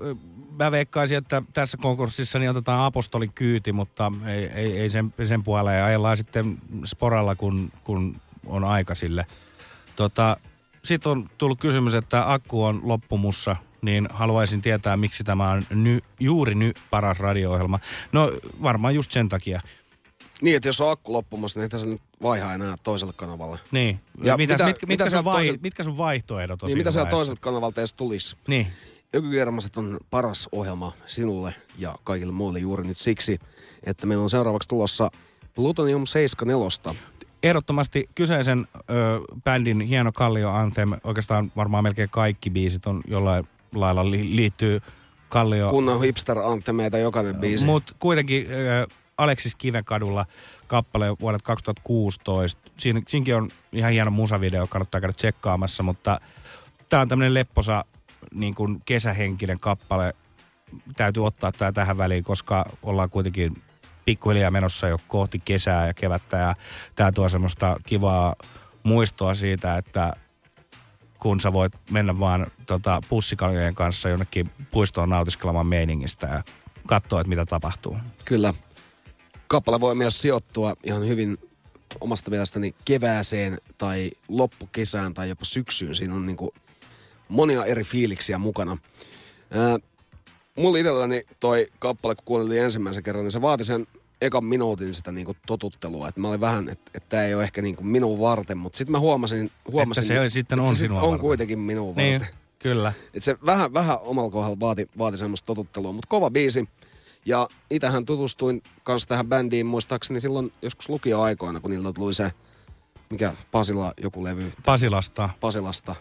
mä 0.59 0.71
veikkaisin, 0.71 1.19
että 1.19 1.43
tässä 1.53 1.79
konkurssissa 1.81 2.39
niin 2.39 2.51
otetaan 2.51 2.85
apostolin 2.85 3.33
kyyti, 3.33 3.73
mutta 3.73 4.13
ei, 4.27 4.47
ei, 4.47 4.79
ei 4.79 4.91
sen, 4.91 5.15
sen 5.25 5.43
puoleen. 5.43 5.85
Ajellaan 5.85 6.17
sitten 6.17 6.59
sporalla, 6.85 7.35
kun, 7.35 7.73
kun 7.85 8.17
on 8.47 8.65
aika 8.65 8.95
sille. 8.95 9.27
Tota, 9.97 10.37
sitten 10.85 11.13
on 11.13 11.31
tullut 11.39 11.61
kysymys, 11.61 11.95
että 11.95 12.33
akku 12.33 12.65
on 12.65 12.81
loppumussa, 12.83 13.57
niin 13.83 14.09
haluaisin 14.11 14.63
tietää, 14.63 14.97
miksi 14.97 15.25
tämä 15.25 15.51
on 15.51 15.63
ny, 15.71 16.01
juuri 16.21 16.55
nyt 16.55 16.81
paras 16.91 17.19
radio-ohjelma. 17.19 17.79
No 18.13 18.33
varmaan 18.63 18.95
just 18.95 19.11
sen 19.11 19.29
takia. 19.29 19.61
Niin, 20.43 20.57
että 20.57 20.69
jos 20.69 20.81
on 20.81 20.91
akku 20.91 21.13
loppumassa, 21.13 21.61
niin 21.61 21.71
tässä 21.71 21.87
nyt 21.87 22.03
vaihaa 22.23 22.55
enää 22.55 22.77
toiselle 22.83 23.13
kanavalle. 23.17 23.59
Niin. 23.73 24.01
Ja 24.23 24.37
mitä, 24.37 24.55
mitä- 24.55 24.67
mitkä, 24.67 24.87
mitä 24.87 25.11
sun 25.11 25.25
vai, 25.25 25.37
toiselta- 25.37 25.63
mitkä 25.63 25.83
sun 25.83 25.99
vaihtoehdot 25.99 26.63
on 26.63 26.67
Niin 26.67 26.79
mitä 26.79 26.91
siellä 26.91 27.11
toiselta 27.11 27.41
kanavalta 27.41 27.81
edes 27.81 27.95
tulisi? 27.95 28.37
Niin. 28.49 28.67
Ökykermaset 29.17 29.77
on 29.77 29.99
paras 30.11 30.49
ohjelma 30.53 30.93
sinulle 31.07 31.55
ja 31.79 31.95
kaikille 32.05 32.33
muille 32.33 32.59
juuri 32.59 32.85
nyt 32.87 32.99
siksi, 32.99 33.39
että 33.85 34.07
meillä 34.07 34.23
on 34.23 34.31
seuraavaksi 34.31 34.69
tulossa 34.69 35.11
Plutonium 35.55 36.07
74. 36.07 36.95
Ehdottomasti 37.43 38.09
kyseisen 38.15 38.67
ö, 38.75 38.83
bändin 39.45 39.81
hieno 39.81 40.13
Kallio 40.13 40.51
Anthem, 40.51 40.89
oikeastaan 41.05 41.53
varmaan 41.57 41.85
melkein 41.85 42.09
kaikki 42.11 42.51
biisit 42.51 42.87
on 42.87 43.01
jollain 43.09 43.49
lailla 43.75 44.11
li, 44.11 44.37
liittyy 44.37 44.81
Kallio. 45.29 45.71
Kunnon 45.71 46.03
hipster 46.03 46.39
anthemeita 46.39 46.99
jokainen 46.99 47.37
biisi. 47.37 47.65
Mutta 47.67 47.93
kuitenkin 47.99 48.47
ö, 48.51 48.87
Aleksis 49.19 49.55
Kivenkadulla 49.55 50.27
kappale 50.67 51.17
vuodelta 51.21 51.45
2016. 51.45 52.71
Siinä, 52.79 53.03
siinäkin 53.09 53.37
on 53.37 53.51
ihan 53.73 53.93
hieno 53.93 54.11
musavideo, 54.11 54.67
kannattaa 54.67 55.01
käydä 55.01 55.13
tsekkaamassa, 55.13 55.83
mutta 55.83 56.21
tämä 56.89 57.01
on 57.01 57.09
tämmöinen 57.09 57.35
lepposa 57.35 57.85
niin 58.35 58.55
kuin 58.55 58.83
kesähenkinen 58.85 59.61
kappale. 59.61 60.15
Täytyy 60.97 61.27
ottaa 61.27 61.53
tämä 61.53 61.73
tähän 61.73 61.99
väliin, 61.99 62.25
koska 62.25 62.65
ollaan 62.83 63.11
kuitenkin 63.11 63.63
pikkuhiljaa 64.05 64.51
menossa 64.51 64.89
jo 64.89 64.99
kohti 65.09 65.39
kesää 65.39 65.87
ja 65.87 65.95
kevättä 65.95 66.37
ja 66.37 66.55
tämä 66.95 67.13
tuo 67.13 67.29
semmoista 67.29 67.77
kivaa 67.87 68.37
muistoa 68.83 69.35
siitä, 69.35 69.77
että 69.77 70.13
kun 71.19 71.41
sä 71.41 71.53
voit 71.53 71.73
mennä 71.91 72.19
vaan 72.19 72.47
tota, 72.67 73.01
pussikaljojen 73.09 73.75
kanssa 73.75 74.09
jonnekin 74.09 74.51
puistoon 74.71 75.09
nautiskelemaan 75.09 75.67
meiningistä 75.67 76.27
ja 76.27 76.43
katsoa, 76.87 77.21
että 77.21 77.29
mitä 77.29 77.47
tapahtuu. 77.47 77.99
Kyllä. 78.25 78.55
Kappale 79.49 79.81
voi 79.81 79.95
myös 79.95 80.23
sijoittua 80.23 80.75
ihan 80.85 81.09
hyvin 81.09 81.39
omasta 82.01 82.31
mielestäni 82.31 82.75
kevääseen 82.85 83.59
tai 83.79 84.11
loppukesään 84.29 85.15
tai 85.15 85.29
jopa 85.29 85.45
syksyyn. 85.45 85.95
Siinä 85.95 86.15
on 86.15 86.27
niinku 86.27 86.55
monia 87.29 87.65
eri 87.65 87.85
fiiliksiä 87.85 88.39
mukana. 88.39 88.79
Ää, 89.51 89.79
mulla 90.57 90.79
itselläni 90.79 91.23
toi 91.41 91.69
kappale, 91.79 92.15
kun 92.15 92.25
kuunneltiin 92.25 92.63
ensimmäisen 92.63 93.03
kerran, 93.03 93.25
niin 93.25 93.33
se 93.33 93.41
vaati 93.41 93.65
sen 93.65 93.87
ekan 94.21 94.45
minuutin 94.45 94.95
sitä 94.95 95.13
niinku 95.13 95.37
totuttelua. 95.47 96.09
Että 96.09 96.21
mä 96.21 96.29
olin 96.29 96.41
vähän, 96.41 96.69
että 96.69 96.91
et 96.95 97.09
tämä 97.09 97.25
ei 97.25 97.35
ole 97.35 97.45
ehkä 97.45 97.63
niinku 97.63 97.83
minun 97.85 98.21
varten, 98.21 98.59
mutta 98.59 98.77
sitten 98.77 98.93
mä 98.93 99.01
huomasin, 99.01 99.51
huomasin 99.71 100.05
se 100.05 100.23
ei 100.23 100.31
sitten 100.31 100.59
että 100.59 100.71
on 100.71 100.77
se 100.77 100.81
sit 100.81 100.91
on 100.91 100.97
varten. 100.97 101.19
kuitenkin 101.19 101.59
minun 101.59 101.97
varten. 101.97 102.21
Niin, 102.21 102.27
kyllä. 102.59 102.93
Et 103.15 103.23
se 103.23 103.37
vähän, 103.47 103.75
vähän 103.75 103.99
omalla 104.01 104.31
kohdalla 104.31 104.61
vaati, 104.61 104.89
vaati 104.99 105.17
semmoista 105.17 105.47
totuttelua, 105.47 105.93
mutta 105.93 106.09
kova 106.09 106.31
biisi. 106.31 106.69
Ja 107.29 107.49
itähän 107.71 108.05
tutustuin 108.05 108.63
kanssa 108.83 109.09
tähän 109.09 109.27
bändiin 109.27 109.67
muistaakseni 109.67 110.21
silloin 110.21 110.53
joskus 110.63 110.89
lukioaikoina, 110.89 111.61
kun 111.61 111.71
niiltä 111.71 111.93
tuli 111.93 112.15
se, 112.15 112.33
mikä 113.11 113.33
Pasila 113.51 113.93
joku 114.03 114.25
levy. 114.25 114.53
Pasilasta. 114.65 115.29
Pasilasta. 115.41 115.95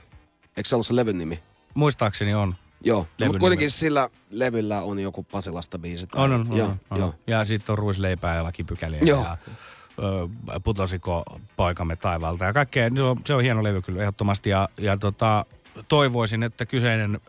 Eikö 0.58 0.70
se 0.70 0.76
ollut 0.76 0.88
se 0.88 0.96
levyn 0.96 1.18
nimi? 1.18 1.40
Muistaakseni 1.74 2.34
on. 2.34 2.56
Joo, 2.84 3.00
no, 3.00 3.08
Levyn 3.18 3.30
mutta 3.30 3.40
kuitenkin 3.40 3.64
nimi. 3.66 3.72
sillä 3.72 4.10
levyllä 4.32 4.82
on 4.82 5.00
joku 5.00 5.24
Pasilasta 5.24 5.80
biisi. 5.80 6.08
tai- 6.08 6.24
On, 6.24 6.32
on, 6.32 6.48
on, 6.52 6.58
joo, 6.58 6.76
on. 6.90 7.00
joo. 7.00 7.14
Ja 7.28 7.46
sitten 7.46 7.74
on 7.74 7.78
ruisleipää 7.78 8.36
ja 8.36 8.44
lakipykäliä 8.44 9.00
Joo. 9.04 9.24
ja 9.24 9.38
putosiko 10.64 11.24
poikamme 11.56 11.96
taivaalta 11.96 12.46
ja 12.46 12.54
kaikkea. 12.54 12.90
Se 12.96 13.02
on, 13.02 13.18
se 13.26 13.34
on 13.34 13.42
hieno 13.44 13.64
levy 13.64 13.82
kyllä 13.82 14.02
ehdottomasti 14.02 14.50
ja, 14.50 14.70
ja 14.78 14.98
tota, 14.98 15.46
toivoisin, 15.88 16.44
että 16.44 16.66
kyseinen 16.66 17.22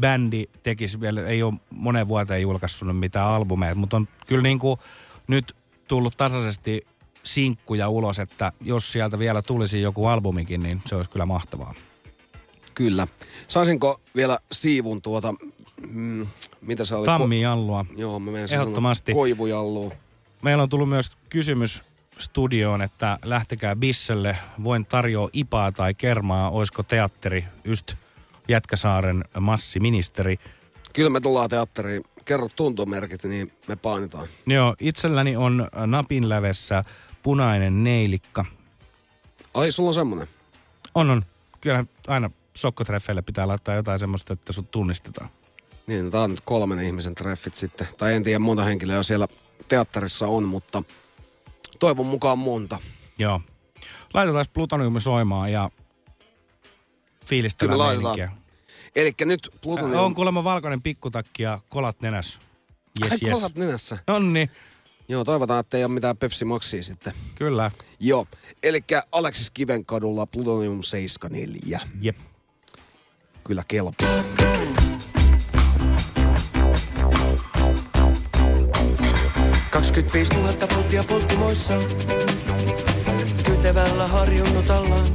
bändi 0.00 0.44
tekisi 0.62 1.00
vielä, 1.00 1.26
ei 1.26 1.42
ole 1.42 1.54
moneen 1.70 2.08
vuoteen 2.08 2.42
julkaissut 2.42 2.98
mitään 2.98 3.26
albumeja, 3.26 3.74
mutta 3.74 3.96
on 3.96 4.08
kyllä 4.26 4.42
niin 4.42 4.58
kuin 4.58 4.80
nyt 5.26 5.56
tullut 5.88 6.16
tasaisesti 6.16 6.86
sinkkuja 7.22 7.88
ulos, 7.88 8.18
että 8.18 8.52
jos 8.60 8.92
sieltä 8.92 9.18
vielä 9.18 9.42
tulisi 9.42 9.80
joku 9.80 10.06
albumikin, 10.06 10.62
niin 10.62 10.82
se 10.86 10.96
olisi 10.96 11.10
kyllä 11.10 11.26
mahtavaa. 11.26 11.74
Kyllä. 12.74 13.06
Saisinko 13.48 14.00
vielä 14.16 14.38
siivun 14.52 15.02
tuota, 15.02 15.34
mm, 15.92 16.26
mitä 16.60 16.84
se 16.84 16.94
oli? 16.94 17.06
Tammi 17.06 17.40
Jallua. 17.40 17.84
Joo, 17.96 18.20
mä 18.20 18.30
menen 18.30 18.48
Ehdottomasti. 18.52 19.12
Koivujallua. 19.12 19.90
Meillä 20.42 20.62
on 20.62 20.68
tullut 20.68 20.88
myös 20.88 21.10
kysymys 21.28 21.82
studioon, 22.18 22.82
että 22.82 23.18
lähtekää 23.24 23.76
bisselle. 23.76 24.38
Voin 24.64 24.86
tarjoa 24.86 25.30
ipaa 25.32 25.72
tai 25.72 25.94
kermaa. 25.94 26.50
Oisko 26.50 26.82
teatteri 26.82 27.44
just 27.64 27.94
Jätkäsaaren 28.48 29.24
massiministeri? 29.40 30.38
Kyllä 30.92 31.10
me 31.10 31.20
tullaan 31.20 31.50
teatteriin. 31.50 32.02
Kerro 32.24 32.48
tuntomerkit, 32.56 33.24
niin 33.24 33.52
me 33.68 33.76
painitaan. 33.76 34.26
Joo, 34.46 34.76
itselläni 34.80 35.36
on 35.36 35.68
napinlävessä 35.86 36.84
punainen 37.22 37.84
neilikka. 37.84 38.44
Ai, 39.54 39.72
sulla 39.72 39.90
on 39.90 39.94
semmonen? 39.94 40.28
On, 40.94 41.10
on. 41.10 41.24
Kyllä 41.60 41.84
aina 42.06 42.30
sokkotreffeille 42.54 43.22
pitää 43.22 43.48
laittaa 43.48 43.74
jotain 43.74 43.98
semmoista, 43.98 44.32
että 44.32 44.52
sut 44.52 44.70
tunnistetaan. 44.70 45.28
Niin, 45.86 46.10
tää 46.10 46.22
on 46.22 46.30
nyt 46.30 46.40
kolmen 46.44 46.80
ihmisen 46.80 47.14
treffit 47.14 47.54
sitten. 47.54 47.88
Tai 47.98 48.14
en 48.14 48.22
tiedä 48.22 48.38
monta 48.38 48.64
henkilöä 48.64 49.02
siellä 49.02 49.28
teatterissa 49.68 50.26
on, 50.26 50.44
mutta 50.44 50.82
toivon 51.78 52.06
mukaan 52.06 52.38
monta. 52.38 52.78
Joo. 53.18 53.40
Laitetaan 54.14 54.44
plutoniumi 54.52 55.00
soimaan 55.00 55.52
ja 55.52 55.70
fiilistellään 57.26 57.74
Kyllä 57.78 57.84
laitetaan. 57.84 58.18
meininkiä. 58.18 58.46
Eli 58.96 59.12
nyt 59.24 59.50
plutonium... 59.62 60.00
On 60.00 60.14
kuulemma 60.14 60.44
valkoinen 60.44 60.82
pikkutakki 60.82 61.42
ja 61.42 61.60
kolat 61.68 62.00
nenässä. 62.00 62.38
Yes, 63.02 63.12
Ai, 63.12 63.18
yes. 63.22 63.38
kolat 63.38 63.54
nenässä. 63.54 63.98
Nonni. 64.06 64.50
Joo, 65.08 65.24
toivotaan, 65.24 65.60
että 65.60 65.76
ei 65.76 65.84
ole 65.84 65.92
mitään 65.92 66.16
Pepsi 66.16 66.44
Maxia 66.44 66.82
sitten. 66.82 67.12
Kyllä. 67.34 67.70
Joo, 68.00 68.26
eli 68.62 68.84
Aleksis 69.12 69.50
Kivenkadulla 69.50 70.26
Plutonium 70.26 70.82
74. 70.82 71.80
Jep. 72.00 72.16
Kyllä 73.44 73.62
kelpaa. 73.68 74.08
Kaksikymmentäviisi 79.70 80.34
000 80.34 80.52
volttia 80.76 81.04
polttimoissa. 81.04 81.74
Kytevällä 83.46 84.06
harjunnut 84.06 84.70
allaan. 84.70 85.06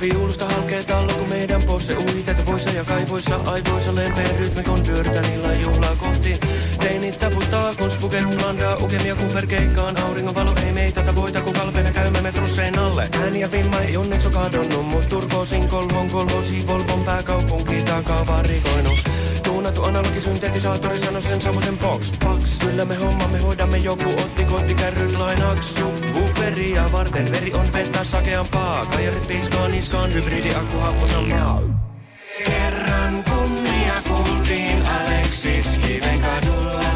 Pirun 0.00 0.14
viulusta 0.14 0.48
halkee 0.48 0.82
tallo, 0.82 1.12
kun 1.12 1.28
meidän 1.28 1.62
posse 1.62 1.96
uitet 1.96 2.46
voissa 2.46 2.70
ja 2.70 2.84
kaivoissa 2.84 3.36
aivoissa 3.36 3.94
lempeä 3.94 4.28
rytmikon 4.38 4.82
pyörtä 4.82 5.20
niillä 5.20 5.54
juhlaa 5.54 5.96
kohti. 5.96 6.40
Teinit 6.80 7.18
taputtaa, 7.18 7.74
kun 7.74 7.90
spuket 7.90 8.42
landaa 8.42 8.76
ukemia 8.76 9.14
kuperkeikkaan. 9.14 10.02
Auringon 10.02 10.34
valo 10.34 10.54
ei 10.66 10.72
meitä 10.72 11.02
tavoita, 11.02 11.40
kun 11.40 11.52
kalpeena 11.52 11.92
käymme 11.92 12.20
metrusseen 12.20 12.78
alle. 12.78 13.08
Ääni 13.22 13.40
ja 13.40 13.50
vimma 13.50 13.78
ei 13.78 13.96
onneksi 13.96 14.28
kadonnut, 14.30 14.86
mut 14.86 15.08
Turkoosin 15.08 15.68
kolhon 15.68 16.10
kolhosi 16.10 16.66
Volvon 16.66 17.04
pääkaupunki 17.04 17.82
takaa 17.82 18.26
varikoinut. 18.26 18.98
Tuunattu 19.64 19.84
analogisyntetisaattori 19.84 21.00
sano 21.00 21.20
sen 21.20 21.40
samosen 21.42 21.78
box 21.78 22.12
box. 22.24 22.58
Kyllä 22.58 22.84
me 22.84 22.94
hommamme 22.94 23.40
hoidamme 23.40 23.78
joku 23.78 24.08
otti 24.08 24.44
kottikärryt 24.44 25.12
lainaksu. 25.18 25.84
Bufferia 26.14 26.92
varten 26.92 27.30
veri 27.32 27.52
on 27.54 27.72
vettä 27.72 28.04
sakeampaa. 28.04 28.86
Kajarit 28.86 29.28
piiskaa 29.28 29.68
niskaan 29.68 30.14
hybridi 30.14 30.54
akku 30.54 30.78
happosampaa. 30.78 31.62
Kerran 32.46 33.24
kunnia 33.24 34.02
kuultiin 34.08 34.82
Aleksis 34.86 35.78
Kiven 35.78 36.20
kadulla. 36.20 36.93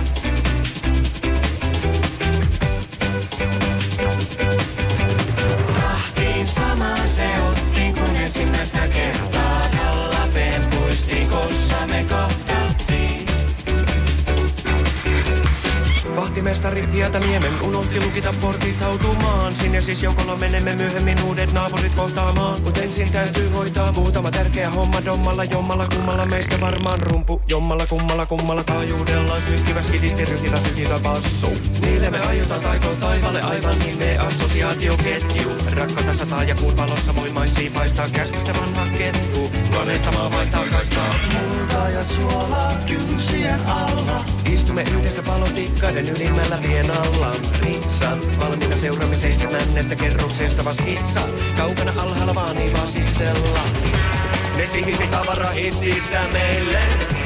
Vahtimestari 16.38 16.88
Hietaniemen 16.92 17.62
unohti 17.62 18.00
lukita 18.00 18.34
portit 18.40 18.80
hautumaan. 18.80 19.56
Sinne 19.56 19.80
siis 19.80 20.02
joukolla 20.02 20.36
menemme 20.36 20.74
myöhemmin 20.74 21.22
uudet 21.22 21.52
naapurit 21.52 21.94
kohtaamaan. 21.94 22.62
Mut 22.62 22.78
ensin 22.78 23.12
täytyy 23.12 23.48
hoitaa 23.48 23.92
muutama 23.92 24.30
tärkeä 24.30 24.70
homma 24.70 25.04
dommalla 25.04 25.44
jommalla 25.44 25.86
kummalla 25.94 26.26
meistä 26.26 26.60
varmaan 26.60 27.02
rumpu. 27.02 27.40
Jommalla 27.48 27.86
kummalla 27.86 28.26
kummalla 28.26 28.64
taajuudella 28.64 29.40
sykkivä 29.40 29.82
skidisti 29.82 30.24
ryhjitä 30.24 30.58
tyhjitä 30.58 30.98
bassu. 31.02 31.52
Niille 31.80 32.10
me 32.10 32.18
aiotaan 32.18 32.60
taikoa 32.60 32.94
taivalle 32.94 33.42
aivan 33.42 33.78
niin 33.78 33.98
me 33.98 34.18
assosiaatioketju. 34.18 35.52
Rakkautta 35.72 36.14
sataa 36.14 36.44
ja 36.44 36.54
kuun 36.54 36.76
valossa 36.76 37.14
voimaisiin 37.14 37.72
paistaa 37.72 38.08
käskystä 38.12 38.52
vanha 38.60 38.86
kettu. 38.98 39.50
Planeetta 39.70 40.12
maa 40.12 40.30
vaihtaa 40.30 40.64
kaistaa. 40.70 41.14
Multa 41.32 41.88
ja 41.90 42.04
suolaa 42.04 42.72
kynsien 42.86 43.66
alla. 43.66 44.24
Istumme 44.52 44.82
yhdessä 44.82 45.22
palotikkaiden 45.22 46.08
ylimmällä 46.28 46.62
vien 46.68 46.90
alla. 46.90 47.32
Ritsa, 47.62 48.10
valmiina 48.40 48.76
seuraamme 48.76 49.16
seitsemännestä 49.16 49.96
kerroksesta 49.96 50.64
vas 50.64 50.78
hitsa. 50.86 51.20
Kaukana 51.56 52.02
alhaalla 52.02 52.34
vaan 52.34 52.56
vasiksella. 52.82 53.64
Ne 54.56 54.66
sihisi 54.66 55.06
tavara 55.06 55.50
hississä 55.50 56.20
meille. 56.32 56.78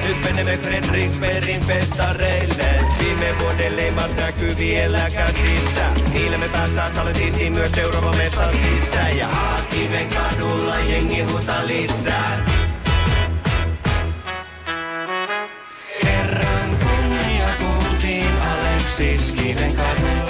Nyt 0.08 0.24
menemme 0.24 0.56
Fredriksbergin 0.56 1.60
festareille. 1.60 2.84
Viime 2.98 3.38
vuoden 3.38 3.76
leimat 3.76 4.16
näkyy 4.16 4.56
vielä 4.56 5.10
käsissä. 5.10 5.84
Niillä 6.12 6.38
me 6.38 6.48
päästään 6.48 6.94
saletiintiin 6.94 7.52
myös 7.52 7.72
seuraava 7.72 8.12
mestan 8.12 8.54
sisään. 8.54 9.16
Ja 9.16 9.28
Haakiven 9.28 10.08
kadulla 10.08 10.78
jengi 10.78 11.22
huta 11.22 11.66
lisää. 11.66 12.61
Aleksis 18.92 19.32
Kiven 19.32 19.72
kadulla. 19.76 20.21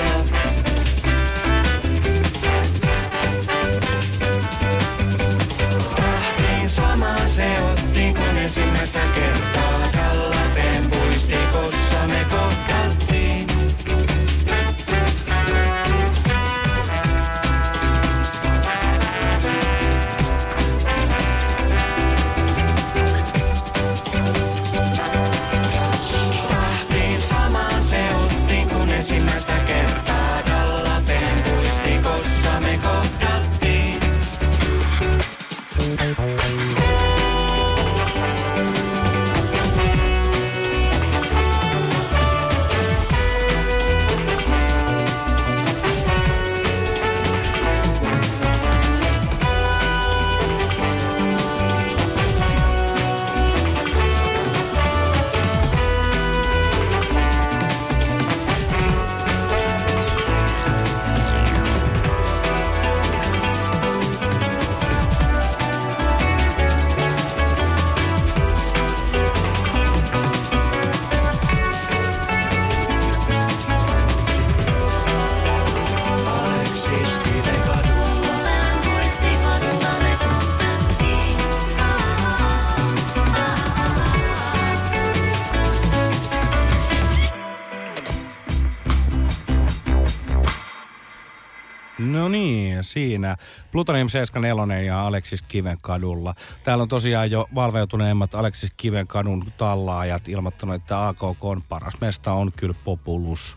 Siinä. 92.92 93.36
Plutonium 93.72 94.08
74 94.08 94.80
ja 94.82 95.06
Aleksis 95.06 95.42
Kiven 95.42 95.78
kadulla. 95.80 96.34
Täällä 96.64 96.82
on 96.82 96.88
tosiaan 96.88 97.30
jo 97.30 97.48
valveutuneemmat 97.54 98.34
Aleksis 98.34 98.70
Kiven 98.76 99.06
kadun 99.06 99.44
tallaajat 99.56 100.28
ilmoittanut, 100.28 100.74
että 100.74 101.08
AKK 101.08 101.44
on 101.44 101.62
paras 101.68 101.94
mesta 102.00 102.32
on 102.32 102.52
kyllä 102.56 102.74
Populus. 102.84 103.56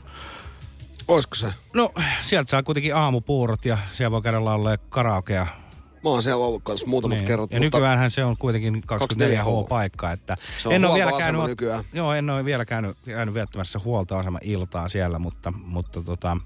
Oisko 1.08 1.36
se? 1.36 1.48
No, 1.74 1.92
sieltä 2.22 2.50
saa 2.50 2.64
kuitenkin 2.64 2.96
aamupuurot 2.96 3.66
ja 3.66 3.78
siellä 3.92 4.12
voi 4.12 4.22
käydä 4.22 4.46
laulaa 4.46 4.78
karaokea. 4.90 5.48
Mä 6.04 6.10
oon 6.10 6.22
siellä 6.22 6.46
ollut 6.46 6.64
kanssa 6.64 6.88
muutamat 6.88 7.18
Niin. 7.18 7.28
kerrat. 7.28 7.52
Ja 7.52 7.60
mutta 7.60 7.78
nykyäänhän 7.78 8.12
se 8.12 8.24
on 8.26 8.38
kuitenkin 8.38 8.84
24H-paikka. 8.88 10.12
Että 10.12 10.38
Se 10.58 10.68
on 10.68 10.74
en 10.74 10.86
ole 10.86 10.94
vielä 10.96 11.12
käynyt, 11.20 11.44
nykyään. 11.46 11.84
Joo, 11.94 12.14
en 12.14 12.30
ole 12.30 12.46
vielä 12.46 12.66
käynyt, 12.66 12.98
käynyt 13.06 13.34
viettämässä 13.36 13.80
huoltoasema 13.84 14.40
iltaa 14.42 14.90
siellä, 14.90 15.20
mutta, 15.20 15.54
mutta 15.66 16.02
tota, 16.04 16.38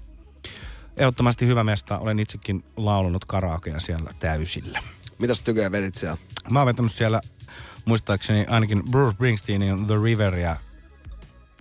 ehdottomasti 0.96 1.46
hyvä 1.46 1.64
mesta. 1.64 1.98
Olen 1.98 2.18
itsekin 2.18 2.64
laulunut 2.76 3.24
karaokea 3.24 3.80
siellä 3.80 4.14
täysillä. 4.18 4.82
Mitä 5.18 5.34
sä 5.34 5.44
tyköä 5.44 5.72
vedit 5.72 5.94
siellä? 5.94 6.16
Mä 6.50 6.58
oon 6.60 6.66
vetänyt 6.66 6.92
siellä 6.92 7.20
muistaakseni 7.84 8.46
ainakin 8.48 8.82
Bruce 8.90 9.14
Springsteenin 9.14 9.86
The 9.86 9.94
Riveria 10.04 10.56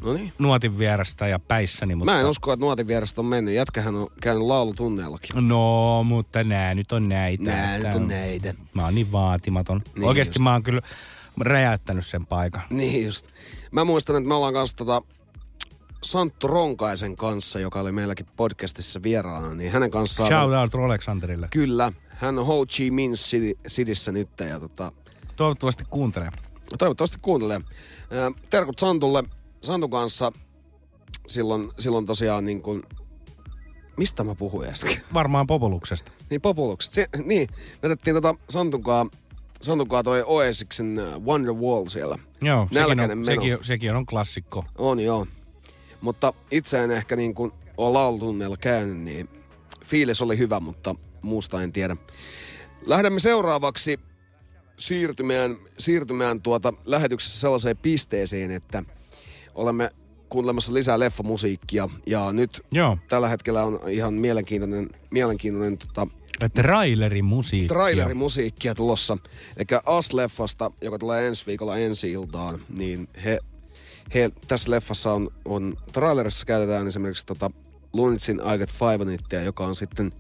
Noniin. 0.03 0.34
nuotin 0.39 0.77
vierestä 0.77 1.27
ja 1.27 1.39
päissäni. 1.39 1.95
Mutta... 1.95 2.11
Mä 2.11 2.19
en 2.19 2.26
usko, 2.26 2.53
että 2.53 2.65
nuotin 2.65 2.88
vierestä 2.88 3.22
on 3.22 3.26
mennyt. 3.26 3.53
Jätkähän 3.53 3.95
on 3.95 4.07
käynyt 4.22 4.43
laulutunneellakin. 4.43 5.47
No, 5.47 6.03
mutta 6.03 6.43
nää 6.43 6.76
nyt 6.76 6.91
on 6.91 7.10
näitä. 7.10 7.43
Nää 7.43 7.77
nyt 7.77 7.93
on 7.95 8.07
näitä. 8.07 8.53
Mä 8.73 8.84
oon 8.84 8.95
niin 8.95 9.11
vaatimaton. 9.11 9.81
Niin 9.95 10.03
Oikeasti 10.03 10.31
just. 10.39 10.43
mä 10.43 10.51
oon 10.51 10.64
kyllä 10.64 10.81
räjäyttänyt 11.39 12.06
sen 12.06 12.26
paikan. 12.26 12.61
Niin 12.69 13.06
just. 13.06 13.27
Mä 13.72 13.84
muistan, 13.84 14.15
että 14.15 14.27
me 14.27 14.34
ollaan 14.34 14.53
kanssa 14.53 14.77
tota, 14.77 15.01
Santtu 16.03 16.47
Ronkaisen 16.47 17.15
kanssa, 17.15 17.59
joka 17.59 17.80
oli 17.80 17.91
meilläkin 17.91 18.26
podcastissa 18.35 19.03
vieraana, 19.03 19.53
niin 19.53 19.71
hänen 19.71 19.91
kanssaan... 19.91 20.30
Shout 20.30 20.53
out 20.53 20.73
Rolexanderille. 20.73 21.47
Kyllä, 21.51 21.91
hän 22.09 22.39
on 22.39 22.45
Ho 22.45 22.65
Chi 22.65 22.91
Minh 22.91 23.13
Cityssä 23.67 24.11
nyt 24.11 24.30
ja 24.49 24.59
tota, 24.59 24.91
Toivottavasti 25.35 25.84
kuuntelee. 25.89 26.30
toivottavasti 26.77 27.17
kuuntelee. 27.21 27.61
Terkut 28.49 28.80
Santulle, 28.80 29.23
Santun 29.61 29.89
kanssa 29.89 30.31
silloin, 31.27 31.71
silloin 31.80 32.05
tosiaan 32.05 32.45
niin 32.45 32.61
kuin, 32.61 32.84
mistä 33.97 34.23
mä 34.23 34.35
puhuin 34.35 34.69
äsken? 34.69 35.01
Varmaan 35.13 35.47
Popoluksesta. 35.47 36.11
Niin 36.30 36.41
Populukset. 36.41 36.93
Se, 36.93 37.07
niin, 37.26 37.47
me 37.84 37.88
otettiin 37.88 38.15
tota 38.15 38.35
Santunkaa, 38.49 39.05
Santunkaa 39.61 40.03
toi 40.03 40.23
Oasiksen 40.26 40.99
äh, 40.99 41.19
Wonder 41.21 41.53
Wall 41.53 41.85
siellä. 41.85 42.17
Joo, 42.41 42.67
sekin 42.71 42.99
on, 42.99 43.07
meno. 43.07 43.26
sekin, 43.26 43.57
sekin 43.61 43.95
on 43.95 44.05
klassikko. 44.05 44.65
On 44.77 44.99
joo. 44.99 45.27
Mutta 46.01 46.34
itse 46.51 46.84
en 46.84 46.91
ehkä 46.91 47.15
niin 47.15 47.35
kuin 47.35 47.51
ole 47.77 47.93
laulutunneilla 47.93 48.57
käynyt, 48.57 48.97
niin 48.97 49.30
fiilis 49.85 50.21
oli 50.21 50.38
hyvä, 50.38 50.59
mutta 50.59 50.95
muusta 51.21 51.63
en 51.63 51.71
tiedä. 51.71 51.95
Lähdemme 52.85 53.19
seuraavaksi 53.19 53.99
siirtymään, 54.77 55.57
siirtymään 55.77 56.41
tuota 56.41 56.73
lähetyksessä 56.85 57.39
sellaiseen 57.39 57.77
pisteeseen, 57.77 58.51
että 58.51 58.84
olemme 59.55 59.89
kuuntelemassa 60.30 60.73
lisää 60.73 60.99
leffamusiikkia 60.99 61.89
ja 62.05 62.31
nyt 62.31 62.61
Joo. 62.71 62.97
tällä 63.09 63.30
hetkellä 63.30 63.63
on 63.63 63.80
ihan 63.89 64.13
mielenkiintoinen, 64.13 64.89
mielenkiintoinen 65.11 65.77
tota, 65.77 66.07
Trailerimusiikkia. 66.53 67.67
trailerimusiikkia 67.76 68.76
tulossa. 68.76 69.17
Eli 69.57 69.65
As-leffasta, 69.85 70.71
joka 70.81 70.99
tulee 70.99 71.27
ensi 71.27 71.45
viikolla 71.47 71.77
ensi 71.77 72.11
iltaan, 72.11 72.59
niin 72.69 73.07
he, 73.26 73.39
he 74.14 74.31
tässä 74.48 74.72
leffassa 74.72 75.14
on, 75.14 75.30
on 75.45 75.77
trailerissa 75.91 76.45
käytetään 76.45 76.88
esimerkiksi 76.88 77.26
tota 77.26 77.52
Lunitsin 77.94 78.36
I 78.53 78.57
Got 78.57 78.69
Five 78.69 79.44
joka 79.44 79.65
on 79.65 79.76
sitten 79.76 80.11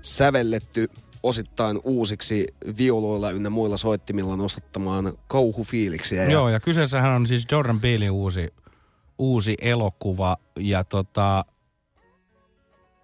sävelletty 0.00 0.90
osittain 1.22 1.80
uusiksi 1.84 2.46
viuluilla 2.78 3.30
ynnä 3.30 3.50
muilla 3.50 3.76
soittimilla 3.76 4.36
nostattamaan 4.36 5.12
kauhufiiliksiä. 5.26 6.24
Joo, 6.24 6.48
ja 6.48 6.60
kyseessähän 6.60 7.12
on 7.12 7.26
siis 7.26 7.46
Jordan 7.52 7.80
Peelin 7.80 8.10
uusi, 8.10 8.54
uusi 9.18 9.56
elokuva, 9.60 10.36
ja 10.58 10.84
tota, 10.84 11.44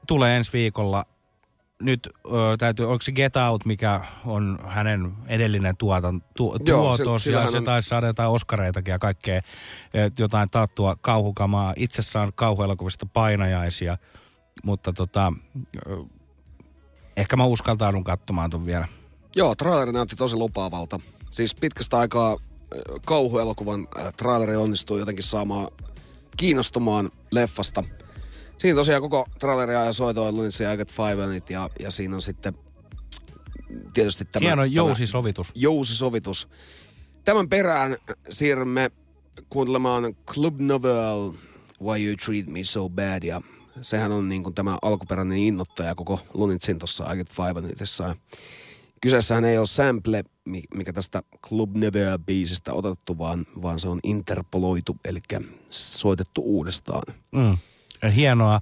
tulee 0.07 0.37
ensi 0.37 0.53
viikolla. 0.53 1.07
Nyt 1.83 2.09
ö, 2.27 2.57
täytyy, 2.59 2.87
onko 2.91 3.03
se 3.03 3.13
Get 3.13 3.37
Out, 3.37 3.65
mikä 3.65 4.01
on 4.27 4.59
hänen 4.67 5.13
edellinen 5.27 5.77
tuotan, 5.77 6.23
tu, 6.37 6.57
Joo, 6.67 6.97
tuotos, 6.97 7.25
se- 7.25 7.31
ja 7.31 7.51
se 7.51 7.61
taisi 7.61 7.89
saada 7.89 8.07
jotain 8.07 8.31
oskareitakin 8.31 8.93
ja 8.93 8.99
kaikkea, 8.99 9.41
et 9.95 10.19
jotain 10.19 10.49
taattua 10.51 10.97
kauhukamaa. 11.01 11.73
Itse 11.77 12.03
saan 12.03 12.33
kauhuelokuvista 12.35 13.07
painajaisia, 13.07 13.99
mutta 14.65 14.93
tota, 14.93 15.33
ö, 15.87 15.97
ehkä 17.17 17.37
mä 17.37 17.45
uskaltaudun 17.45 18.05
katsomaan 18.05 18.51
ton 18.51 18.67
vielä. 18.67 18.89
Joo, 19.37 19.55
traileri 19.55 19.93
näytti 19.93 20.17
tosi 20.17 20.37
lupaavalta. 20.37 21.01
Siis 21.31 21.55
pitkästä 21.55 21.99
aikaa 21.99 22.37
kauhuelokuvan 23.05 23.89
traileri 24.17 24.57
onnistui 24.57 24.99
jotenkin 24.99 25.25
saamaan 25.25 25.69
kiinnostumaan 26.37 27.11
leffasta. 27.33 27.85
Siinä 28.59 28.77
tosiaan 28.77 29.03
koko 29.03 29.27
traileria 29.39 29.85
ja 29.85 29.93
soitoi 29.93 30.33
Lunitsi 30.33 30.65
I 30.65 30.77
Got 30.77 30.93
Five 30.93 31.25
on 31.25 31.35
It 31.35 31.51
ja, 31.51 31.71
ja 31.81 31.91
siinä 31.91 32.15
on 32.15 32.23
sitten 32.23 32.55
tietysti 33.95 34.25
tämä... 34.25 34.47
Hieno 34.47 34.63
tämä 34.63 34.67
jousisovitus. 34.67 35.53
Jousisovitus. 35.55 36.49
Tämän 37.25 37.49
perään 37.49 37.97
siirrymme 38.29 38.91
kuuntelemaan 39.51 40.15
Club 40.27 40.61
Novel 40.61 41.33
Why 41.83 42.07
You 42.07 42.17
Treat 42.25 42.47
Me 42.47 42.65
So 42.65 42.89
Bad 42.89 43.23
ja 43.23 43.41
sehän 43.83 44.13
on 44.13 44.29
niin 44.29 44.43
kuin 44.43 44.55
tämä 44.55 44.79
alkuperäinen 44.83 45.39
innoittaja 45.39 45.95
koko 45.95 46.21
Lunitsin 46.35 46.79
tuossa 46.79 47.13
I 47.13 47.17
Get 47.17 47.31
Five. 47.31 47.69
Ja 48.09 48.15
Kyseessähän 49.01 49.45
ei 49.45 49.59
ole 49.59 49.67
sample, 49.67 50.25
mi- 50.45 50.63
mikä 50.75 50.93
tästä 50.93 51.23
Club 51.49 51.77
Never-biisistä 51.77 52.73
otettu, 52.73 53.19
vaan, 53.19 53.45
vaan 53.63 53.79
se 53.79 53.89
on 53.89 54.01
interpoloitu, 54.03 54.97
eli 55.05 55.19
soitettu 55.71 56.43
uudestaan. 56.45 57.15
Mm. 57.33 57.59
Hienoa 58.15 58.55
äh, 58.55 58.61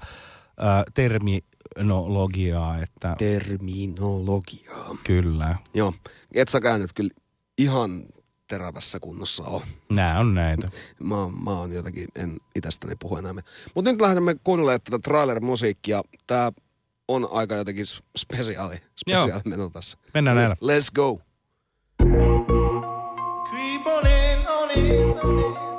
terminologiaa, 0.94 2.82
että... 2.82 3.14
Terminologiaa. 3.18 4.96
Kyllä. 5.04 5.56
Joo, 5.74 5.94
et 6.34 6.48
sä 6.48 6.60
käynyt 6.60 6.92
kyllä 6.92 7.10
ihan 7.58 8.04
terävässä 8.48 9.00
kunnossa 9.00 9.44
ole. 9.44 9.62
Nää 9.90 10.20
on 10.20 10.34
näitä. 10.34 10.68
Mä, 11.04 11.16
oon- 11.16 11.44
mä 11.44 11.50
oon 11.50 11.72
jotenkin, 11.72 12.08
en 12.16 12.36
itästäni 12.54 12.94
puhu 13.00 13.16
enää. 13.16 13.32
Mutta 13.74 13.90
nyt 13.92 14.00
lähdemme 14.00 14.36
kuunnelemaan 14.44 14.80
tätä 14.84 14.98
trailer-musiikkia. 14.98 16.02
Tää 16.26 16.52
on 17.08 17.28
aika 17.30 17.54
jotenkin 17.54 17.84
spesiaali, 18.16 18.76
spesiaali 18.96 19.42
meno 19.46 19.70
tässä. 19.70 19.98
Mennään 20.14 20.36
näillä. 20.36 20.54
Let's 20.54 20.90
go. 20.94 21.20
Creep 23.50 23.86
on 23.86 24.06
in, 24.06 24.48
on 24.48 24.70
in, 24.70 25.20
on 25.22 25.38
in. 25.38 25.73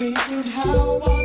Thinking 0.00 0.44
how 0.52 0.98
I 1.02 1.19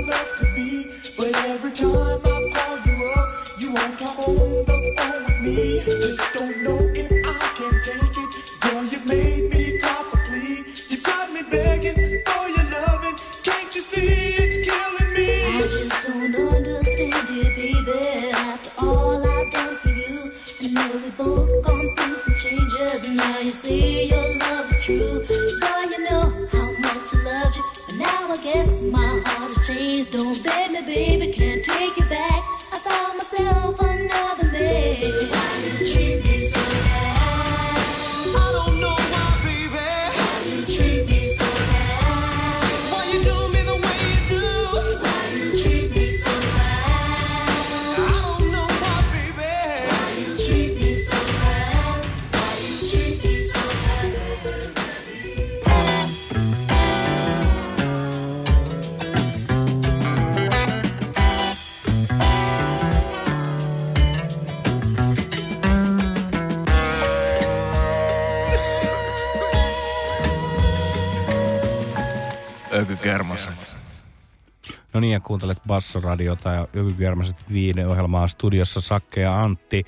Bassoradiota 75.67 76.49
ja 76.49 76.67
Ykykärmäset 76.73 77.37
viineohjelmaa 77.51 78.27
studiossa 78.27 78.81
Sakke 78.81 79.21
ja 79.21 79.41
Antti. 79.41 79.85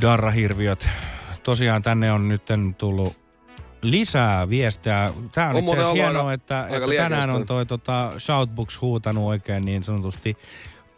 Darrahirviöt. 0.00 0.88
Tosiaan 1.42 1.82
tänne 1.82 2.12
on 2.12 2.28
nyt 2.28 2.42
tullut 2.78 3.16
lisää 3.82 4.48
viestejä. 4.48 5.12
Tämä 5.32 5.48
on, 5.50 5.56
On 5.56 5.62
itse 5.62 5.92
hienoa, 5.92 6.32
että, 6.32 6.68
että 6.70 6.96
tänään 6.96 7.30
on 7.30 7.46
toi 7.46 7.66
tota, 7.66 8.12
Shoutbox 8.18 8.80
huutanut 8.80 9.24
oikein 9.24 9.64
niin 9.64 9.82
sanotusti. 9.82 10.36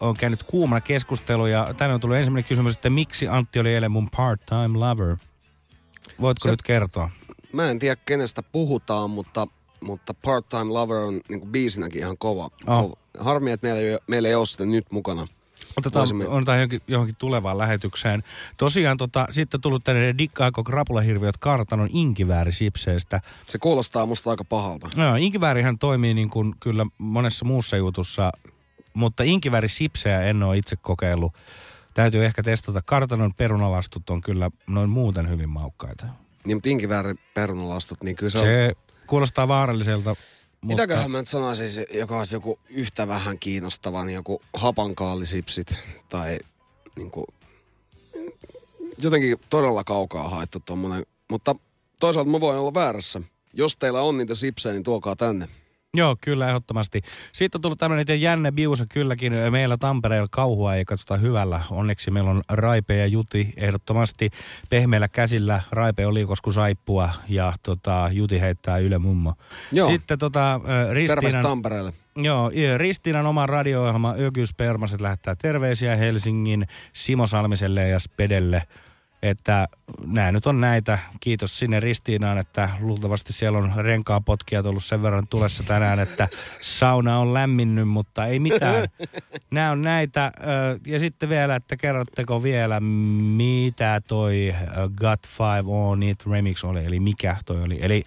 On 0.00 0.16
käynyt 0.16 0.42
kuumana 0.42 0.80
keskustelu 0.80 1.46
ja 1.46 1.74
tänne 1.76 1.94
on 1.94 2.00
tullut 2.00 2.16
ensimmäinen 2.16 2.48
kysymys, 2.48 2.74
että 2.74 2.90
miksi 2.90 3.28
Antti 3.28 3.58
oli 3.58 3.74
eilen 3.74 3.90
mun 3.90 4.08
part-time 4.16 4.78
lover? 4.78 5.16
Voitko 6.20 6.42
Se- 6.42 6.50
nyt 6.50 6.62
kertoa? 6.62 7.10
Mä 7.52 7.70
en 7.70 7.78
tiedä 7.78 7.96
kenestä 8.06 8.42
puhutaan, 8.42 9.10
mutta, 9.10 9.46
mutta 9.80 10.14
Part-Time 10.14 10.72
Lover 10.72 10.96
on 10.96 11.20
niin 11.28 11.48
biisinäkin 11.48 12.00
ihan 12.00 12.18
kova. 12.18 12.44
Oh. 12.44 12.82
kova. 12.82 12.94
Harmi, 13.18 13.50
että 13.50 13.66
meillä 13.66 13.80
ei, 13.80 13.98
meillä 14.06 14.28
ei 14.28 14.34
ole 14.34 14.46
sitä 14.46 14.64
nyt 14.64 14.86
mukana. 14.90 15.26
Otetaan, 15.76 16.00
Voisimme- 16.00 16.28
otetaan 16.28 16.58
johonkin, 16.58 16.82
johonkin 16.88 17.16
tulevaan 17.18 17.58
lähetykseen. 17.58 18.22
Tosiaan 18.56 18.96
tota, 18.96 19.26
sitten 19.30 19.60
tullut 19.60 19.84
tänne 19.84 20.14
Dikkaako 20.18 20.64
krapulahirviöt 20.64 21.36
kartanon 21.36 21.88
inkiväärisipseistä. 21.92 23.20
Se 23.46 23.58
kuulostaa 23.58 24.06
musta 24.06 24.30
aika 24.30 24.44
pahalta. 24.44 24.88
No, 24.96 25.16
inkiväärihän 25.16 25.78
toimii 25.78 26.14
niin 26.14 26.30
kuin 26.30 26.54
kyllä 26.60 26.86
monessa 26.98 27.44
muussa 27.44 27.76
jutussa, 27.76 28.32
mutta 28.94 29.22
inkiväärisipsejä 29.22 30.22
en 30.22 30.42
ole 30.42 30.58
itse 30.58 30.76
kokeillut. 30.76 31.32
Täytyy 31.94 32.24
ehkä 32.24 32.42
testata. 32.42 32.82
Kartanon 32.82 33.34
perunalastut 33.34 34.10
on 34.10 34.20
kyllä 34.20 34.50
noin 34.66 34.90
muuten 34.90 35.28
hyvin 35.28 35.48
maukkaita. 35.48 36.06
Niin, 36.44 36.56
mutta 36.56 36.68
inkivääri 36.68 37.14
perunalastut, 37.34 38.02
niin 38.02 38.16
kyllä 38.16 38.30
se, 38.30 38.38
on... 38.38 38.89
Kuulostaa 39.10 39.48
vaaralliselta, 39.48 40.10
mutta 40.10 40.66
Mitäköhän 40.66 41.10
mä 41.10 41.18
nyt 41.18 41.28
sanoisin, 41.28 41.86
joka 41.94 42.18
olisi 42.18 42.36
joku 42.36 42.58
yhtä 42.68 43.08
vähän 43.08 43.38
kiinnostava, 43.38 44.04
niin 44.04 44.14
joku 44.14 44.42
hapankaallisipsit 44.54 45.78
tai 46.08 46.38
niin 46.96 47.10
kuin, 47.10 47.26
jotenkin 48.98 49.36
todella 49.50 49.84
kaukaa 49.84 50.28
haettu 50.28 50.60
tommonen. 50.60 51.06
Mutta 51.30 51.54
toisaalta 51.98 52.30
mä 52.30 52.40
voin 52.40 52.58
olla 52.58 52.74
väärässä. 52.74 53.22
Jos 53.52 53.76
teillä 53.76 54.02
on 54.02 54.16
niitä 54.16 54.34
sipsejä, 54.34 54.72
niin 54.72 54.84
tuokaa 54.84 55.16
tänne. 55.16 55.48
Joo, 55.96 56.16
kyllä 56.20 56.48
ehdottomasti. 56.48 57.02
Sitten 57.32 57.58
on 57.58 57.62
tullut 57.62 57.78
tämmöinen 57.78 58.20
jänne 58.20 58.52
biusa 58.52 58.86
kylläkin. 58.86 59.32
Meillä 59.50 59.76
Tampereella 59.76 60.28
kauhua 60.30 60.74
ei 60.74 60.84
katsota 60.84 61.16
hyvällä. 61.16 61.60
Onneksi 61.70 62.10
meillä 62.10 62.30
on 62.30 62.42
Raipe 62.48 62.96
ja 62.96 63.06
Juti 63.06 63.52
ehdottomasti 63.56 64.30
pehmeillä 64.68 65.08
käsillä. 65.08 65.60
Raipe 65.70 66.06
oli 66.06 66.26
koskus 66.26 66.54
saippua 66.54 67.10
ja 67.28 67.52
tota, 67.62 68.08
Juti 68.12 68.40
heittää 68.40 68.78
Yle 68.78 68.98
Mummo. 68.98 69.34
Joo. 69.72 69.90
Sitten 69.90 70.18
tota, 70.18 70.60
Ristiinan... 70.92 71.42
Tampereelle. 71.42 71.92
Joo, 72.16 72.50
Ristiinan 72.76 73.26
oma 73.26 73.46
radio-ohjelma 73.46 74.14
Ökyspermaset 74.18 75.00
lähettää 75.00 75.34
terveisiä 75.34 75.96
Helsingin 75.96 76.66
Simo 76.92 77.26
Salmiselle 77.26 77.88
ja 77.88 77.98
Spedelle. 77.98 78.62
Että 79.22 79.68
nämä 80.06 80.32
nyt 80.32 80.46
on 80.46 80.60
näitä. 80.60 80.98
Kiitos 81.20 81.58
sinne 81.58 81.80
Ristiinaan, 81.80 82.38
että 82.38 82.70
luultavasti 82.80 83.32
siellä 83.32 83.58
on 83.58 83.72
renkaa 83.76 84.20
potkijat 84.20 84.66
ollut 84.66 84.84
sen 84.84 85.02
verran 85.02 85.26
tulessa 85.30 85.62
tänään, 85.62 86.00
että 86.00 86.28
sauna 86.60 87.18
on 87.18 87.34
lämminnyt, 87.34 87.88
mutta 87.88 88.26
ei 88.26 88.38
mitään. 88.38 88.84
Nämä 89.50 89.70
on 89.70 89.82
näitä. 89.82 90.32
Ja 90.86 90.98
sitten 90.98 91.28
vielä, 91.28 91.56
että 91.56 91.76
kerrotteko 91.76 92.42
vielä, 92.42 92.80
mitä 93.36 94.02
toi 94.06 94.54
Got 94.94 95.20
Five 95.26 95.64
On 95.66 96.02
It 96.02 96.26
remix 96.26 96.64
oli, 96.64 96.84
eli 96.84 97.00
mikä 97.00 97.36
toi 97.46 97.62
oli. 97.62 97.78
Eli 97.82 98.06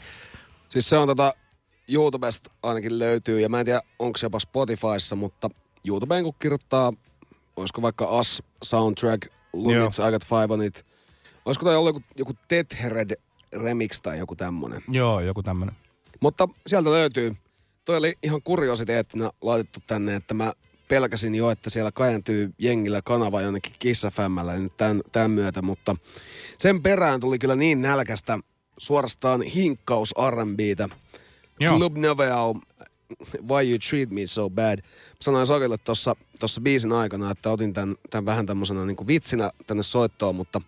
Siis 0.74 0.90
se 0.90 0.98
on 0.98 1.08
tota, 1.08 1.34
YouTubesta 1.90 2.52
ainakin 2.64 3.00
löytyy, 3.00 3.40
ja 3.40 3.50
mä 3.50 3.60
en 3.60 3.66
tiedä, 3.66 3.82
onko 4.00 4.18
se 4.18 4.26
jopa 4.26 4.40
Spotifyssa, 4.40 5.16
mutta 5.16 5.50
YouTubeen 5.88 6.24
kun 6.24 6.34
kirjoittaa, 6.40 6.94
olisiko 7.56 7.82
vaikka 7.82 8.20
Us 8.20 8.44
Soundtrack, 8.64 9.28
Lunits, 9.54 10.00
I 10.00 10.12
Got 10.12 10.26
Five 10.26 10.54
on 10.54 10.64
It, 10.64 10.86
olisiko 11.46 11.66
tai 11.66 11.76
ollut 11.76 11.96
joku, 11.96 12.08
joku 12.16 12.34
Tethered 12.48 13.16
Remix 13.64 14.02
tai 14.02 14.18
joku 14.20 14.36
tämmönen. 14.36 14.84
Joo, 14.88 15.20
joku 15.20 15.44
tämmönen. 15.44 15.76
Mutta 16.20 16.50
sieltä 16.68 16.92
löytyy. 16.92 17.36
Toi 17.86 17.98
oli 17.98 18.14
ihan 18.24 18.42
kuriositeettina 18.42 19.32
laitettu 19.42 19.80
tänne, 19.88 20.16
että 20.16 20.34
mä 20.34 20.54
pelkäsin 20.88 21.36
jo, 21.36 21.50
että 21.50 21.70
siellä 21.70 21.92
kääntyy 21.92 22.54
jengillä 22.60 23.02
kanava 23.02 23.42
jonnekin 23.42 23.74
kissafämmällä 23.80 24.54
nyt 24.54 24.78
tämän, 24.78 25.02
tämän 25.12 25.32
myötä, 25.32 25.62
mutta 25.62 25.96
sen 26.58 26.82
perään 26.82 27.20
tuli 27.20 27.40
kyllä 27.40 27.56
niin 27.56 27.82
nälkästä 27.82 28.40
suorastaan 28.78 29.42
hinkkaus 29.42 30.14
R&Btä. 30.30 30.90
Joo. 31.60 31.78
Club 31.78 31.98
Noveau, 31.98 32.56
Why 33.48 33.70
You 33.70 33.80
Treat 33.90 34.10
Me 34.10 34.22
So 34.26 34.50
Bad. 34.50 34.80
Sanoin 35.22 35.48
Sakille 35.48 35.78
tuossa 35.78 36.62
biisin 36.62 36.92
aikana, 36.92 37.32
että 37.32 37.52
otin 37.52 37.74
tämän, 37.74 37.96
tämän 38.10 38.26
vähän 38.26 38.46
tämmöisenä 38.46 38.86
niin 38.86 39.08
vitsinä 39.08 39.52
tänne 39.68 39.84
soittoon, 39.84 40.36
mutta 40.36 40.62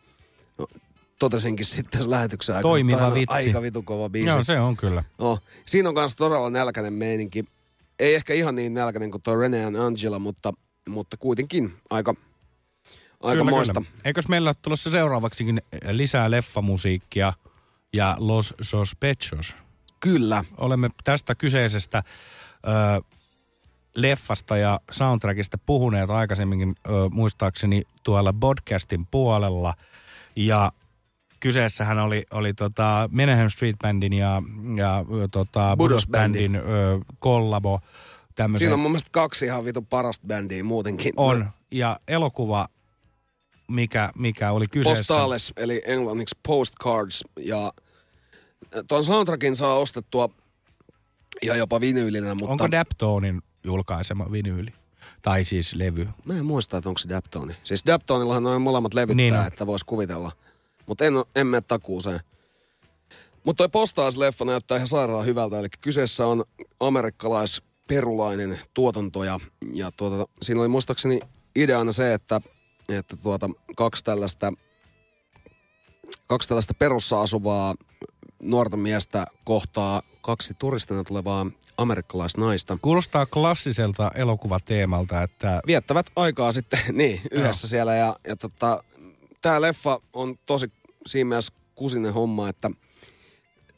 totesinkin 1.19 1.65
sitten 1.65 1.91
tässä 1.91 2.09
lähetyksen 2.09 2.55
aikana. 2.55 2.71
Toimiva 2.71 3.07
on 3.07 3.13
vitsi. 3.13 3.35
Aika 3.35 3.61
vitu 3.61 3.81
kova 3.81 4.09
biisi. 4.09 4.29
Joo, 4.29 4.43
se 4.43 4.59
on 4.59 4.77
kyllä. 4.77 5.03
No, 5.17 5.39
siinä 5.65 5.89
on 5.89 5.95
myös 5.95 6.15
todella 6.15 6.49
nälkäinen 6.49 6.93
meininki. 6.93 7.45
Ei 7.99 8.15
ehkä 8.15 8.33
ihan 8.33 8.55
niin 8.55 8.73
nälkäinen 8.73 9.11
kuin 9.11 9.21
tuo 9.21 9.35
Rene 9.35 9.65
and 9.65 9.75
Angela, 9.75 10.19
mutta, 10.19 10.53
mutta 10.89 11.17
kuitenkin 11.17 11.73
aika, 11.89 12.13
aika 13.21 13.41
Kyllä, 13.41 13.51
moista. 13.51 13.81
kyllä. 13.81 14.01
Eikös 14.05 14.27
meillä 14.27 14.49
ole 14.49 14.55
tulossa 14.61 14.91
seuraavaksikin 14.91 15.61
lisää 15.91 16.31
leffamusiikkia 16.31 17.33
ja 17.95 18.15
Los 18.19 18.53
Sospechos? 18.61 19.55
Kyllä. 19.99 20.43
Olemme 20.57 20.89
tästä 21.03 21.35
kyseisestä 21.35 22.03
ö, 22.67 23.01
leffasta 23.95 24.57
ja 24.57 24.79
soundtrackista 24.91 25.57
puhuneet 25.65 26.09
aikaisemminkin 26.09 26.75
ö, 26.85 26.91
muistaakseni 27.11 27.83
tuolla 28.03 28.33
podcastin 28.33 29.05
puolella. 29.05 29.73
Ja 30.35 30.71
kyseessähän 31.39 31.99
oli, 31.99 32.25
oli 32.31 32.53
tota 32.53 33.09
Menahem 33.11 33.49
Street 33.49 33.75
Bandin 33.83 34.13
ja, 34.13 34.41
ja 34.77 35.05
tota 35.31 35.75
Budos 35.77 36.07
Bandin 36.07 36.55
ö, 36.55 36.61
kollabo. 37.19 37.79
Tämmöisen, 38.35 38.65
Siinä 38.65 38.73
on 38.73 38.79
mun 38.79 38.91
mielestä 38.91 39.09
kaksi 39.11 39.45
ihan 39.45 39.65
vitu 39.65 39.81
parasta 39.81 40.27
bändiä 40.27 40.63
muutenkin. 40.63 41.13
on. 41.17 41.49
Ja 41.71 41.99
elokuva, 42.07 42.67
mikä, 43.67 44.11
mikä 44.17 44.51
oli 44.51 44.65
kyseessä. 44.71 45.13
Postales, 45.13 45.53
eli 45.57 45.81
englanniksi 45.85 46.37
Postcards. 46.47 47.23
Ja 47.39 47.73
tuon 48.87 49.03
soundtrackin 49.03 49.55
saa 49.55 49.75
ostettua 49.75 50.29
ja 51.43 51.55
jopa 51.55 51.81
vinyylinä, 51.81 52.35
mutta... 52.35 52.51
Onko 52.51 52.71
Daptonin 52.71 53.41
julkaisema 53.63 54.31
vinyyli? 54.31 54.73
Tai 55.21 55.43
siis 55.45 55.75
levy? 55.75 56.07
Mä 56.25 56.33
en 56.33 56.45
muista, 56.45 56.77
että 56.77 56.89
onko 56.89 56.97
se 56.97 57.09
Daptoni. 57.09 57.55
Siis 57.63 57.85
Daptonillahan 57.85 58.43
noin 58.43 58.61
molemmat 58.61 58.93
levyttää, 58.93 59.15
Niin 59.15 59.33
niin 59.33 59.41
on. 59.41 59.47
että 59.47 59.67
voisi 59.67 59.85
kuvitella. 59.85 60.31
Mutta 60.85 61.05
en, 61.05 61.13
en 61.35 61.47
mene 61.47 61.61
takuuseen. 61.61 62.19
Mutta 63.43 63.67
toi 63.67 63.69
Postales-leffa 63.69 64.45
näyttää 64.45 64.75
ihan 64.75 64.87
sairaan 64.87 65.25
hyvältä. 65.25 65.59
Eli 65.59 65.67
kyseessä 65.81 66.27
on 66.27 66.43
amerikkalaisperulainen 66.79 68.59
tuotanto 68.73 69.23
ja, 69.23 69.39
ja 69.73 69.91
tuota, 69.91 70.31
siinä 70.41 70.61
oli 70.61 70.67
muistaakseni 70.67 71.19
ideana 71.55 71.91
se, 71.91 72.13
että, 72.13 72.41
että 72.89 73.17
tuota, 73.17 73.49
kaksi 73.75 74.03
tällaista 74.03 74.53
kaksi 76.27 76.47
tällaista 76.47 76.73
perussa 76.73 77.21
asuvaa 77.21 77.75
nuorta 78.41 78.77
miestä 78.77 79.25
kohtaa 79.43 80.01
kaksi 80.21 80.53
turistina 80.53 81.03
tulevaa 81.03 81.45
amerikkalaisnaista. 81.77 82.77
Kuulostaa 82.81 83.25
klassiselta 83.25 84.11
elokuvateemalta, 84.15 85.23
että 85.23 85.61
Viettävät 85.67 86.05
aikaa 86.15 86.51
sitten 86.51 86.79
niin, 86.91 87.21
yhdessä 87.31 87.67
siellä 87.67 87.95
ja, 87.95 88.15
ja 88.27 88.35
tota, 88.35 88.83
tämä 89.45 89.61
leffa 89.61 89.99
on 90.13 90.35
tosi 90.45 90.71
siinä 91.05 91.27
mielessä 91.27 91.53
kusinen 91.75 92.13
homma, 92.13 92.49
että 92.49 92.71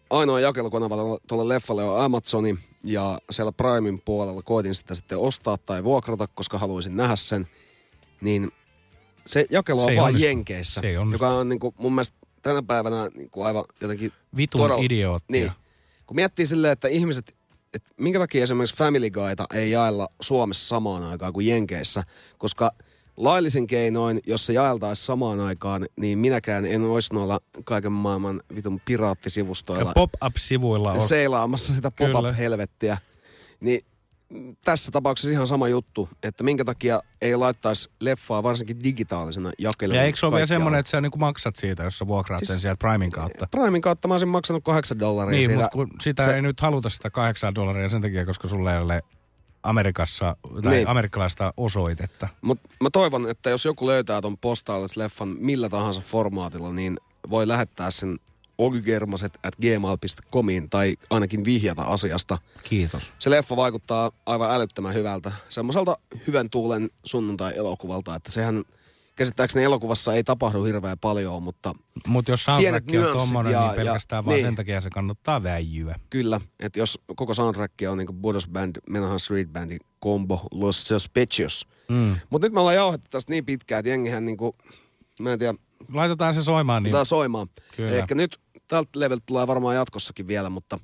ainoa 0.10 0.40
jakelukanava 0.40 0.96
tuolle- 1.28 1.48
leffalle 1.48 1.84
on 1.84 2.02
Amazoni 2.02 2.58
ja 2.84 3.20
siellä 3.30 3.52
Primein 3.52 4.02
puolella 4.06 4.42
koitin 4.42 4.76
sitä 4.76 4.96
sitten 4.96 5.18
ostaa 5.18 5.58
tai 5.58 5.84
vuokrata, 5.84 6.28
koska 6.28 6.58
haluaisin 6.58 6.98
nähdä 6.98 7.16
sen, 7.16 7.48
niin 8.22 8.52
se 9.26 9.46
jakelu 9.50 9.80
Se 9.80 9.86
on 9.86 9.92
ei 9.92 9.98
vaan 9.98 10.08
onnistu. 10.08 10.28
Jenkeissä, 10.28 10.82
Se 10.82 10.92
joka 10.92 11.28
on 11.30 11.50
niinku 11.50 11.74
mun 11.80 11.94
mielestä 11.94 12.18
tänä 12.42 12.64
päivänä 12.64 13.10
niinku 13.16 13.44
aivan 13.44 13.64
jotenkin... 13.82 14.12
Vitun 14.38 14.84
idioottia. 14.84 15.32
Niin. 15.32 15.52
Kun 16.06 16.16
miettii 16.16 16.46
silleen, 16.46 16.74
että 16.74 16.88
ihmiset, 16.88 17.36
että 17.74 17.90
minkä 17.98 18.20
takia 18.20 18.44
esimerkiksi 18.44 18.76
Family 18.76 19.10
Guyta 19.10 19.46
ei 19.54 19.72
jaella 19.72 20.08
Suomessa 20.22 20.68
samaan 20.68 21.04
aikaan 21.04 21.34
kuin 21.34 21.48
Jenkeissä, 21.48 22.04
koska 22.38 22.72
laillisin 23.18 23.68
keinoin, 23.68 24.20
jos 24.28 24.46
se 24.46 24.54
jaeltaisiin 24.54 25.06
samaan 25.06 25.40
aikaan, 25.40 25.86
niin 26.00 26.20
minäkään 26.20 26.66
en 26.66 26.82
olisi 26.84 27.14
noilla 27.14 27.40
kaiken 27.64 27.92
maailman 27.92 28.42
vitun 28.56 28.82
piraattisivustoilla 28.86 29.90
ja 29.90 29.94
pop-up-sivuilla 29.94 30.92
on... 30.92 31.00
seilaamassa 31.00 31.74
sitä 31.74 31.92
pop-up-helvettiä. 31.92 32.98
Niin 33.60 33.82
tässä 34.64 34.92
tapauksessa 34.92 35.32
ihan 35.32 35.48
sama 35.48 35.68
juttu, 35.68 36.10
että 36.24 36.44
minkä 36.44 36.66
takia 36.66 37.02
ei 37.22 37.36
laittaisi 37.36 37.90
leffaa 38.02 38.44
varsinkin 38.44 38.84
digitaalisena 38.84 39.52
jakelemaan. 39.60 39.98
Ja 39.98 40.06
eikö 40.06 40.20
se 40.20 40.26
ole 40.26 40.36
vielä 40.36 40.46
semmoinen, 40.46 40.80
että 40.80 40.90
sä 40.90 41.02
niinku 41.02 41.18
maksat 41.18 41.56
siitä, 41.56 41.84
jos 41.84 41.98
sä 41.98 42.08
vuokraat 42.08 42.40
Siis- 42.40 42.48
sen 42.48 42.60
sieltä 42.60 42.88
Primein 42.90 43.12
kautta? 43.12 43.48
Primein 43.52 43.82
kautta 43.82 44.08
mä 44.08 44.14
olisin 44.14 44.30
maksanut 44.30 44.64
kahdeksan 44.64 45.00
dollaria 45.00 45.32
Niin, 45.32 45.46
siitä. 45.46 45.62
mutta 45.62 45.76
kun 45.76 45.90
sitä 46.02 46.24
Se- 46.24 46.36
ei 46.36 46.42
nyt 46.42 46.60
haluta 46.62 46.90
sitä 46.90 47.10
kahdeksan 47.10 47.56
dollaria 47.56 47.90
sen 47.90 48.02
takia, 48.02 48.26
koska 48.26 48.48
sulle 48.48 48.74
ei 48.76 48.82
ole 48.82 49.02
Amerikassa 49.64 50.36
tai 50.64 50.72
Niin. 50.76 50.88
amerikkalaista 50.88 51.54
osoitetta. 51.58 52.28
Mutta 52.42 52.70
mä 52.84 52.90
toivon, 52.90 53.30
että 53.30 53.50
jos 53.50 53.66
joku 53.66 53.88
löytää 53.88 54.22
ton 54.22 54.38
postaalis-leffan 54.38 55.28
millä 55.40 55.70
tahansa 55.70 56.02
formaatilla, 56.02 56.74
niin 56.74 56.98
voi 57.30 57.48
lähettää 57.48 57.92
sen 57.92 58.18
ogygermaset 58.58 59.40
at 59.44 59.56
gmail.comiin 59.56 60.70
tai 60.70 60.96
ainakin 61.10 61.46
vihjata 61.46 61.82
asiasta. 61.84 62.38
Kiitos. 62.64 63.14
Se 63.20 63.30
leffa 63.30 63.56
vaikuttaa 63.56 64.12
aivan 64.26 64.52
älyttömän 64.52 64.94
hyvältä. 64.94 65.32
Semmoiselta 65.50 65.98
hyvän 66.28 66.50
tuulen 66.50 66.90
sunnuntai-elokuvalta, 67.04 68.16
että 68.16 68.32
sehän 68.32 68.64
käsittääkseni 69.18 69.66
elokuvassa 69.66 70.14
ei 70.14 70.24
tapahdu 70.24 70.64
hirveän 70.64 71.00
paljon, 71.00 71.44
mutta 71.44 71.74
Mutta 72.08 72.32
jos 72.32 72.44
soundtrack 72.44 72.90
on 73.12 73.18
tommonen, 73.18 73.54
ja- 73.54 73.62
niin 73.62 73.76
pelkästään 73.76 74.20
ja- 74.22 74.26
vaan 74.26 74.36
niin. 74.36 74.46
sen 74.46 74.56
takia 74.56 74.82
se 74.82 74.90
kannattaa 74.90 75.44
väijyä. 75.44 75.96
kyllä, 76.10 76.42
että 76.60 76.80
jos 76.80 77.00
koko 77.16 77.34
soundtrack 77.34 77.74
on 77.90 77.98
niin 77.98 78.08
Budos 78.22 78.48
Band, 78.48 78.76
Menahan 78.90 79.20
Street 79.20 79.50
Bandin 79.54 79.80
combo 80.04 80.48
Los 80.52 80.88
Suspicious. 80.88 81.68
Mm. 81.90 82.16
Mutta 82.30 82.46
nyt 82.48 82.54
me 82.54 82.60
ollaan 82.60 82.76
jauhettu 82.76 83.08
tästä 83.10 83.32
niin 83.32 83.46
pitkään, 83.46 83.80
että 83.80 83.90
jengihän 83.90 84.26
niinku, 84.26 84.56
mä 85.22 85.34
en 85.34 85.40
tiedä, 85.40 85.54
Laitetaan 85.94 86.34
se 86.34 86.42
soimaan. 86.42 86.84
Niin... 86.84 86.94
Niin. 86.94 87.06
soimaan. 87.06 87.48
Kyllä. 87.76 87.92
Ehkä 87.96 88.16
nyt 88.16 88.40
tältä 88.68 88.90
leveltä 88.96 89.24
tulee 89.26 89.48
varmaan 89.48 89.76
jatkossakin 89.76 90.28
vielä, 90.28 90.50
mutta 90.50 90.80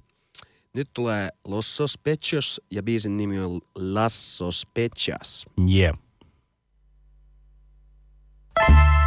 nyt 0.73 0.89
tulee 0.93 1.29
Los 1.47 1.77
Sospechos 1.77 2.61
ja 2.71 2.83
biisin 2.83 3.17
nimi 3.17 3.39
on 3.39 3.61
Las 3.75 4.37
Sospechas. 4.37 5.45
Yeah. 5.71 5.97
Thank 8.55 9.02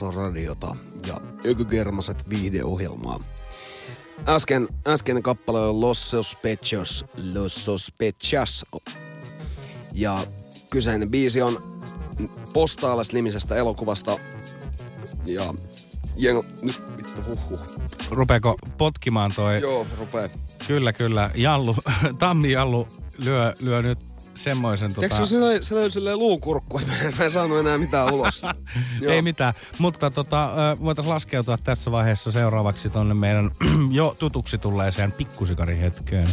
Bassoradiota 0.00 0.76
ja 1.06 1.20
Ökygermaset 1.44 2.28
viihdeohjelmaa. 2.28 3.20
Äsken, 4.28 4.68
äskeinen 4.86 5.22
kappale 5.22 5.60
on 5.60 5.80
Los 5.80 6.10
Sospechos, 6.10 7.04
Los 7.32 7.64
Sospechas. 7.64 8.64
Ja 9.92 10.26
kyseinen 10.70 11.10
biisi 11.10 11.42
on 11.42 11.80
Postales-nimisestä 12.52 13.56
elokuvasta. 13.56 14.18
Ja 15.26 15.54
jengo, 16.16 16.44
nyt 16.62 16.82
vittu 16.96 17.22
huhhuh. 17.28 17.60
Rupeeko 18.10 18.56
potkimaan 18.78 19.32
toi? 19.36 19.60
Joo, 19.60 19.86
rupee. 19.98 20.30
Kyllä, 20.66 20.92
kyllä. 20.92 21.30
Jallu, 21.34 21.76
Tammi 22.18 22.52
Jallu 22.52 22.88
lyö, 23.18 23.54
lyö 23.60 23.82
nyt 23.82 23.98
semmoisen... 24.38 24.94
Tota... 24.94 25.00
Tiedätkö, 25.00 25.26
se 25.26 25.40
löi, 25.40 25.62
se 25.62 25.74
löi 25.74 25.90
silleen 25.90 26.18
luukurkku, 26.18 26.78
että 26.78 26.92
mä 27.18 27.24
en 27.24 27.30
saanut 27.30 27.58
enää 27.58 27.78
mitään 27.78 28.14
ulos. 28.14 28.46
Ei 29.02 29.22
mitään, 29.22 29.54
mutta 29.78 30.10
tota, 30.10 30.52
voitaisiin 30.82 31.14
laskeutua 31.14 31.58
tässä 31.64 31.90
vaiheessa 31.90 32.32
seuraavaksi 32.32 32.90
tonne 32.90 33.14
meidän 33.14 33.50
jo 33.90 34.16
tutuksi 34.18 34.58
tulleeseen 34.58 35.12
pikkusikarihetkeen. 35.12 36.28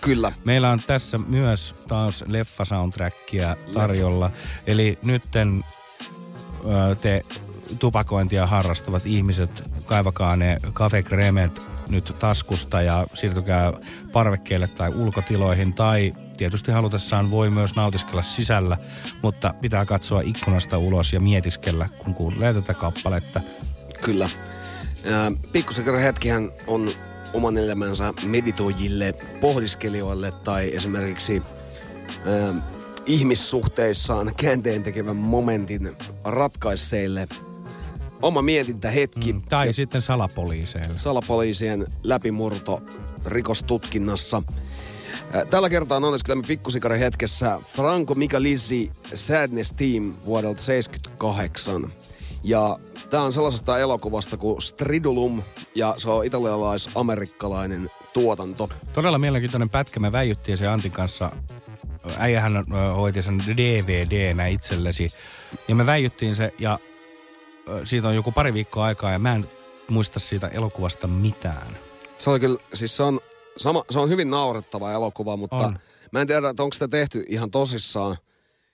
Kyllä. 0.00 0.32
Meillä 0.44 0.70
on 0.70 0.80
tässä 0.86 1.18
myös 1.18 1.74
taas 1.88 2.24
leffa-soundtrackia 2.26 3.56
tarjolla. 3.74 4.30
Eli 4.66 4.98
nytten 5.02 5.64
te 7.02 7.22
tupakointia 7.78 8.46
harrastavat 8.46 9.06
ihmiset, 9.06 9.50
kaivakaa 9.86 10.36
ne 10.36 10.58
kafekremet 10.72 11.62
nyt 11.88 12.16
taskusta 12.18 12.82
ja 12.82 13.06
siirtykää 13.14 13.72
parvekkeelle 14.12 14.68
tai 14.68 14.92
ulkotiloihin 14.94 15.72
tai 15.72 16.14
tietysti 16.36 16.72
halutessaan 16.72 17.30
voi 17.30 17.50
myös 17.50 17.74
nautiskella 17.74 18.22
sisällä, 18.22 18.76
mutta 19.22 19.54
pitää 19.60 19.84
katsoa 19.86 20.20
ikkunasta 20.20 20.78
ulos 20.78 21.12
ja 21.12 21.20
mietiskellä, 21.20 21.88
kun 21.98 22.14
kuulee 22.14 22.54
tätä 22.54 22.74
kappaletta. 22.74 23.40
Kyllä. 24.02 24.28
Pikkusekari 25.52 26.02
hetkihän 26.02 26.50
on 26.66 26.90
oman 27.32 27.58
elämänsä 27.58 28.14
meditoijille, 28.26 29.12
pohdiskelijoille 29.40 30.32
tai 30.32 30.76
esimerkiksi 30.76 31.42
ihmissuhteissaan 33.06 34.32
käänteen 34.42 34.82
tekevän 34.82 35.16
momentin 35.16 35.96
ratkaisseille 36.24 37.28
oma 38.22 38.42
mietintähetki. 38.42 39.32
Mm, 39.32 39.42
tai 39.42 39.66
ja 39.66 39.72
sitten 39.72 40.02
salapoliiseille. 40.02 40.98
Salapoliisien 40.98 41.86
läpimurto 42.02 42.82
rikostutkinnassa. 43.26 44.42
Tällä 45.50 45.70
kertaa 45.70 46.00
naudiskelemme 46.00 46.46
pikkusikari 46.46 46.98
hetkessä 46.98 47.60
Franco 47.76 48.14
Michelisi 48.14 48.90
Sadness 49.14 49.72
Team 49.72 50.14
vuodelta 50.24 50.62
78. 50.62 51.92
Ja 52.44 52.78
tää 53.10 53.22
on 53.22 53.32
sellaisesta 53.32 53.78
elokuvasta 53.78 54.36
kuin 54.36 54.62
Stridulum 54.62 55.42
ja 55.74 55.94
se 55.98 56.10
on 56.10 56.24
italialais-amerikkalainen 56.24 57.90
tuotanto. 58.12 58.68
Todella 58.92 59.18
mielenkiintoinen 59.18 59.70
pätkä. 59.70 60.00
Me 60.00 60.12
väijyttiin 60.12 60.58
se 60.58 60.66
Antin 60.66 60.92
kanssa. 60.92 61.32
Äijähän 62.18 62.66
hoiti 62.96 63.22
sen 63.22 63.38
DVD-nä 63.56 64.46
itsellesi. 64.46 65.08
Ja 65.68 65.74
me 65.74 65.86
väijyttiin 65.86 66.34
se 66.34 66.52
ja 66.58 66.78
siitä 67.84 68.08
on 68.08 68.14
joku 68.14 68.32
pari 68.32 68.54
viikkoa 68.54 68.84
aikaa 68.84 69.12
ja 69.12 69.18
mä 69.18 69.34
en 69.34 69.46
muista 69.88 70.18
siitä 70.18 70.48
elokuvasta 70.48 71.06
mitään. 71.06 71.76
Se 72.16 72.30
on 72.30 72.40
kyllä, 72.40 72.58
siis 72.74 72.96
se 72.96 73.02
on, 73.02 73.20
sama, 73.56 73.84
se 73.90 73.98
on 73.98 74.08
hyvin 74.08 74.30
naurettava 74.30 74.92
elokuva, 74.92 75.36
mutta 75.36 75.56
On. 75.56 75.78
mä 76.12 76.20
en 76.20 76.26
tiedä, 76.26 76.48
että 76.48 76.62
onko 76.62 76.72
sitä 76.72 76.88
tehty 76.88 77.24
ihan 77.28 77.50
tosissaan. 77.50 78.16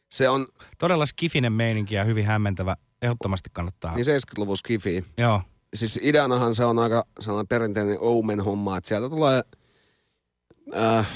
Se 0.08 0.28
on 0.28 0.46
Todella 0.78 1.06
skifinen 1.06 1.52
meininki 1.52 1.94
ja 1.94 2.04
hyvin 2.04 2.26
hämmentävä. 2.26 2.76
Ehdottomasti 3.02 3.50
kannattaa. 3.52 3.94
niin 3.94 4.06
70-luvun 4.06 4.56
skifi. 4.56 5.04
Joo. 5.18 5.42
Siis 5.74 6.00
ideanahan 6.02 6.54
se 6.54 6.64
on 6.64 6.78
aika 6.78 7.04
sellainen 7.20 7.48
perinteinen 7.48 7.96
Omen 8.00 8.40
homma, 8.40 8.76
että 8.76 8.88
sieltä 8.88 9.08
tulee 9.08 9.42
äh, 10.76 11.08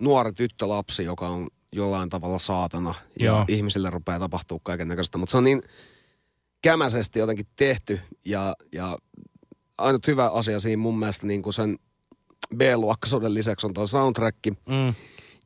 nuori 0.00 0.32
tyttölapsi, 0.32 1.04
joka 1.04 1.28
on 1.28 1.48
jollain 1.72 2.08
tavalla 2.08 2.38
saatana 2.38 2.94
ja 3.20 3.26
Joo. 3.26 3.44
ihmisille 3.48 3.90
rupeaa 3.90 4.18
tapahtuu 4.18 4.58
kaiken 4.58 4.88
näköistä. 4.88 5.18
Mutta 5.18 5.30
se 5.30 5.36
on 5.36 5.44
niin 5.44 5.62
kämäisesti 6.62 7.18
jotenkin 7.18 7.46
tehty 7.56 8.00
ja, 8.24 8.54
ja 8.72 8.98
ainut 9.78 10.06
hyvä 10.06 10.28
asia 10.28 10.60
siinä 10.60 10.82
mun 10.82 10.98
mielestä 10.98 11.26
niin 11.26 11.42
kuin 11.42 11.54
sen 11.54 11.78
B-luokkaisuuden 12.56 13.34
lisäksi 13.34 13.66
on 13.66 13.74
tuo 13.74 13.86
soundtrack. 13.86 14.38
Mm. 14.46 14.94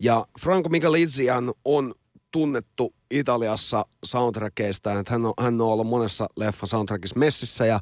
Ja 0.00 0.26
Franco 0.40 0.68
Michelisihan 0.68 1.52
on 1.64 1.94
tunnettu 2.30 2.94
Italiassa 3.10 3.84
soundtrackeista, 4.04 4.98
että 4.98 5.12
hän 5.12 5.26
on, 5.26 5.34
hän 5.40 5.60
on 5.60 5.68
ollut 5.68 5.86
monessa 5.86 6.28
leffa 6.36 6.66
soundtrackissa 6.66 7.18
messissä 7.18 7.66
ja 7.66 7.80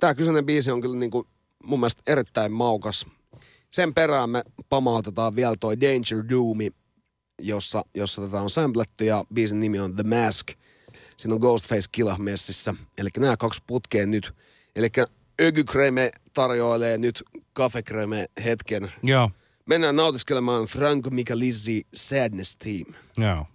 tämä 0.00 0.14
kyseinen 0.14 0.46
biisi 0.46 0.70
on 0.70 0.80
kyllä 0.80 0.96
niin 0.96 1.10
kuin 1.10 1.26
mun 1.64 1.80
mielestä 1.80 2.02
erittäin 2.06 2.52
maukas. 2.52 3.06
Sen 3.70 3.94
perään 3.94 4.30
me 4.30 4.42
pamautetaan 4.68 5.36
vielä 5.36 5.56
toi 5.60 5.80
Danger 5.80 6.28
Doomi, 6.28 6.70
jossa, 7.42 7.84
jossa 7.94 8.22
tätä 8.22 8.40
on 8.40 8.50
sampletty 8.50 9.04
ja 9.04 9.24
biisin 9.34 9.60
nimi 9.60 9.80
on 9.80 9.96
The 9.96 10.02
Mask. 10.02 10.48
Siinä 11.16 11.34
on 11.34 11.40
Ghostface 11.40 11.88
Killa 11.92 12.18
messissä. 12.18 12.74
Eli 12.98 13.08
nämä 13.18 13.36
kaksi 13.36 13.62
putkeen 13.66 14.10
nyt. 14.10 14.32
Eli 14.76 14.88
Ögykreme 15.40 16.10
tarjoilee 16.32 16.98
nyt 16.98 17.22
kafekreme 17.52 18.26
hetken. 18.44 18.92
Joo. 19.02 19.30
Mennään 19.66 19.96
nautiskelemaan 19.96 20.64
Franco 20.64 21.10
Michelisi 21.10 21.86
Sadness 21.94 22.56
Team. 22.56 22.86
Joo. 23.16 23.46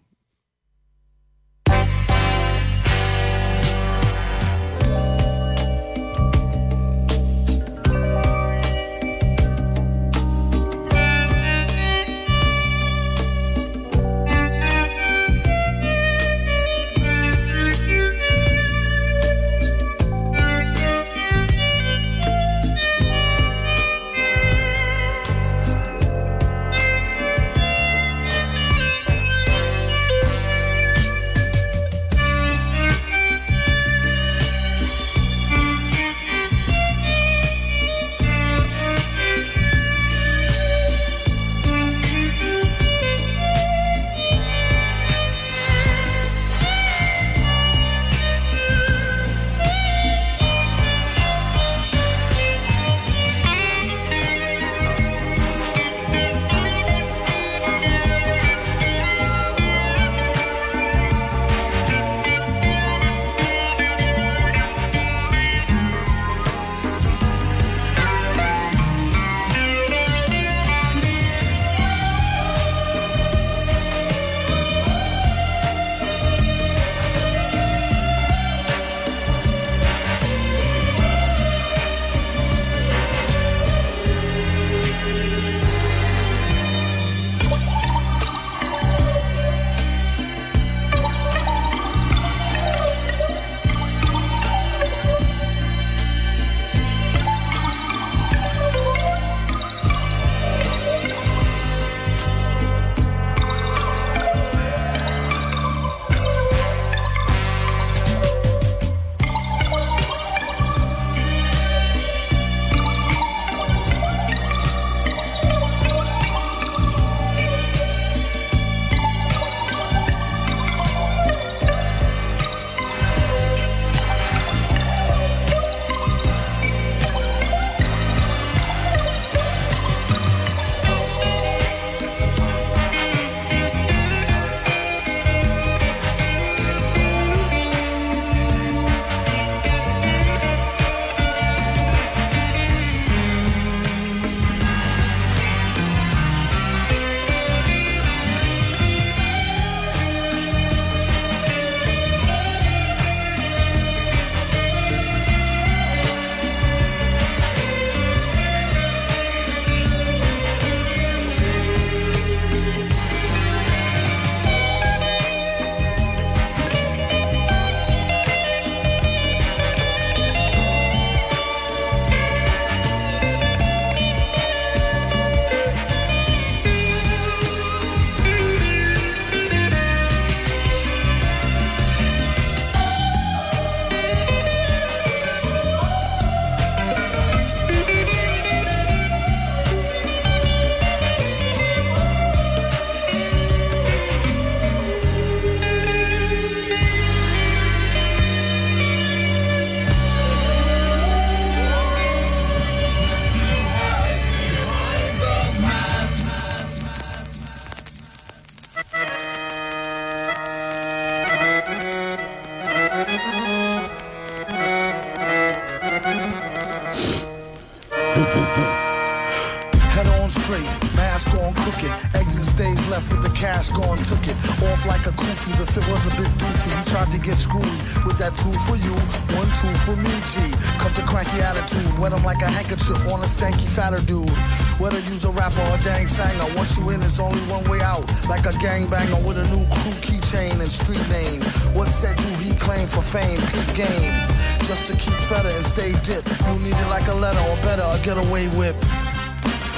It's 237.11 237.19
only 237.19 237.41
one 237.51 237.63
way 237.69 237.81
out. 237.81 238.07
Like 238.29 238.45
a 238.45 238.55
gangbanger 238.63 239.19
with 239.27 239.37
a 239.37 239.43
new 239.51 239.67
crew 239.67 239.97
keychain 239.99 240.55
and 240.61 240.71
street 240.71 241.03
name. 241.11 241.43
What 241.75 241.91
said 241.91 242.15
do 242.15 242.29
he 242.39 242.55
claim 242.55 242.87
for 242.87 243.01
fame? 243.01 243.35
Peak 243.51 243.83
game. 243.83 244.15
Just 244.63 244.85
to 244.87 244.95
keep 244.95 245.19
feather 245.27 245.49
and 245.49 245.65
stay 245.65 245.91
dip. 246.07 246.23
You 246.47 246.55
need 246.63 246.71
it 246.71 246.87
like 246.87 247.07
a 247.07 247.13
letter 247.13 247.43
or 247.51 247.57
better, 247.67 247.83
a 247.83 247.99
getaway 248.01 248.47
whip. 248.55 248.79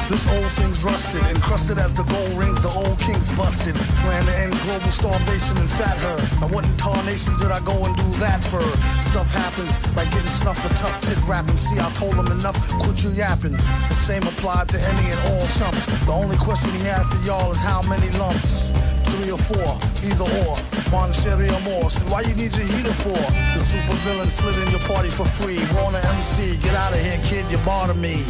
This 0.09 0.27
old 0.27 0.51
thing's 0.59 0.83
rusted, 0.83 1.23
encrusted 1.25 1.79
as 1.79 1.91
the 1.91 2.03
gold 2.03 2.37
rings, 2.37 2.61
the 2.61 2.69
old 2.69 2.99
king's 2.99 3.31
busted. 3.31 3.73
Plan 4.05 4.25
to 4.25 4.35
end 4.37 4.53
global 4.69 4.91
starvation 4.91 5.57
and 5.57 5.69
fat 5.71 5.97
her. 6.05 6.17
Now 6.39 6.53
what 6.53 6.65
in 6.65 6.77
tarnation 6.77 7.33
did 7.37 7.49
I 7.49 7.61
go 7.61 7.73
and 7.85 7.95
do 7.97 8.09
that 8.21 8.45
for? 8.45 8.61
Stuff 9.13 9.31
happens, 9.31 9.77
like 9.95 10.09
getting 10.09 10.25
snuffed 10.25 10.61
for 10.65 10.73
tough 10.73 10.99
tit 11.01 11.19
rapping. 11.27 11.55
See, 11.55 11.77
I 11.77 11.87
told 11.93 12.15
him 12.15 12.25
enough, 12.33 12.57
quit 12.81 13.03
you 13.03 13.11
yapping. 13.11 13.51
The 13.53 13.93
same 13.93 14.23
applied 14.23 14.69
to 14.69 14.79
any 14.81 15.11
and 15.11 15.19
all 15.29 15.45
chumps. 15.53 15.85
The 16.07 16.11
only 16.11 16.35
question 16.37 16.71
he 16.71 16.81
had 16.81 17.03
for 17.05 17.23
y'all 17.23 17.51
is 17.51 17.61
how 17.61 17.83
many 17.83 18.09
lumps? 18.17 18.71
Three 19.13 19.29
or 19.29 19.37
four, 19.37 19.77
either 20.01 20.25
or. 20.41 20.57
Mon 20.89 21.13
Sherry 21.13 21.45
or 21.45 21.61
more. 21.61 21.91
So 21.91 22.01
why 22.09 22.21
you 22.21 22.33
need 22.33 22.57
your 22.57 22.65
heater 22.65 22.91
for? 23.05 23.21
The 23.53 23.59
super 23.59 23.93
villain 24.01 24.29
slid 24.29 24.57
in 24.57 24.67
your 24.73 24.81
party 24.81 25.11
for 25.11 25.25
free. 25.25 25.61
Warner 25.77 26.01
MC, 26.17 26.57
get 26.57 26.73
out 26.73 26.93
of 26.93 26.99
here, 26.99 27.21
kid, 27.21 27.45
you 27.51 27.59
bother 27.59 27.93
me. 27.93 28.25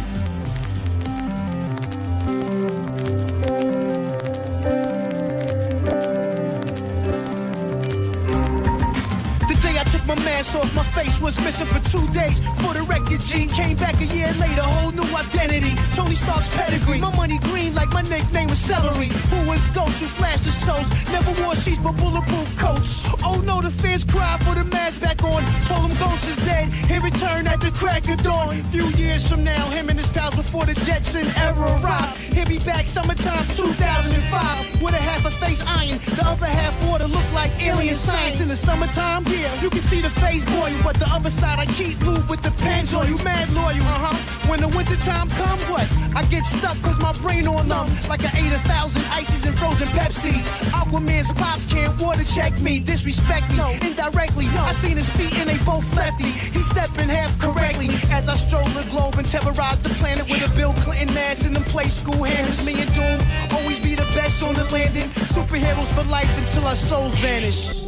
Was 11.24 11.40
missing 11.40 11.66
for 11.66 11.80
two 11.88 12.06
days. 12.12 12.38
For 12.60 12.74
the 12.74 12.84
record, 12.84 13.18
Gene 13.20 13.48
came 13.48 13.76
back 13.76 13.98
a 13.98 14.04
year 14.04 14.30
later, 14.34 14.60
whole 14.60 14.92
new 14.92 15.08
identity. 15.16 15.72
Tony 15.96 16.14
Stark's 16.14 16.54
pedigree. 16.54 16.98
My 16.98 17.16
money 17.16 17.38
green 17.38 17.74
like 17.74 17.90
my 17.94 18.02
nickname 18.02 18.48
was 18.48 18.58
Celery. 18.58 19.08
Who 19.32 19.48
was 19.48 19.70
Ghost 19.70 20.00
who 20.00 20.06
flashed 20.06 20.44
his 20.44 20.60
toes? 20.66 20.86
Never 21.08 21.32
wore 21.40 21.56
sheets 21.56 21.78
but 21.78 21.96
bulletproof 21.96 22.58
coats. 22.58 23.00
Oh 23.24 23.42
no, 23.46 23.62
the 23.62 23.70
fans 23.70 24.04
cried 24.04 24.38
for 24.44 24.54
the 24.54 24.64
mask 24.64 25.00
back 25.00 25.24
on. 25.24 25.42
Told 25.64 25.90
him 25.90 25.96
Ghost 25.96 26.28
is 26.28 26.36
dead. 26.44 26.68
He 26.92 26.98
returned 26.98 27.48
at 27.48 27.60
the 27.62 27.70
crack 27.70 28.06
of 28.10 28.22
dawn. 28.22 28.62
Few 28.70 28.86
years 29.02 29.26
from 29.26 29.42
now, 29.42 29.64
him 29.70 29.88
and 29.88 29.98
his 29.98 30.08
pals 30.08 30.36
before 30.36 30.66
the 30.66 30.74
Jetson 30.74 31.26
era 31.40 31.80
arrived. 31.80 32.20
He'll 32.34 32.44
be 32.44 32.58
back 32.58 32.84
summertime 32.84 33.46
2005 33.56 34.82
with 34.82 34.92
a 34.92 35.00
half 35.00 35.24
a 35.24 35.30
face 35.30 35.64
iron. 35.66 35.98
The 36.18 36.24
other 36.26 36.46
half 36.46 36.74
water 36.86 37.06
look 37.06 37.28
like 37.32 37.50
alien 37.64 37.94
science 37.94 38.42
in 38.42 38.48
the 38.48 38.56
summertime. 38.56 39.24
Yeah, 39.28 39.62
you 39.62 39.70
can 39.70 39.80
see 39.80 40.02
the 40.02 40.10
face 40.10 40.44
boy, 40.44 40.70
but 40.82 40.96
the 41.00 41.13
other 41.14 41.30
side 41.30 41.58
I 41.60 41.66
keep 41.66 42.00
lube 42.02 42.28
with 42.28 42.42
the 42.42 42.50
pens 42.62 42.92
on 42.94 43.06
you. 43.06 43.16
Mad 43.22 43.48
loyal, 43.54 43.86
uh 43.86 44.10
huh. 44.10 44.48
When 44.50 44.60
the 44.60 44.68
winter 44.76 44.96
time 44.96 45.28
come, 45.30 45.58
what? 45.70 45.86
I 46.16 46.24
get 46.26 46.44
stuck 46.44 46.76
cause 46.82 46.98
my 46.98 47.12
brain 47.22 47.46
on 47.46 47.68
numb. 47.68 47.88
Like 48.08 48.22
I 48.26 48.32
ate 48.34 48.52
a 48.52 48.58
thousand 48.66 49.04
ices 49.14 49.46
and 49.46 49.56
frozen 49.56 49.88
Pepsis. 49.94 50.42
Aquaman's 50.74 51.32
pops 51.32 51.66
can't 51.66 51.94
water 52.02 52.24
check 52.24 52.52
me, 52.60 52.80
disrespect 52.80 53.48
me 53.54 53.78
indirectly. 53.86 54.46
I 54.50 54.72
seen 54.82 54.96
his 54.96 55.10
feet 55.10 55.32
and 55.38 55.48
they 55.48 55.58
both 55.64 55.86
lefty. 55.94 56.30
He 56.56 56.62
stepping 56.62 57.08
half 57.08 57.38
correctly 57.38 57.88
as 58.10 58.28
I 58.28 58.34
stroll 58.34 58.68
the 58.74 58.86
globe 58.90 59.14
and 59.16 59.26
terrorize 59.26 59.80
the 59.82 59.90
planet 60.00 60.28
with 60.28 60.42
a 60.42 60.50
Bill 60.56 60.74
Clinton 60.82 61.14
mask 61.14 61.46
and 61.46 61.54
them 61.54 61.64
play 61.64 61.88
school 61.88 62.24
hands. 62.24 62.66
Me 62.66 62.74
and 62.82 62.90
Doom 62.94 63.18
always 63.54 63.78
be 63.78 63.94
the 63.94 64.08
best 64.18 64.42
on 64.42 64.54
the 64.54 64.64
landing. 64.74 65.08
Superheroes 65.30 65.92
for 65.94 66.04
life 66.10 66.30
until 66.38 66.66
our 66.66 66.74
souls 66.74 67.16
vanish. 67.18 67.83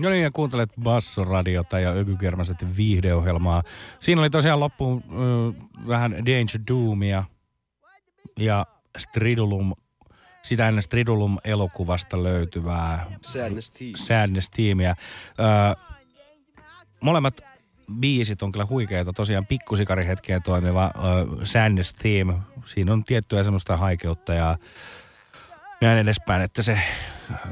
No 0.00 0.10
niin, 0.10 0.22
ja 0.22 0.30
kuuntelet 0.30 0.70
Bassoradiota 0.82 1.78
ja 1.78 1.90
Ökykermaset 1.90 2.76
viihdeohjelmaa. 2.76 3.62
Siinä 4.00 4.20
oli 4.20 4.30
tosiaan 4.30 4.60
loppuun 4.60 5.04
ö, 5.04 5.62
vähän 5.88 6.12
Danger 6.12 6.60
Doomia 6.68 7.24
ja 8.38 8.66
Stridulum, 8.98 9.72
sitä 10.42 10.68
ennen 10.68 10.82
Stridulum-elokuvasta 10.82 12.22
löytyvää 12.22 13.06
Sadness 13.20 13.70
Team. 13.70 13.92
Sadness 13.96 14.50
Teamia. 14.50 14.94
Ö, 15.38 15.76
molemmat 17.00 17.40
biisit 18.00 18.42
on 18.42 18.52
kyllä 18.52 18.66
huikeita. 18.70 19.12
Tosiaan 19.12 19.46
pikkusikarihetkeen 19.46 20.42
toimiva 20.42 20.84
ö, 20.86 21.46
Sadness 21.46 21.94
Team. 21.94 22.40
Siinä 22.64 22.92
on 22.92 23.04
tiettyä 23.04 23.42
semmoista 23.42 23.76
haikeutta 23.76 24.34
ja 24.34 24.58
näin 25.80 25.98
edespäin, 25.98 26.42
että 26.42 26.62
se 26.62 26.78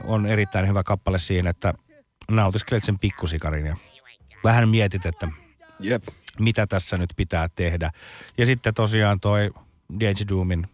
on 0.04 0.26
erittäin 0.26 0.68
hyvä 0.68 0.82
kappale 0.82 1.18
siinä, 1.18 1.50
että 1.50 1.74
nautiskelet 2.30 2.84
sen 2.84 2.98
pikkusikarin 2.98 3.66
ja 3.66 3.76
vähän 4.44 4.68
mietit, 4.68 5.06
että 5.06 5.28
Jep. 5.80 6.04
mitä 6.38 6.66
tässä 6.66 6.98
nyt 6.98 7.10
pitää 7.16 7.48
tehdä. 7.54 7.90
Ja 8.38 8.46
sitten 8.46 8.74
tosiaan 8.74 9.20
toi 9.20 9.50
DJ 10.00 10.06
Doomin 10.28 10.66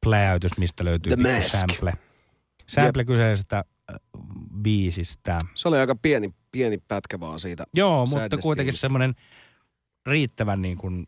pläytys, 0.00 0.58
mistä 0.58 0.84
löytyy 0.84 1.12
sample. 1.46 1.92
Sample 2.66 3.04
kyseisestä 3.04 3.58
äh, 3.58 3.96
biisistä. 4.62 5.38
Se 5.54 5.68
oli 5.68 5.78
aika 5.78 5.94
pieni, 5.94 6.34
pieni 6.52 6.78
pätkä 6.88 7.20
vaan 7.20 7.38
siitä. 7.38 7.64
Joo, 7.74 8.06
mutta 8.06 8.38
kuitenkin 8.38 8.74
semmoinen 8.74 9.14
riittävän 10.06 10.62
niin 10.62 10.78
kuin, 10.78 11.06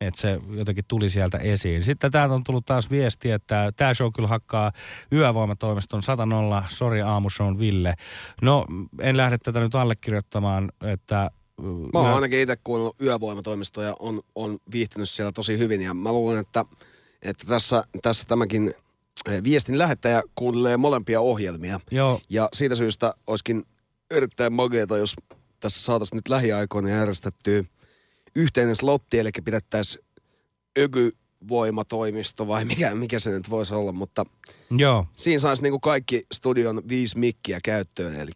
että 0.00 0.20
se 0.20 0.40
jotenkin 0.50 0.84
tuli 0.88 1.10
sieltä 1.10 1.38
esiin. 1.38 1.84
Sitten 1.84 2.12
täältä 2.12 2.34
on 2.34 2.44
tullut 2.44 2.66
taas 2.66 2.90
viesti, 2.90 3.30
että 3.30 3.72
tämä 3.76 3.94
show 3.94 4.12
kyllä 4.12 4.28
hakkaa 4.28 4.72
yövoimatoimiston 5.12 6.02
100 6.02 6.28
sori 6.68 7.02
aamushown 7.02 7.58
Ville. 7.58 7.94
No, 8.42 8.66
en 9.00 9.16
lähde 9.16 9.38
tätä 9.38 9.60
nyt 9.60 9.74
allekirjoittamaan, 9.74 10.72
että... 10.80 11.30
Mä 11.92 11.98
oon 11.98 12.14
ainakin 12.14 12.40
itse 12.40 12.56
kuunnellut 12.64 13.02
yövoimatoimistoa 13.02 13.84
ja 13.84 13.96
on, 13.98 14.20
on 14.34 14.58
viihtynyt 14.72 15.08
siellä 15.08 15.32
tosi 15.32 15.58
hyvin. 15.58 15.82
Ja 15.82 15.94
mä 15.94 16.12
luulen, 16.12 16.38
että, 16.38 16.64
että 17.22 17.46
tässä, 17.46 17.84
tässä 18.02 18.28
tämäkin 18.28 18.74
eh, 19.28 19.42
viestin 19.42 19.78
lähettäjä 19.78 20.22
kuuntelee 20.34 20.76
molempia 20.76 21.20
ohjelmia. 21.20 21.80
Joo. 21.90 22.20
Ja 22.28 22.48
siitä 22.52 22.74
syystä 22.74 23.14
olisikin 23.26 23.64
erittäin 24.10 24.52
mageeta, 24.52 24.98
jos 24.98 25.16
tässä 25.60 25.84
saataisiin 25.84 26.16
nyt 26.16 26.28
lähiaikoina 26.28 26.88
järjestettyä 26.88 27.64
yhteinen 28.36 28.76
slotti, 28.76 29.18
eli 29.18 29.30
pidettäisiin 29.44 30.04
ökyvoimatoimisto 30.78 32.48
vai 32.48 32.64
mikä, 32.64 32.94
mikä 32.94 33.18
se 33.18 33.30
nyt 33.30 33.50
voisi 33.50 33.74
olla, 33.74 33.92
mutta 33.92 34.26
Joo. 34.70 35.06
siinä 35.12 35.38
saisi 35.38 35.62
niinku 35.62 35.80
kaikki 35.80 36.22
studion 36.32 36.82
viisi 36.88 37.18
mikkiä 37.18 37.58
käyttöön, 37.64 38.14
eli 38.14 38.30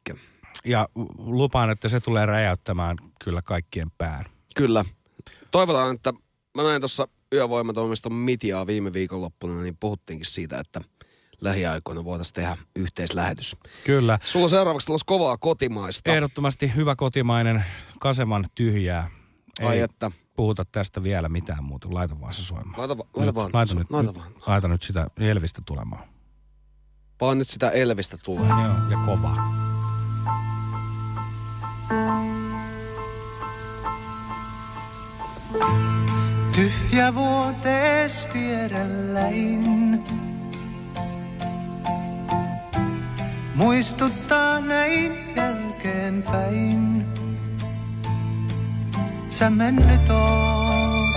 Ja 0.64 0.88
lupaan, 1.18 1.70
että 1.70 1.88
se 1.88 2.00
tulee 2.00 2.26
räjäyttämään 2.26 2.96
kyllä 3.24 3.42
kaikkien 3.42 3.90
pään. 3.98 4.24
Kyllä. 4.56 4.84
Toivotaan, 5.50 5.94
että 5.94 6.12
mä 6.54 6.62
näin 6.62 6.80
tuossa 6.80 7.08
yövoimatoimiston 7.32 8.12
Mitiaa 8.12 8.66
viime 8.66 8.92
viikonloppuna, 8.92 9.62
niin 9.62 9.76
puhuttiinkin 9.80 10.26
siitä, 10.26 10.58
että 10.58 10.80
lähiaikoina 11.40 12.04
voitaisiin 12.04 12.34
tehdä 12.34 12.56
yhteislähetys. 12.76 13.56
Kyllä. 13.84 14.18
Sulla 14.24 14.48
seuraavaksi 14.48 14.86
tulossa 14.86 15.04
kovaa 15.06 15.36
kotimaista. 15.36 16.14
Ehdottomasti 16.14 16.74
hyvä 16.74 16.96
kotimainen 16.96 17.64
kaseman 18.00 18.46
tyhjää. 18.54 19.10
Ai 19.60 19.76
Ei 19.76 19.82
että. 19.82 20.10
puhuta 20.36 20.64
tästä 20.64 21.02
vielä 21.02 21.28
mitään 21.28 21.64
muuta. 21.64 21.88
Laita 21.90 22.20
vaan 22.20 22.34
se 22.34 22.42
soimaan. 22.44 22.78
Laita, 22.80 22.98
va- 22.98 23.04
laita 23.16 23.26
Nyt, 23.26 23.34
vaan. 23.34 23.50
Laita 23.52 23.74
nyt, 23.74 23.90
laita 23.90 24.14
vaan. 24.14 24.28
laita 24.46 24.68
nyt 24.68 24.82
sitä 24.82 25.06
Elvistä 25.16 25.62
tulemaan. 25.66 26.04
Vaan 27.20 27.38
nyt 27.38 27.48
sitä 27.48 27.70
Elvistä 27.70 28.18
tulee. 28.24 28.48
Joo, 28.48 28.90
ja 28.90 28.96
kovaa. 29.06 29.64
Tyhjä 36.54 37.14
vuotees 37.14 38.26
vierelläin. 38.34 40.02
Muistuttaa 43.54 44.60
näin 44.60 45.36
jälkeenpäin 45.36 47.03
sä 49.38 49.50
mennyt 49.50 50.10
oot 50.10 51.14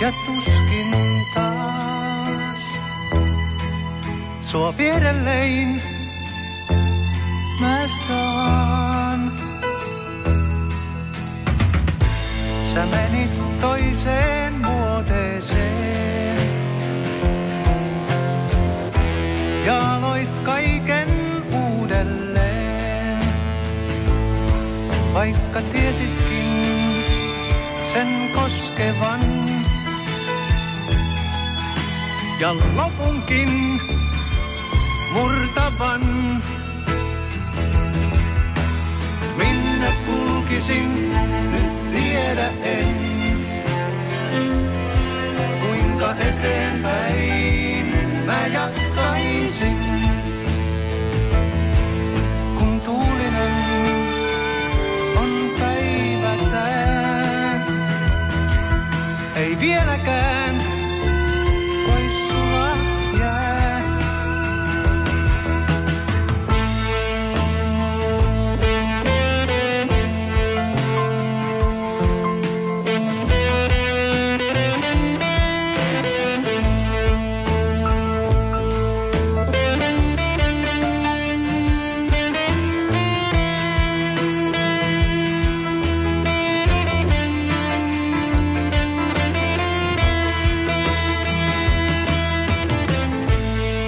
ja 0.00 0.12
tuskin 0.26 0.94
taas. 1.34 2.60
Sua 4.40 4.76
vierellein 4.76 5.82
mä 7.60 7.88
saan. 8.08 9.32
Sä 12.64 12.86
menit 12.86 13.60
toiseen 13.60 14.54
vuoteeseen, 14.66 16.38
ja 19.66 19.94
aloit 19.94 20.40
kaiken 20.44 21.08
uudelleen, 21.52 23.18
vaikka 25.14 25.62
tiesitkin 25.72 26.53
sen 27.94 28.30
koskevan. 28.34 29.20
Ja 32.40 32.54
lopunkin 32.76 33.80
murtavan. 35.12 36.02
Minne 39.36 39.92
kulkisin, 40.06 41.10
nyt 41.50 41.90
tiedä 41.92 42.48
en. 42.62 42.96
Kuinka 45.60 46.14
eteenpäin 46.14 47.86
mä 48.26 48.46
jatkaisin. 48.46 48.83
Ei 59.64 59.70
vieläkään 59.70 60.33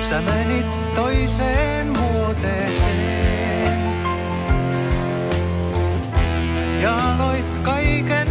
Sä 0.08 0.22
menit 0.22 0.94
toiseen 0.94 1.86
muoteeseen 1.98 3.78
ja 6.82 7.14
aloit 7.14 7.58
kaiken 7.62 8.28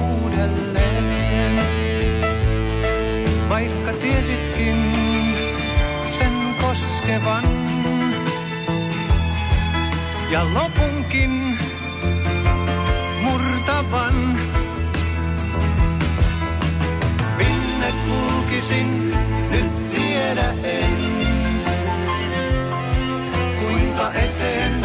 uudelleen. 0.00 1.66
Vaikka 3.48 3.92
tiesitkin 3.92 4.76
sen 6.18 6.32
koskevan 6.60 7.44
ja 10.30 10.44
lopunkin 10.54 11.58
murtavan. 13.22 14.14
Minne 17.36 17.92
kulkisin, 18.06 19.12
nyt 19.50 19.67
tiedä 20.28 20.54
en. 20.62 20.98
Kuinka 23.60 24.12
eteenpäin 24.12 24.77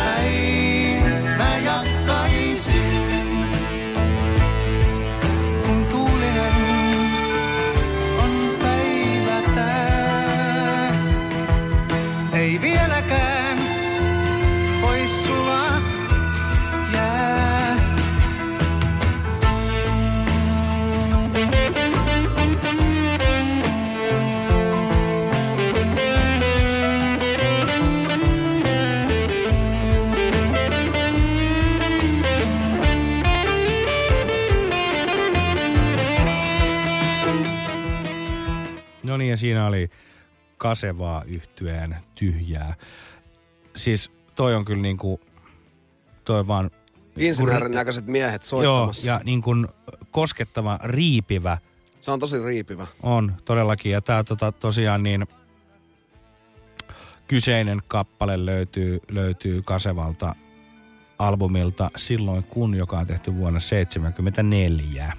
No 39.14 39.18
niin, 39.18 39.30
ja 39.30 39.38
siinä 39.38 39.68
oli 39.68 39.90
kasevaa 40.58 41.24
yhtyeen 41.24 41.98
tyhjää. 42.16 42.76
Siis 43.76 44.12
toi 44.36 44.56
on 44.56 44.66
kyllä 44.66 44.82
niinku, 44.82 45.20
toi 46.24 46.48
vaan... 46.48 46.72
Insinöörin 47.18 47.72
näköiset 47.72 48.08
miehet 48.08 48.44
soittamassa. 48.44 49.08
Joo, 49.08 49.18
ja 49.18 49.22
niin 49.26 49.42
kuin 49.42 49.68
koskettava, 50.12 50.80
riipivä 50.84 51.58
Se 52.00 52.12
on 52.12 52.20
tosi 52.20 52.44
riipivä. 52.44 52.88
on 53.04 53.34
todellakin. 53.46 53.92
Ja 53.92 54.02
tää 54.02 54.24
tota, 54.24 54.52
tosiaan 54.52 55.04
niin 55.04 55.28
kyseinen 57.28 57.82
kappale 57.88 58.46
löytyy, 58.46 59.00
löytyy 59.12 59.62
Kasevalta 59.62 60.36
albumilta 61.20 61.90
Silloin 61.96 62.44
kun, 62.44 62.76
joka 62.76 63.00
on 63.00 63.08
tehty 63.08 63.36
vuonna 63.36 63.60
1974. 63.60 65.14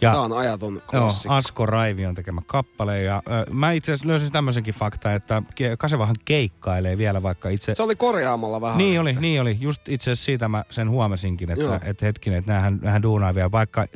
Ja, 0.00 0.10
Tää 0.10 0.20
on 0.20 0.32
ajaton 0.32 0.74
Joo, 0.74 0.82
klassikko. 0.90 1.34
Asko 1.34 1.66
Raivion 1.66 2.14
tekemä 2.14 2.40
kappale. 2.46 3.02
Ja, 3.02 3.22
ö, 3.26 3.50
mä 3.50 3.72
itse 3.72 3.92
asiassa 3.92 4.08
löysin 4.08 4.32
tämmöisenkin 4.32 4.74
fakta, 4.74 5.14
että 5.14 5.42
Kasevahan 5.78 6.16
keikkailee 6.24 6.98
vielä 6.98 7.22
vaikka 7.22 7.48
itse... 7.48 7.74
Se 7.74 7.82
oli 7.82 7.96
korjaamalla 7.96 8.60
vähän. 8.60 8.78
Niin 8.78 9.00
oli, 9.00 9.12
niin 9.12 9.40
oli. 9.40 9.56
Just 9.60 9.88
itse 9.88 10.10
asiassa 10.10 10.24
siitä 10.24 10.48
mä 10.48 10.64
sen 10.70 10.90
huomasinkin, 10.90 11.48
Joo. 11.56 11.74
että, 11.74 11.90
että 11.90 12.06
hetkinen, 12.06 12.38
että 12.38 12.52
näähän, 12.52 12.78
näähän 12.82 13.02
duunaa 13.02 13.34
vielä, 13.34 13.50
vaikka 13.50 13.86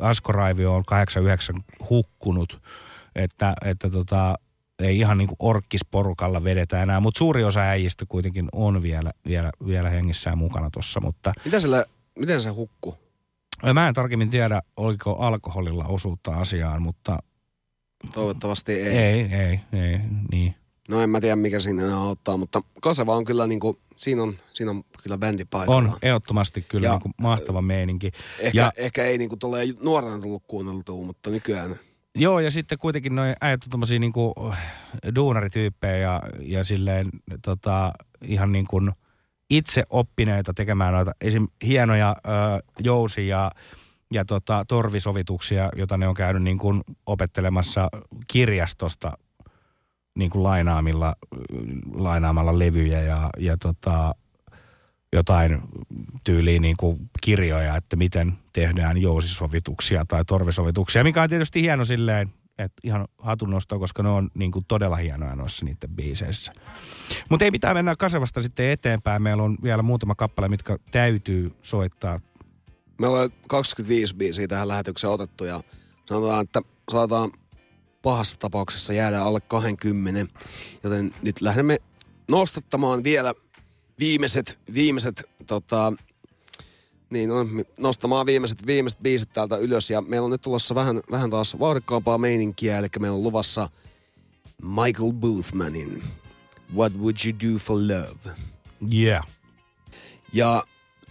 Asko 0.00 0.32
Raivio 0.32 0.74
on 0.74 0.84
89 0.84 1.56
hukkunut, 1.90 2.62
että, 3.14 3.54
että 3.64 3.90
tota, 3.90 4.38
ei 4.78 4.98
ihan 4.98 5.18
niin 5.18 5.28
kuin 5.28 5.36
orkkisporukalla 5.38 6.44
vedetä 6.44 6.82
enää, 6.82 7.00
mutta 7.00 7.18
suuri 7.18 7.44
osa 7.44 7.60
äijistä 7.60 8.04
kuitenkin 8.08 8.48
on 8.52 8.82
vielä, 8.82 9.10
vielä, 9.26 9.50
vielä 9.66 9.88
hengissään 9.88 10.38
mukana 10.38 10.70
tuossa, 10.70 11.00
mutta 11.00 11.32
Mitä 11.44 11.60
sille, 11.60 11.84
miten 12.18 12.42
se 12.42 12.50
hukku? 12.50 12.94
Mä 13.74 13.88
en 13.88 13.94
tarkemmin 13.94 14.30
tiedä, 14.30 14.62
oliko 14.76 15.16
alkoholilla 15.16 15.84
osuutta 15.84 16.30
asiaan, 16.32 16.82
mutta 16.82 17.18
Toivottavasti 18.14 18.72
ei. 18.72 18.98
ei, 18.98 19.20
ei, 19.22 19.60
ei, 19.72 19.98
niin. 20.32 20.54
No 20.88 21.00
en 21.00 21.10
mä 21.10 21.20
tiedä 21.20 21.36
mikä 21.36 21.60
siinä 21.60 21.82
enää 21.84 21.96
auttaa, 22.00 22.36
mutta 22.36 22.60
Kaseva 22.82 23.14
on 23.16 23.24
kyllä 23.24 23.46
niinku, 23.46 23.78
siinä 23.96 24.22
on, 24.22 24.34
siinä 24.52 24.70
on 24.70 24.82
kyllä 25.02 25.18
bändi 25.18 25.44
paikallaan. 25.44 25.86
On 25.92 25.98
ehdottomasti 26.02 26.62
kyllä 26.62 26.86
Ja, 26.86 26.92
niin 26.92 27.00
kuin 27.00 27.14
mahtava 27.20 27.62
meininki. 27.62 28.10
Ehkä, 28.38 28.58
ja, 28.58 28.72
ehkä 28.76 29.04
ei 29.04 29.18
niinku 29.18 29.36
tulee 29.36 29.66
nuorena 29.82 30.18
tullut 30.18 30.42
kuunneltua, 30.46 31.04
mutta 31.06 31.30
nykyään. 31.30 31.78
joo, 32.14 32.40
ja 32.40 32.50
sitten 32.50 32.78
kuitenkin 32.78 33.14
noin 33.14 33.34
äijät 33.40 33.64
on 33.64 33.70
tommosia 33.70 33.98
niin 33.98 34.12
kuin 34.12 34.34
duunarityyppejä 35.14 35.96
ja, 35.96 36.22
ja 36.40 36.64
silleen 36.64 37.06
tota, 37.44 37.92
ihan 38.24 38.52
niin 38.52 38.66
kuin 38.66 38.92
itse 39.50 39.82
oppineita 39.90 40.54
tekemään 40.54 40.94
noita 40.94 41.12
esim. 41.20 41.48
hienoja 41.64 42.16
ö, 42.26 42.30
jousi- 42.78 43.28
ja, 43.28 43.50
tota, 44.26 44.64
torvisovituksia, 44.68 45.70
joita 45.76 45.96
ne 45.96 46.08
on 46.08 46.14
käynyt 46.14 46.42
niin 46.42 46.58
kuin 46.58 46.82
opettelemassa 47.06 47.88
kirjastosta 48.26 49.12
niin 50.14 50.30
kuin 50.30 50.42
lainaamilla, 50.42 51.16
lainaamalla 51.94 52.58
levyjä 52.58 53.00
ja, 53.00 53.30
ja 53.38 53.56
tota, 53.56 54.14
jotain 55.12 55.62
tyyliin 56.24 56.62
niin 56.62 56.76
kuin 56.76 57.10
kirjoja, 57.20 57.76
että 57.76 57.96
miten 57.96 58.32
tehdään 58.52 58.98
jousisovituksia 58.98 60.04
tai 60.08 60.24
torvisovituksia, 60.24 61.04
mikä 61.04 61.22
on 61.22 61.28
tietysti 61.28 61.62
hieno 61.62 61.84
silleen, 61.84 62.32
että 62.64 62.80
ihan 62.84 63.08
hatunnostoa, 63.18 63.78
koska 63.78 64.02
ne 64.02 64.08
on 64.08 64.30
niin 64.34 64.52
kuin 64.52 64.64
todella 64.68 64.96
hienoja 64.96 65.36
noissa 65.36 65.64
niiden 65.64 65.90
biiseissä. 65.90 66.52
Mutta 67.28 67.44
ei 67.44 67.50
mitään 67.50 67.76
mennä 67.76 67.96
Kasevasta 67.96 68.42
sitten 68.42 68.70
eteenpäin. 68.70 69.22
Meillä 69.22 69.42
on 69.42 69.58
vielä 69.62 69.82
muutama 69.82 70.14
kappale, 70.14 70.48
mitkä 70.48 70.78
täytyy 70.90 71.52
soittaa. 71.62 72.20
Meillä 73.00 73.20
on 73.20 73.30
25 73.48 74.16
biisiä 74.16 74.48
tähän 74.48 74.68
lähetykseen 74.68 75.10
otettu 75.10 75.44
ja 75.44 75.62
sanotaan, 76.08 76.44
että 76.44 76.62
saataan 76.90 77.30
pahassa 78.02 78.38
tapauksessa 78.38 78.92
jäädä 78.92 79.22
alle 79.22 79.40
20. 79.40 80.34
Joten 80.82 81.14
nyt 81.22 81.40
lähdemme 81.40 81.78
nostattamaan 82.30 83.04
vielä 83.04 83.34
viimeiset, 83.98 84.58
viimeiset 84.74 85.22
tota, 85.46 85.92
niin 87.10 87.30
on, 87.30 87.64
nostamaan 87.78 88.26
viimeiset, 88.26 88.66
viimeiset 88.66 89.00
biisit 89.02 89.32
täältä 89.32 89.56
ylös. 89.56 89.90
Ja 89.90 90.02
meillä 90.02 90.24
on 90.24 90.30
nyt 90.30 90.42
tulossa 90.42 90.74
vähän, 90.74 91.00
vähän 91.10 91.30
taas 91.30 91.58
vauhdikkaampaa 91.58 92.18
meininkiä, 92.18 92.78
eli 92.78 92.86
meillä 92.98 93.16
on 93.16 93.22
luvassa 93.22 93.68
Michael 94.62 95.12
Boothmanin 95.12 96.02
What 96.76 96.92
Would 96.92 97.16
You 97.24 97.52
Do 97.54 97.58
For 97.58 97.76
Love. 97.76 98.36
Yeah. 98.94 99.26
Ja 100.32 100.62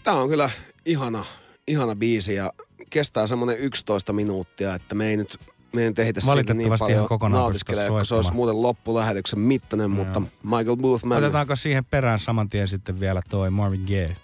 tää 0.04 0.14
on 0.14 0.30
kyllä 0.30 0.50
ihana, 0.86 1.26
ihana 1.68 1.96
biisi 1.96 2.36
ja 2.36 2.54
kestää 2.90 3.28
semmonen 3.28 3.58
11 3.58 4.14
minuuttia, 4.14 4.76
että 4.76 4.96
me 4.96 5.08
ei 5.08 5.18
nyt, 5.18 5.40
me 5.74 5.82
ei 5.82 5.88
nyt 5.88 6.00
ehditä 6.00 6.22
siitä 6.22 6.54
niin 6.54 6.72
paljon 6.80 7.32
nautiskelemaan, 7.32 7.92
kun 7.92 8.06
se 8.06 8.16
olisi 8.16 8.34
muuten 8.34 8.62
loppulähetyksen 8.62 9.40
mittainen, 9.40 9.92
mutta 9.92 10.22
Michael 10.44 10.78
Boothman, 10.78 11.18
Otetaanko 11.18 11.56
siihen 11.56 11.86
perään 11.86 12.20
saman 12.20 12.50
tien 12.50 12.68
sitten 12.68 13.00
vielä 13.00 13.22
toi 13.30 13.50
Marvin 13.50 13.84
Gaye? 13.88 14.16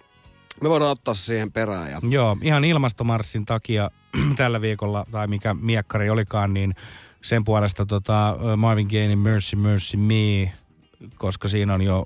Me 0.62 0.70
voidaan 0.70 0.92
ottaa 0.92 1.14
siihen 1.14 1.52
perään. 1.52 1.92
Ja... 1.92 2.00
Joo, 2.10 2.38
ihan 2.42 2.66
ilmastomarssin 2.66 3.46
takia 3.46 3.92
tällä 4.38 4.62
viikolla, 4.62 5.06
tai 5.12 5.28
mikä 5.28 5.54
miekkari 5.54 6.10
olikaan, 6.10 6.54
niin 6.54 6.76
sen 7.22 7.44
puolesta 7.44 7.86
tota, 7.86 8.38
Marvin 8.58 8.88
Gaynein 8.88 9.20
Mercy 9.20 9.56
Mercy 9.56 9.98
Me, 9.98 10.54
koska 11.16 11.48
siinä 11.48 11.74
on 11.74 11.82
jo 11.82 12.06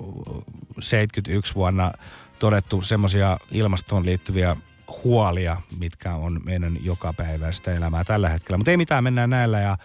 71 0.79 1.55
vuonna 1.55 1.91
todettu 2.39 2.81
semmoisia 2.81 3.37
ilmastoon 3.51 4.05
liittyviä 4.05 4.55
huolia, 5.03 5.61
mitkä 5.79 6.15
on 6.15 6.41
meidän 6.45 6.77
joka 6.83 7.13
päiväistä 7.13 7.73
elämää 7.73 8.03
tällä 8.03 8.29
hetkellä. 8.29 8.57
Mutta 8.57 8.71
ei 8.71 8.77
mitään, 8.77 9.03
mennään 9.03 9.29
näillä 9.29 9.59
ja 9.59 9.77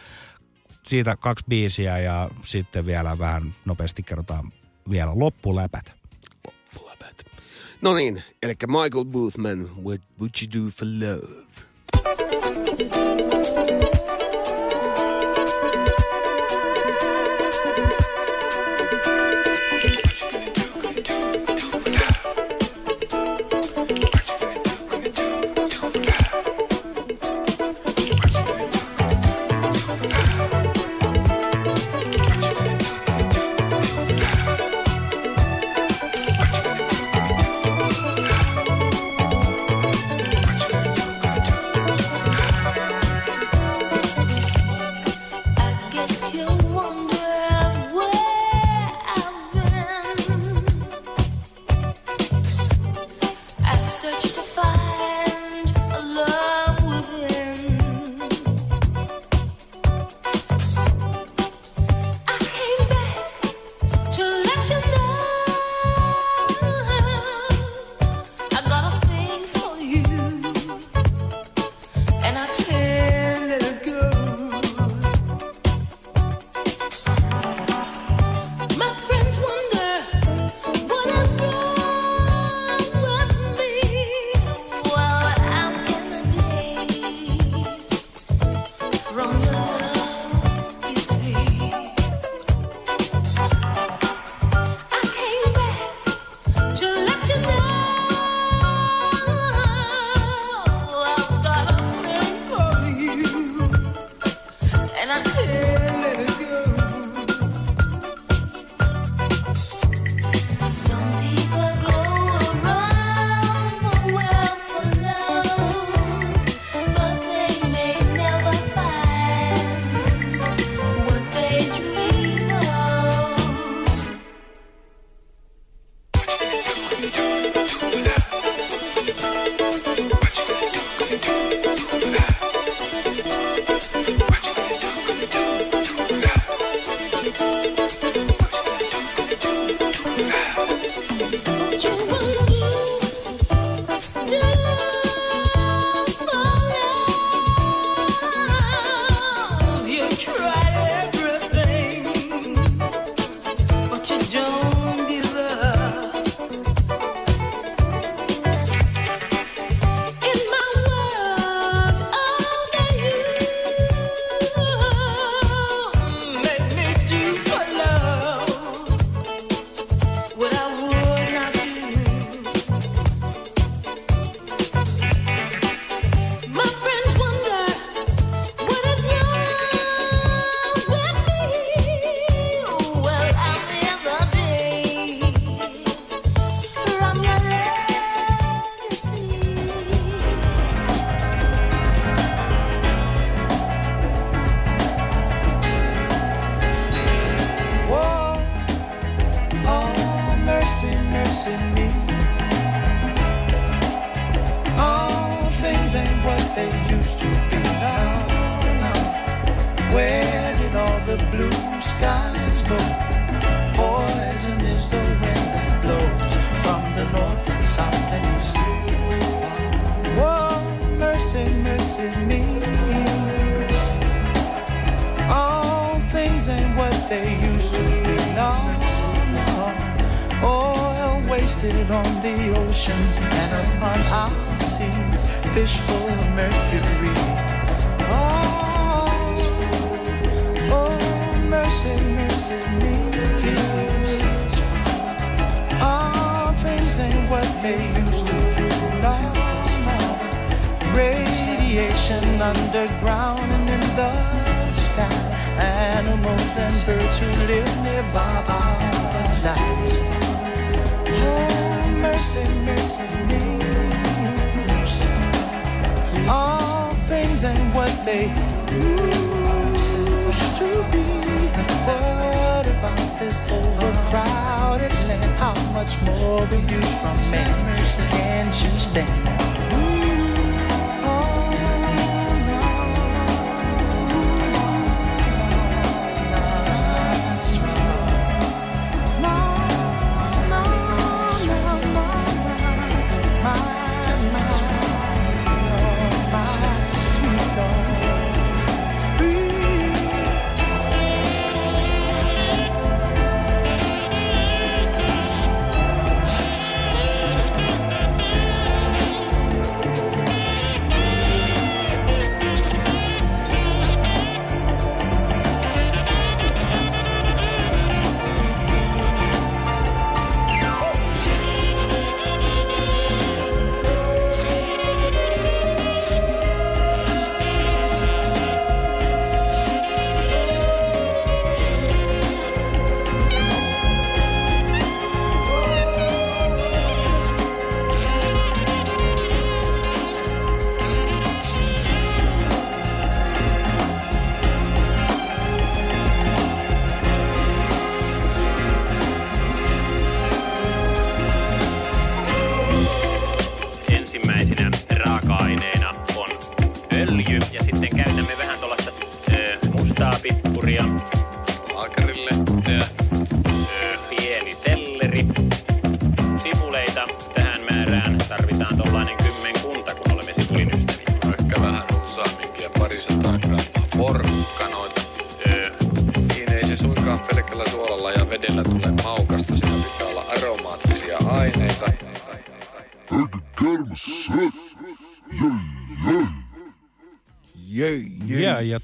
siitä 0.87 1.17
kaksi 1.17 1.45
biisiä 1.49 1.99
ja 1.99 2.31
sitten 2.43 2.87
vielä 2.87 3.19
vähän 3.19 3.55
nopeasti 3.65 4.03
kerrotaan 4.03 4.53
vielä 4.91 5.13
loppuläpätä. 5.15 5.93
No 7.85 7.95
niin, 7.95 8.23
eli 8.43 8.55
Michael 8.67 9.05
Boothman, 9.05 9.69
What 9.85 10.01
Would 10.19 10.41
You 10.41 10.65
Do 10.65 10.71
For 10.71 10.89
Love? 10.89 11.45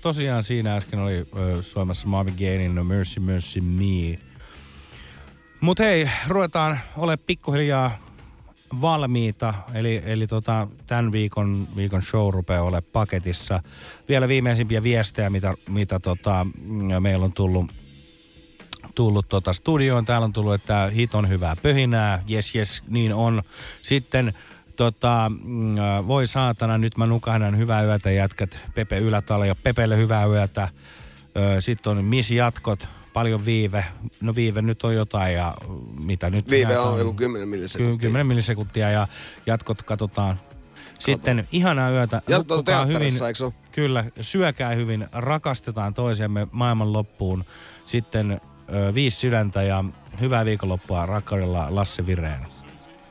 Tosiaan 0.02 0.42
siinä 0.42 0.76
äsken 0.76 0.98
oli 0.98 1.28
ö, 1.36 1.62
Suomessa 1.62 2.06
Marvin 2.06 2.34
Gayein 2.38 2.74
No 2.74 2.84
Mercy 2.84 3.20
Mercy 3.20 3.60
Me. 3.60 4.18
Mut 5.60 5.78
hei, 5.78 6.10
ruvetaan 6.28 6.80
ole 6.96 7.16
pikkuhiljaa 7.16 7.98
valmiita, 8.80 9.54
eli, 9.74 10.02
eli 10.04 10.26
tota, 10.26 10.68
tämän 10.86 11.12
viikon, 11.12 11.66
viikon 11.76 12.02
show 12.02 12.32
rupeaa 12.32 12.62
ole 12.62 12.80
paketissa. 12.80 13.62
Vielä 14.08 14.28
viimeisimpiä 14.28 14.82
viestejä, 14.82 15.30
mitä, 15.30 15.54
mitä 15.68 16.00
tota, 16.00 16.46
mm, 16.62 17.02
meillä 17.02 17.24
on 17.24 17.32
tullut 17.32 17.72
tullut 18.94 19.28
tota 19.28 19.52
studioon. 19.52 20.04
Täällä 20.04 20.24
on 20.24 20.32
tullut, 20.32 20.54
että 20.54 20.90
hit 20.94 21.14
on 21.14 21.28
hyvää 21.28 21.56
pöhinää. 21.62 22.24
Yes, 22.30 22.54
yes, 22.54 22.82
niin 22.88 23.14
on. 23.14 23.42
Sitten 23.82 24.34
tota, 24.76 25.30
mm, 25.44 25.78
äh, 25.78 26.06
voi 26.06 26.26
saatana, 26.26 26.78
nyt 26.78 26.96
mä 26.96 27.06
nukahdan 27.06 27.58
hyvää 27.58 27.82
yötä 27.82 28.10
jätkät. 28.10 28.58
Pepe 28.74 28.98
Ylätalo 28.98 29.44
ja 29.44 29.54
Pepelle 29.62 29.96
hyvää 29.96 30.26
yötä. 30.26 30.68
Sitten 31.60 31.90
on 31.90 32.04
Miss 32.04 32.30
Jatkot, 32.30 32.88
paljon 33.12 33.44
viive. 33.44 33.84
No 34.20 34.34
viive 34.34 34.62
nyt 34.62 34.84
on 34.84 34.94
jotain 34.94 35.34
ja 35.34 35.54
mitä 36.04 36.30
nyt. 36.30 36.50
Viive 36.50 36.68
näitä 36.68 36.82
on 36.82 36.98
joku 36.98 37.12
10 37.12 37.48
millisekuntia. 37.48 37.96
Ky- 37.96 38.02
10 38.02 38.26
millisekuntia 38.26 38.90
ja 38.90 39.08
jatkot 39.46 39.82
katsotaan. 39.82 40.40
Sitten 40.98 41.48
ihanaa 41.52 41.90
yötä. 41.90 42.22
Jatkot 42.28 42.58
on 42.58 42.64
teatterissa, 42.64 43.28
eikö? 43.28 43.50
Kyllä, 43.72 44.04
syökää 44.20 44.74
hyvin, 44.74 45.06
rakastetaan 45.12 45.94
toisiamme 45.94 46.48
maailman 46.52 46.92
loppuun. 46.92 47.44
Sitten 47.84 48.40
ö, 48.72 48.94
viisi 48.94 49.16
sydäntä 49.16 49.62
ja 49.62 49.84
hyvää 50.20 50.44
viikonloppua 50.44 51.06
rakkaudella 51.06 51.66
Lasse 51.70 52.06
Vireen. 52.06 52.46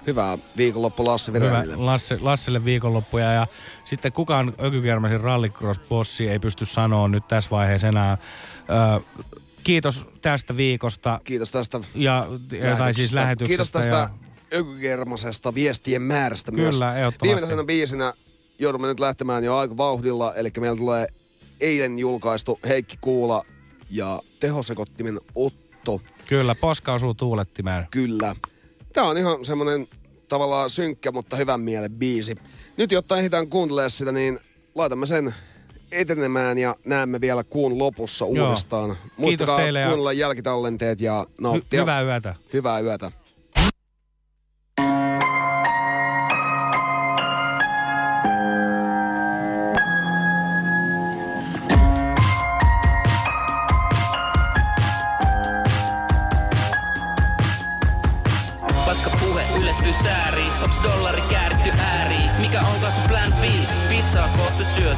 Hyvää 0.10 0.38
viikonloppu 0.58 1.06
Lasse 1.06 1.32
Hyvä 1.32 1.46
Vireille. 1.46 1.76
Lasse, 1.76 2.18
Lasselle 2.22 2.66
viikonloppuja 2.66 3.34
ja 3.34 3.48
sitten 3.84 4.14
kukaan 4.14 4.54
Ökykärmäsin 4.64 5.22
rallycross-bossi 5.22 6.30
ei 6.30 6.40
pysty 6.40 6.66
sanoa 6.66 7.08
nyt 7.08 7.28
tässä 7.28 7.50
vaiheessa 7.50 7.88
enää. 7.88 8.18
Ö, 8.98 9.02
kiitos 9.64 10.06
tästä 10.22 10.58
viikosta. 10.58 11.22
Kiitos 11.24 11.52
tästä 11.52 11.80
ja, 11.96 12.28
ja 12.64 12.76
tai 12.76 12.94
siis 12.94 13.14
lähetyksestä. 13.14 13.50
Kiitos 13.50 13.72
tästä 13.72 13.96
ja, 13.96 14.10
ökykermasesta 14.54 15.54
viestien 15.54 16.02
määrästä 16.02 16.52
Kyllä, 16.52 16.64
myös. 16.64 16.82
ehdottomasti. 16.98 17.28
Viimeisenä 17.28 17.64
biisinä 17.64 18.14
joudumme 18.60 18.88
nyt 18.88 19.00
lähtemään 19.00 19.44
jo 19.44 19.58
aika 19.58 19.78
vauhdilla, 19.78 20.36
eli 20.36 20.52
meillä 20.60 20.78
tulee 20.78 21.08
eilen 21.60 22.00
julkaistu 22.00 22.60
Heikki 22.68 22.98
Kuula 23.02 23.46
ja 23.90 24.22
tehosekottimen 24.40 25.20
Otto. 25.36 26.02
Kyllä, 26.28 26.56
poska 26.56 26.94
osuu 26.94 27.14
tuulettimään. 27.14 27.88
Kyllä. 27.92 28.36
Tää 28.94 29.04
on 29.04 29.18
ihan 29.18 29.46
semmonen 29.46 29.88
tavallaan 30.30 30.70
synkkä, 30.70 31.12
mutta 31.12 31.36
hyvän 31.36 31.62
mielen 31.62 31.92
biisi. 31.92 32.36
Nyt 32.78 32.92
jotta 32.92 33.18
ehditään 33.18 33.48
kuuntelemaan 33.48 33.90
sitä, 33.90 34.12
niin 34.12 34.40
laitamme 34.76 35.06
sen 35.06 35.36
etenemään 35.92 36.58
ja 36.58 36.76
näemme 36.86 37.22
vielä 37.22 37.44
kuun 37.44 37.78
lopussa 37.80 38.26
Joo. 38.26 38.46
uudestaan. 38.48 38.90
Kiitos 38.90 39.18
Muistakaa 39.18 39.58
teille 39.58 39.80
ja- 39.80 39.86
kuunnella 39.88 40.14
jälkitallenteet 40.14 41.02
ja 41.02 41.28
nauttia. 41.42 41.80
Hy- 41.80 41.82
hyvää 41.82 42.02
yötä. 42.02 42.36
Hyvää 42.54 42.80
yötä. 42.80 43.12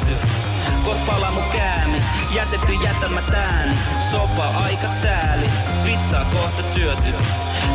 Syöty. 0.02 0.28
Kot 0.84 1.06
palaa 1.06 1.32
mun 1.32 1.44
käämi, 1.44 2.02
jätetty 2.32 2.74
jättämätään. 2.74 3.78
Sopa 4.12 4.48
aika 4.48 4.88
sääli, 5.02 5.50
pizzaa 5.84 6.26
kohta 6.26 6.64
syöty. 6.64 7.14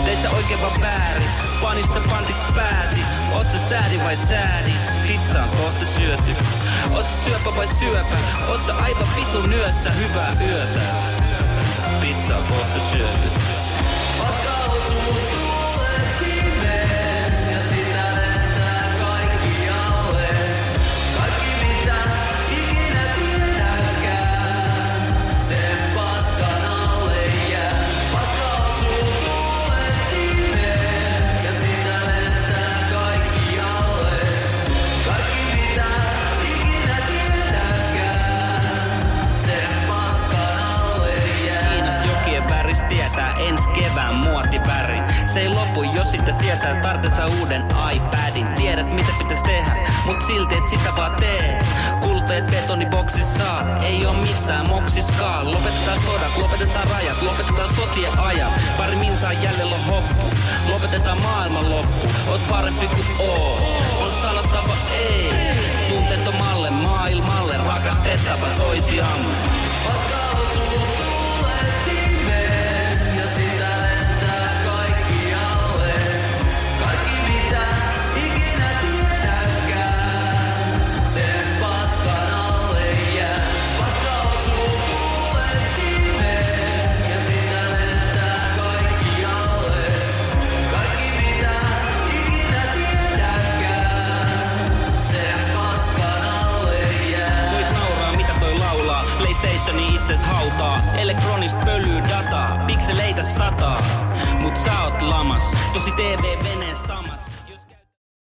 Teit 0.04 0.22
sä 0.22 0.30
oikein 0.30 0.60
vaan 0.60 0.80
väärin, 0.80 1.28
panit 1.62 1.92
sä 1.92 2.00
pantiksi 2.10 2.46
pääsi. 2.54 3.00
Oot 3.34 3.50
sä 3.50 3.58
säädi 3.58 3.98
vai 4.04 4.16
säädi, 4.16 4.72
pizza 5.02 5.42
on 5.42 5.48
kohta 5.48 5.86
syöty. 5.86 6.36
Oot 6.94 7.06
sä 7.10 7.24
syöpä 7.24 7.56
vai 7.56 7.68
syöpä, 7.68 8.16
oot 8.48 8.64
sä 8.64 8.74
aivan 8.74 9.06
vitun 9.16 9.52
yössä, 9.52 9.90
hyvää 9.90 10.32
yötä. 10.40 10.80
Pizza 12.00 12.36
on 12.36 12.44
kohta 12.44 12.80
syöty. 12.80 13.28
Sieltä, 46.40 46.74
tarvitset 46.82 47.14
sä 47.14 47.26
uuden 47.40 47.64
iPadin. 47.94 48.48
Tiedät 48.54 48.92
mitä 48.92 49.12
pitäis 49.18 49.42
tehdä, 49.42 49.76
mut 50.06 50.22
silti 50.22 50.54
et 50.54 50.68
sitä 50.68 50.96
vaan 50.96 51.14
tee. 51.14 51.58
Kulteet 52.00 52.46
betoniboksissa, 52.46 53.44
ei 53.82 54.06
oo 54.06 54.12
mistään 54.12 54.68
moksiskaan. 54.68 55.46
Lopetetaan 55.50 55.98
sodat, 56.00 56.36
lopetetaan 56.42 56.86
rajat, 56.90 57.22
lopetetaan 57.22 57.74
sotien 57.74 58.18
ajat. 58.18 58.52
Pari 58.78 58.96
minsaa 58.96 59.32
jäljellä 59.32 59.78
hoppu, 59.78 60.26
lopetetaan 60.68 61.20
maailman 61.22 61.70
loppu. 61.70 62.10
Oot 62.28 62.46
parempi 62.46 62.86
kuin 62.86 63.28
oo, 63.28 63.58
on 64.00 64.10
sanottava 64.22 64.76
ei. 64.92 65.32
Tunteettomalle 65.88 66.70
maailmalle 66.70 67.56
rakastettava 67.56 68.46
toisiamme. 68.46 69.34
Paska 69.84 70.26
hautaa. 100.56 100.94
Elektronista 100.94 101.60
pölyy 101.64 102.02
dataa, 102.02 102.64
pikseleitä 102.66 103.24
sataa. 103.24 103.82
Mut 104.38 104.56
sä 104.56 104.82
oot 104.84 105.02
lamas, 105.02 105.42
tosi 105.74 105.90
TV-veneen 105.90 106.76
samas. 106.76 107.15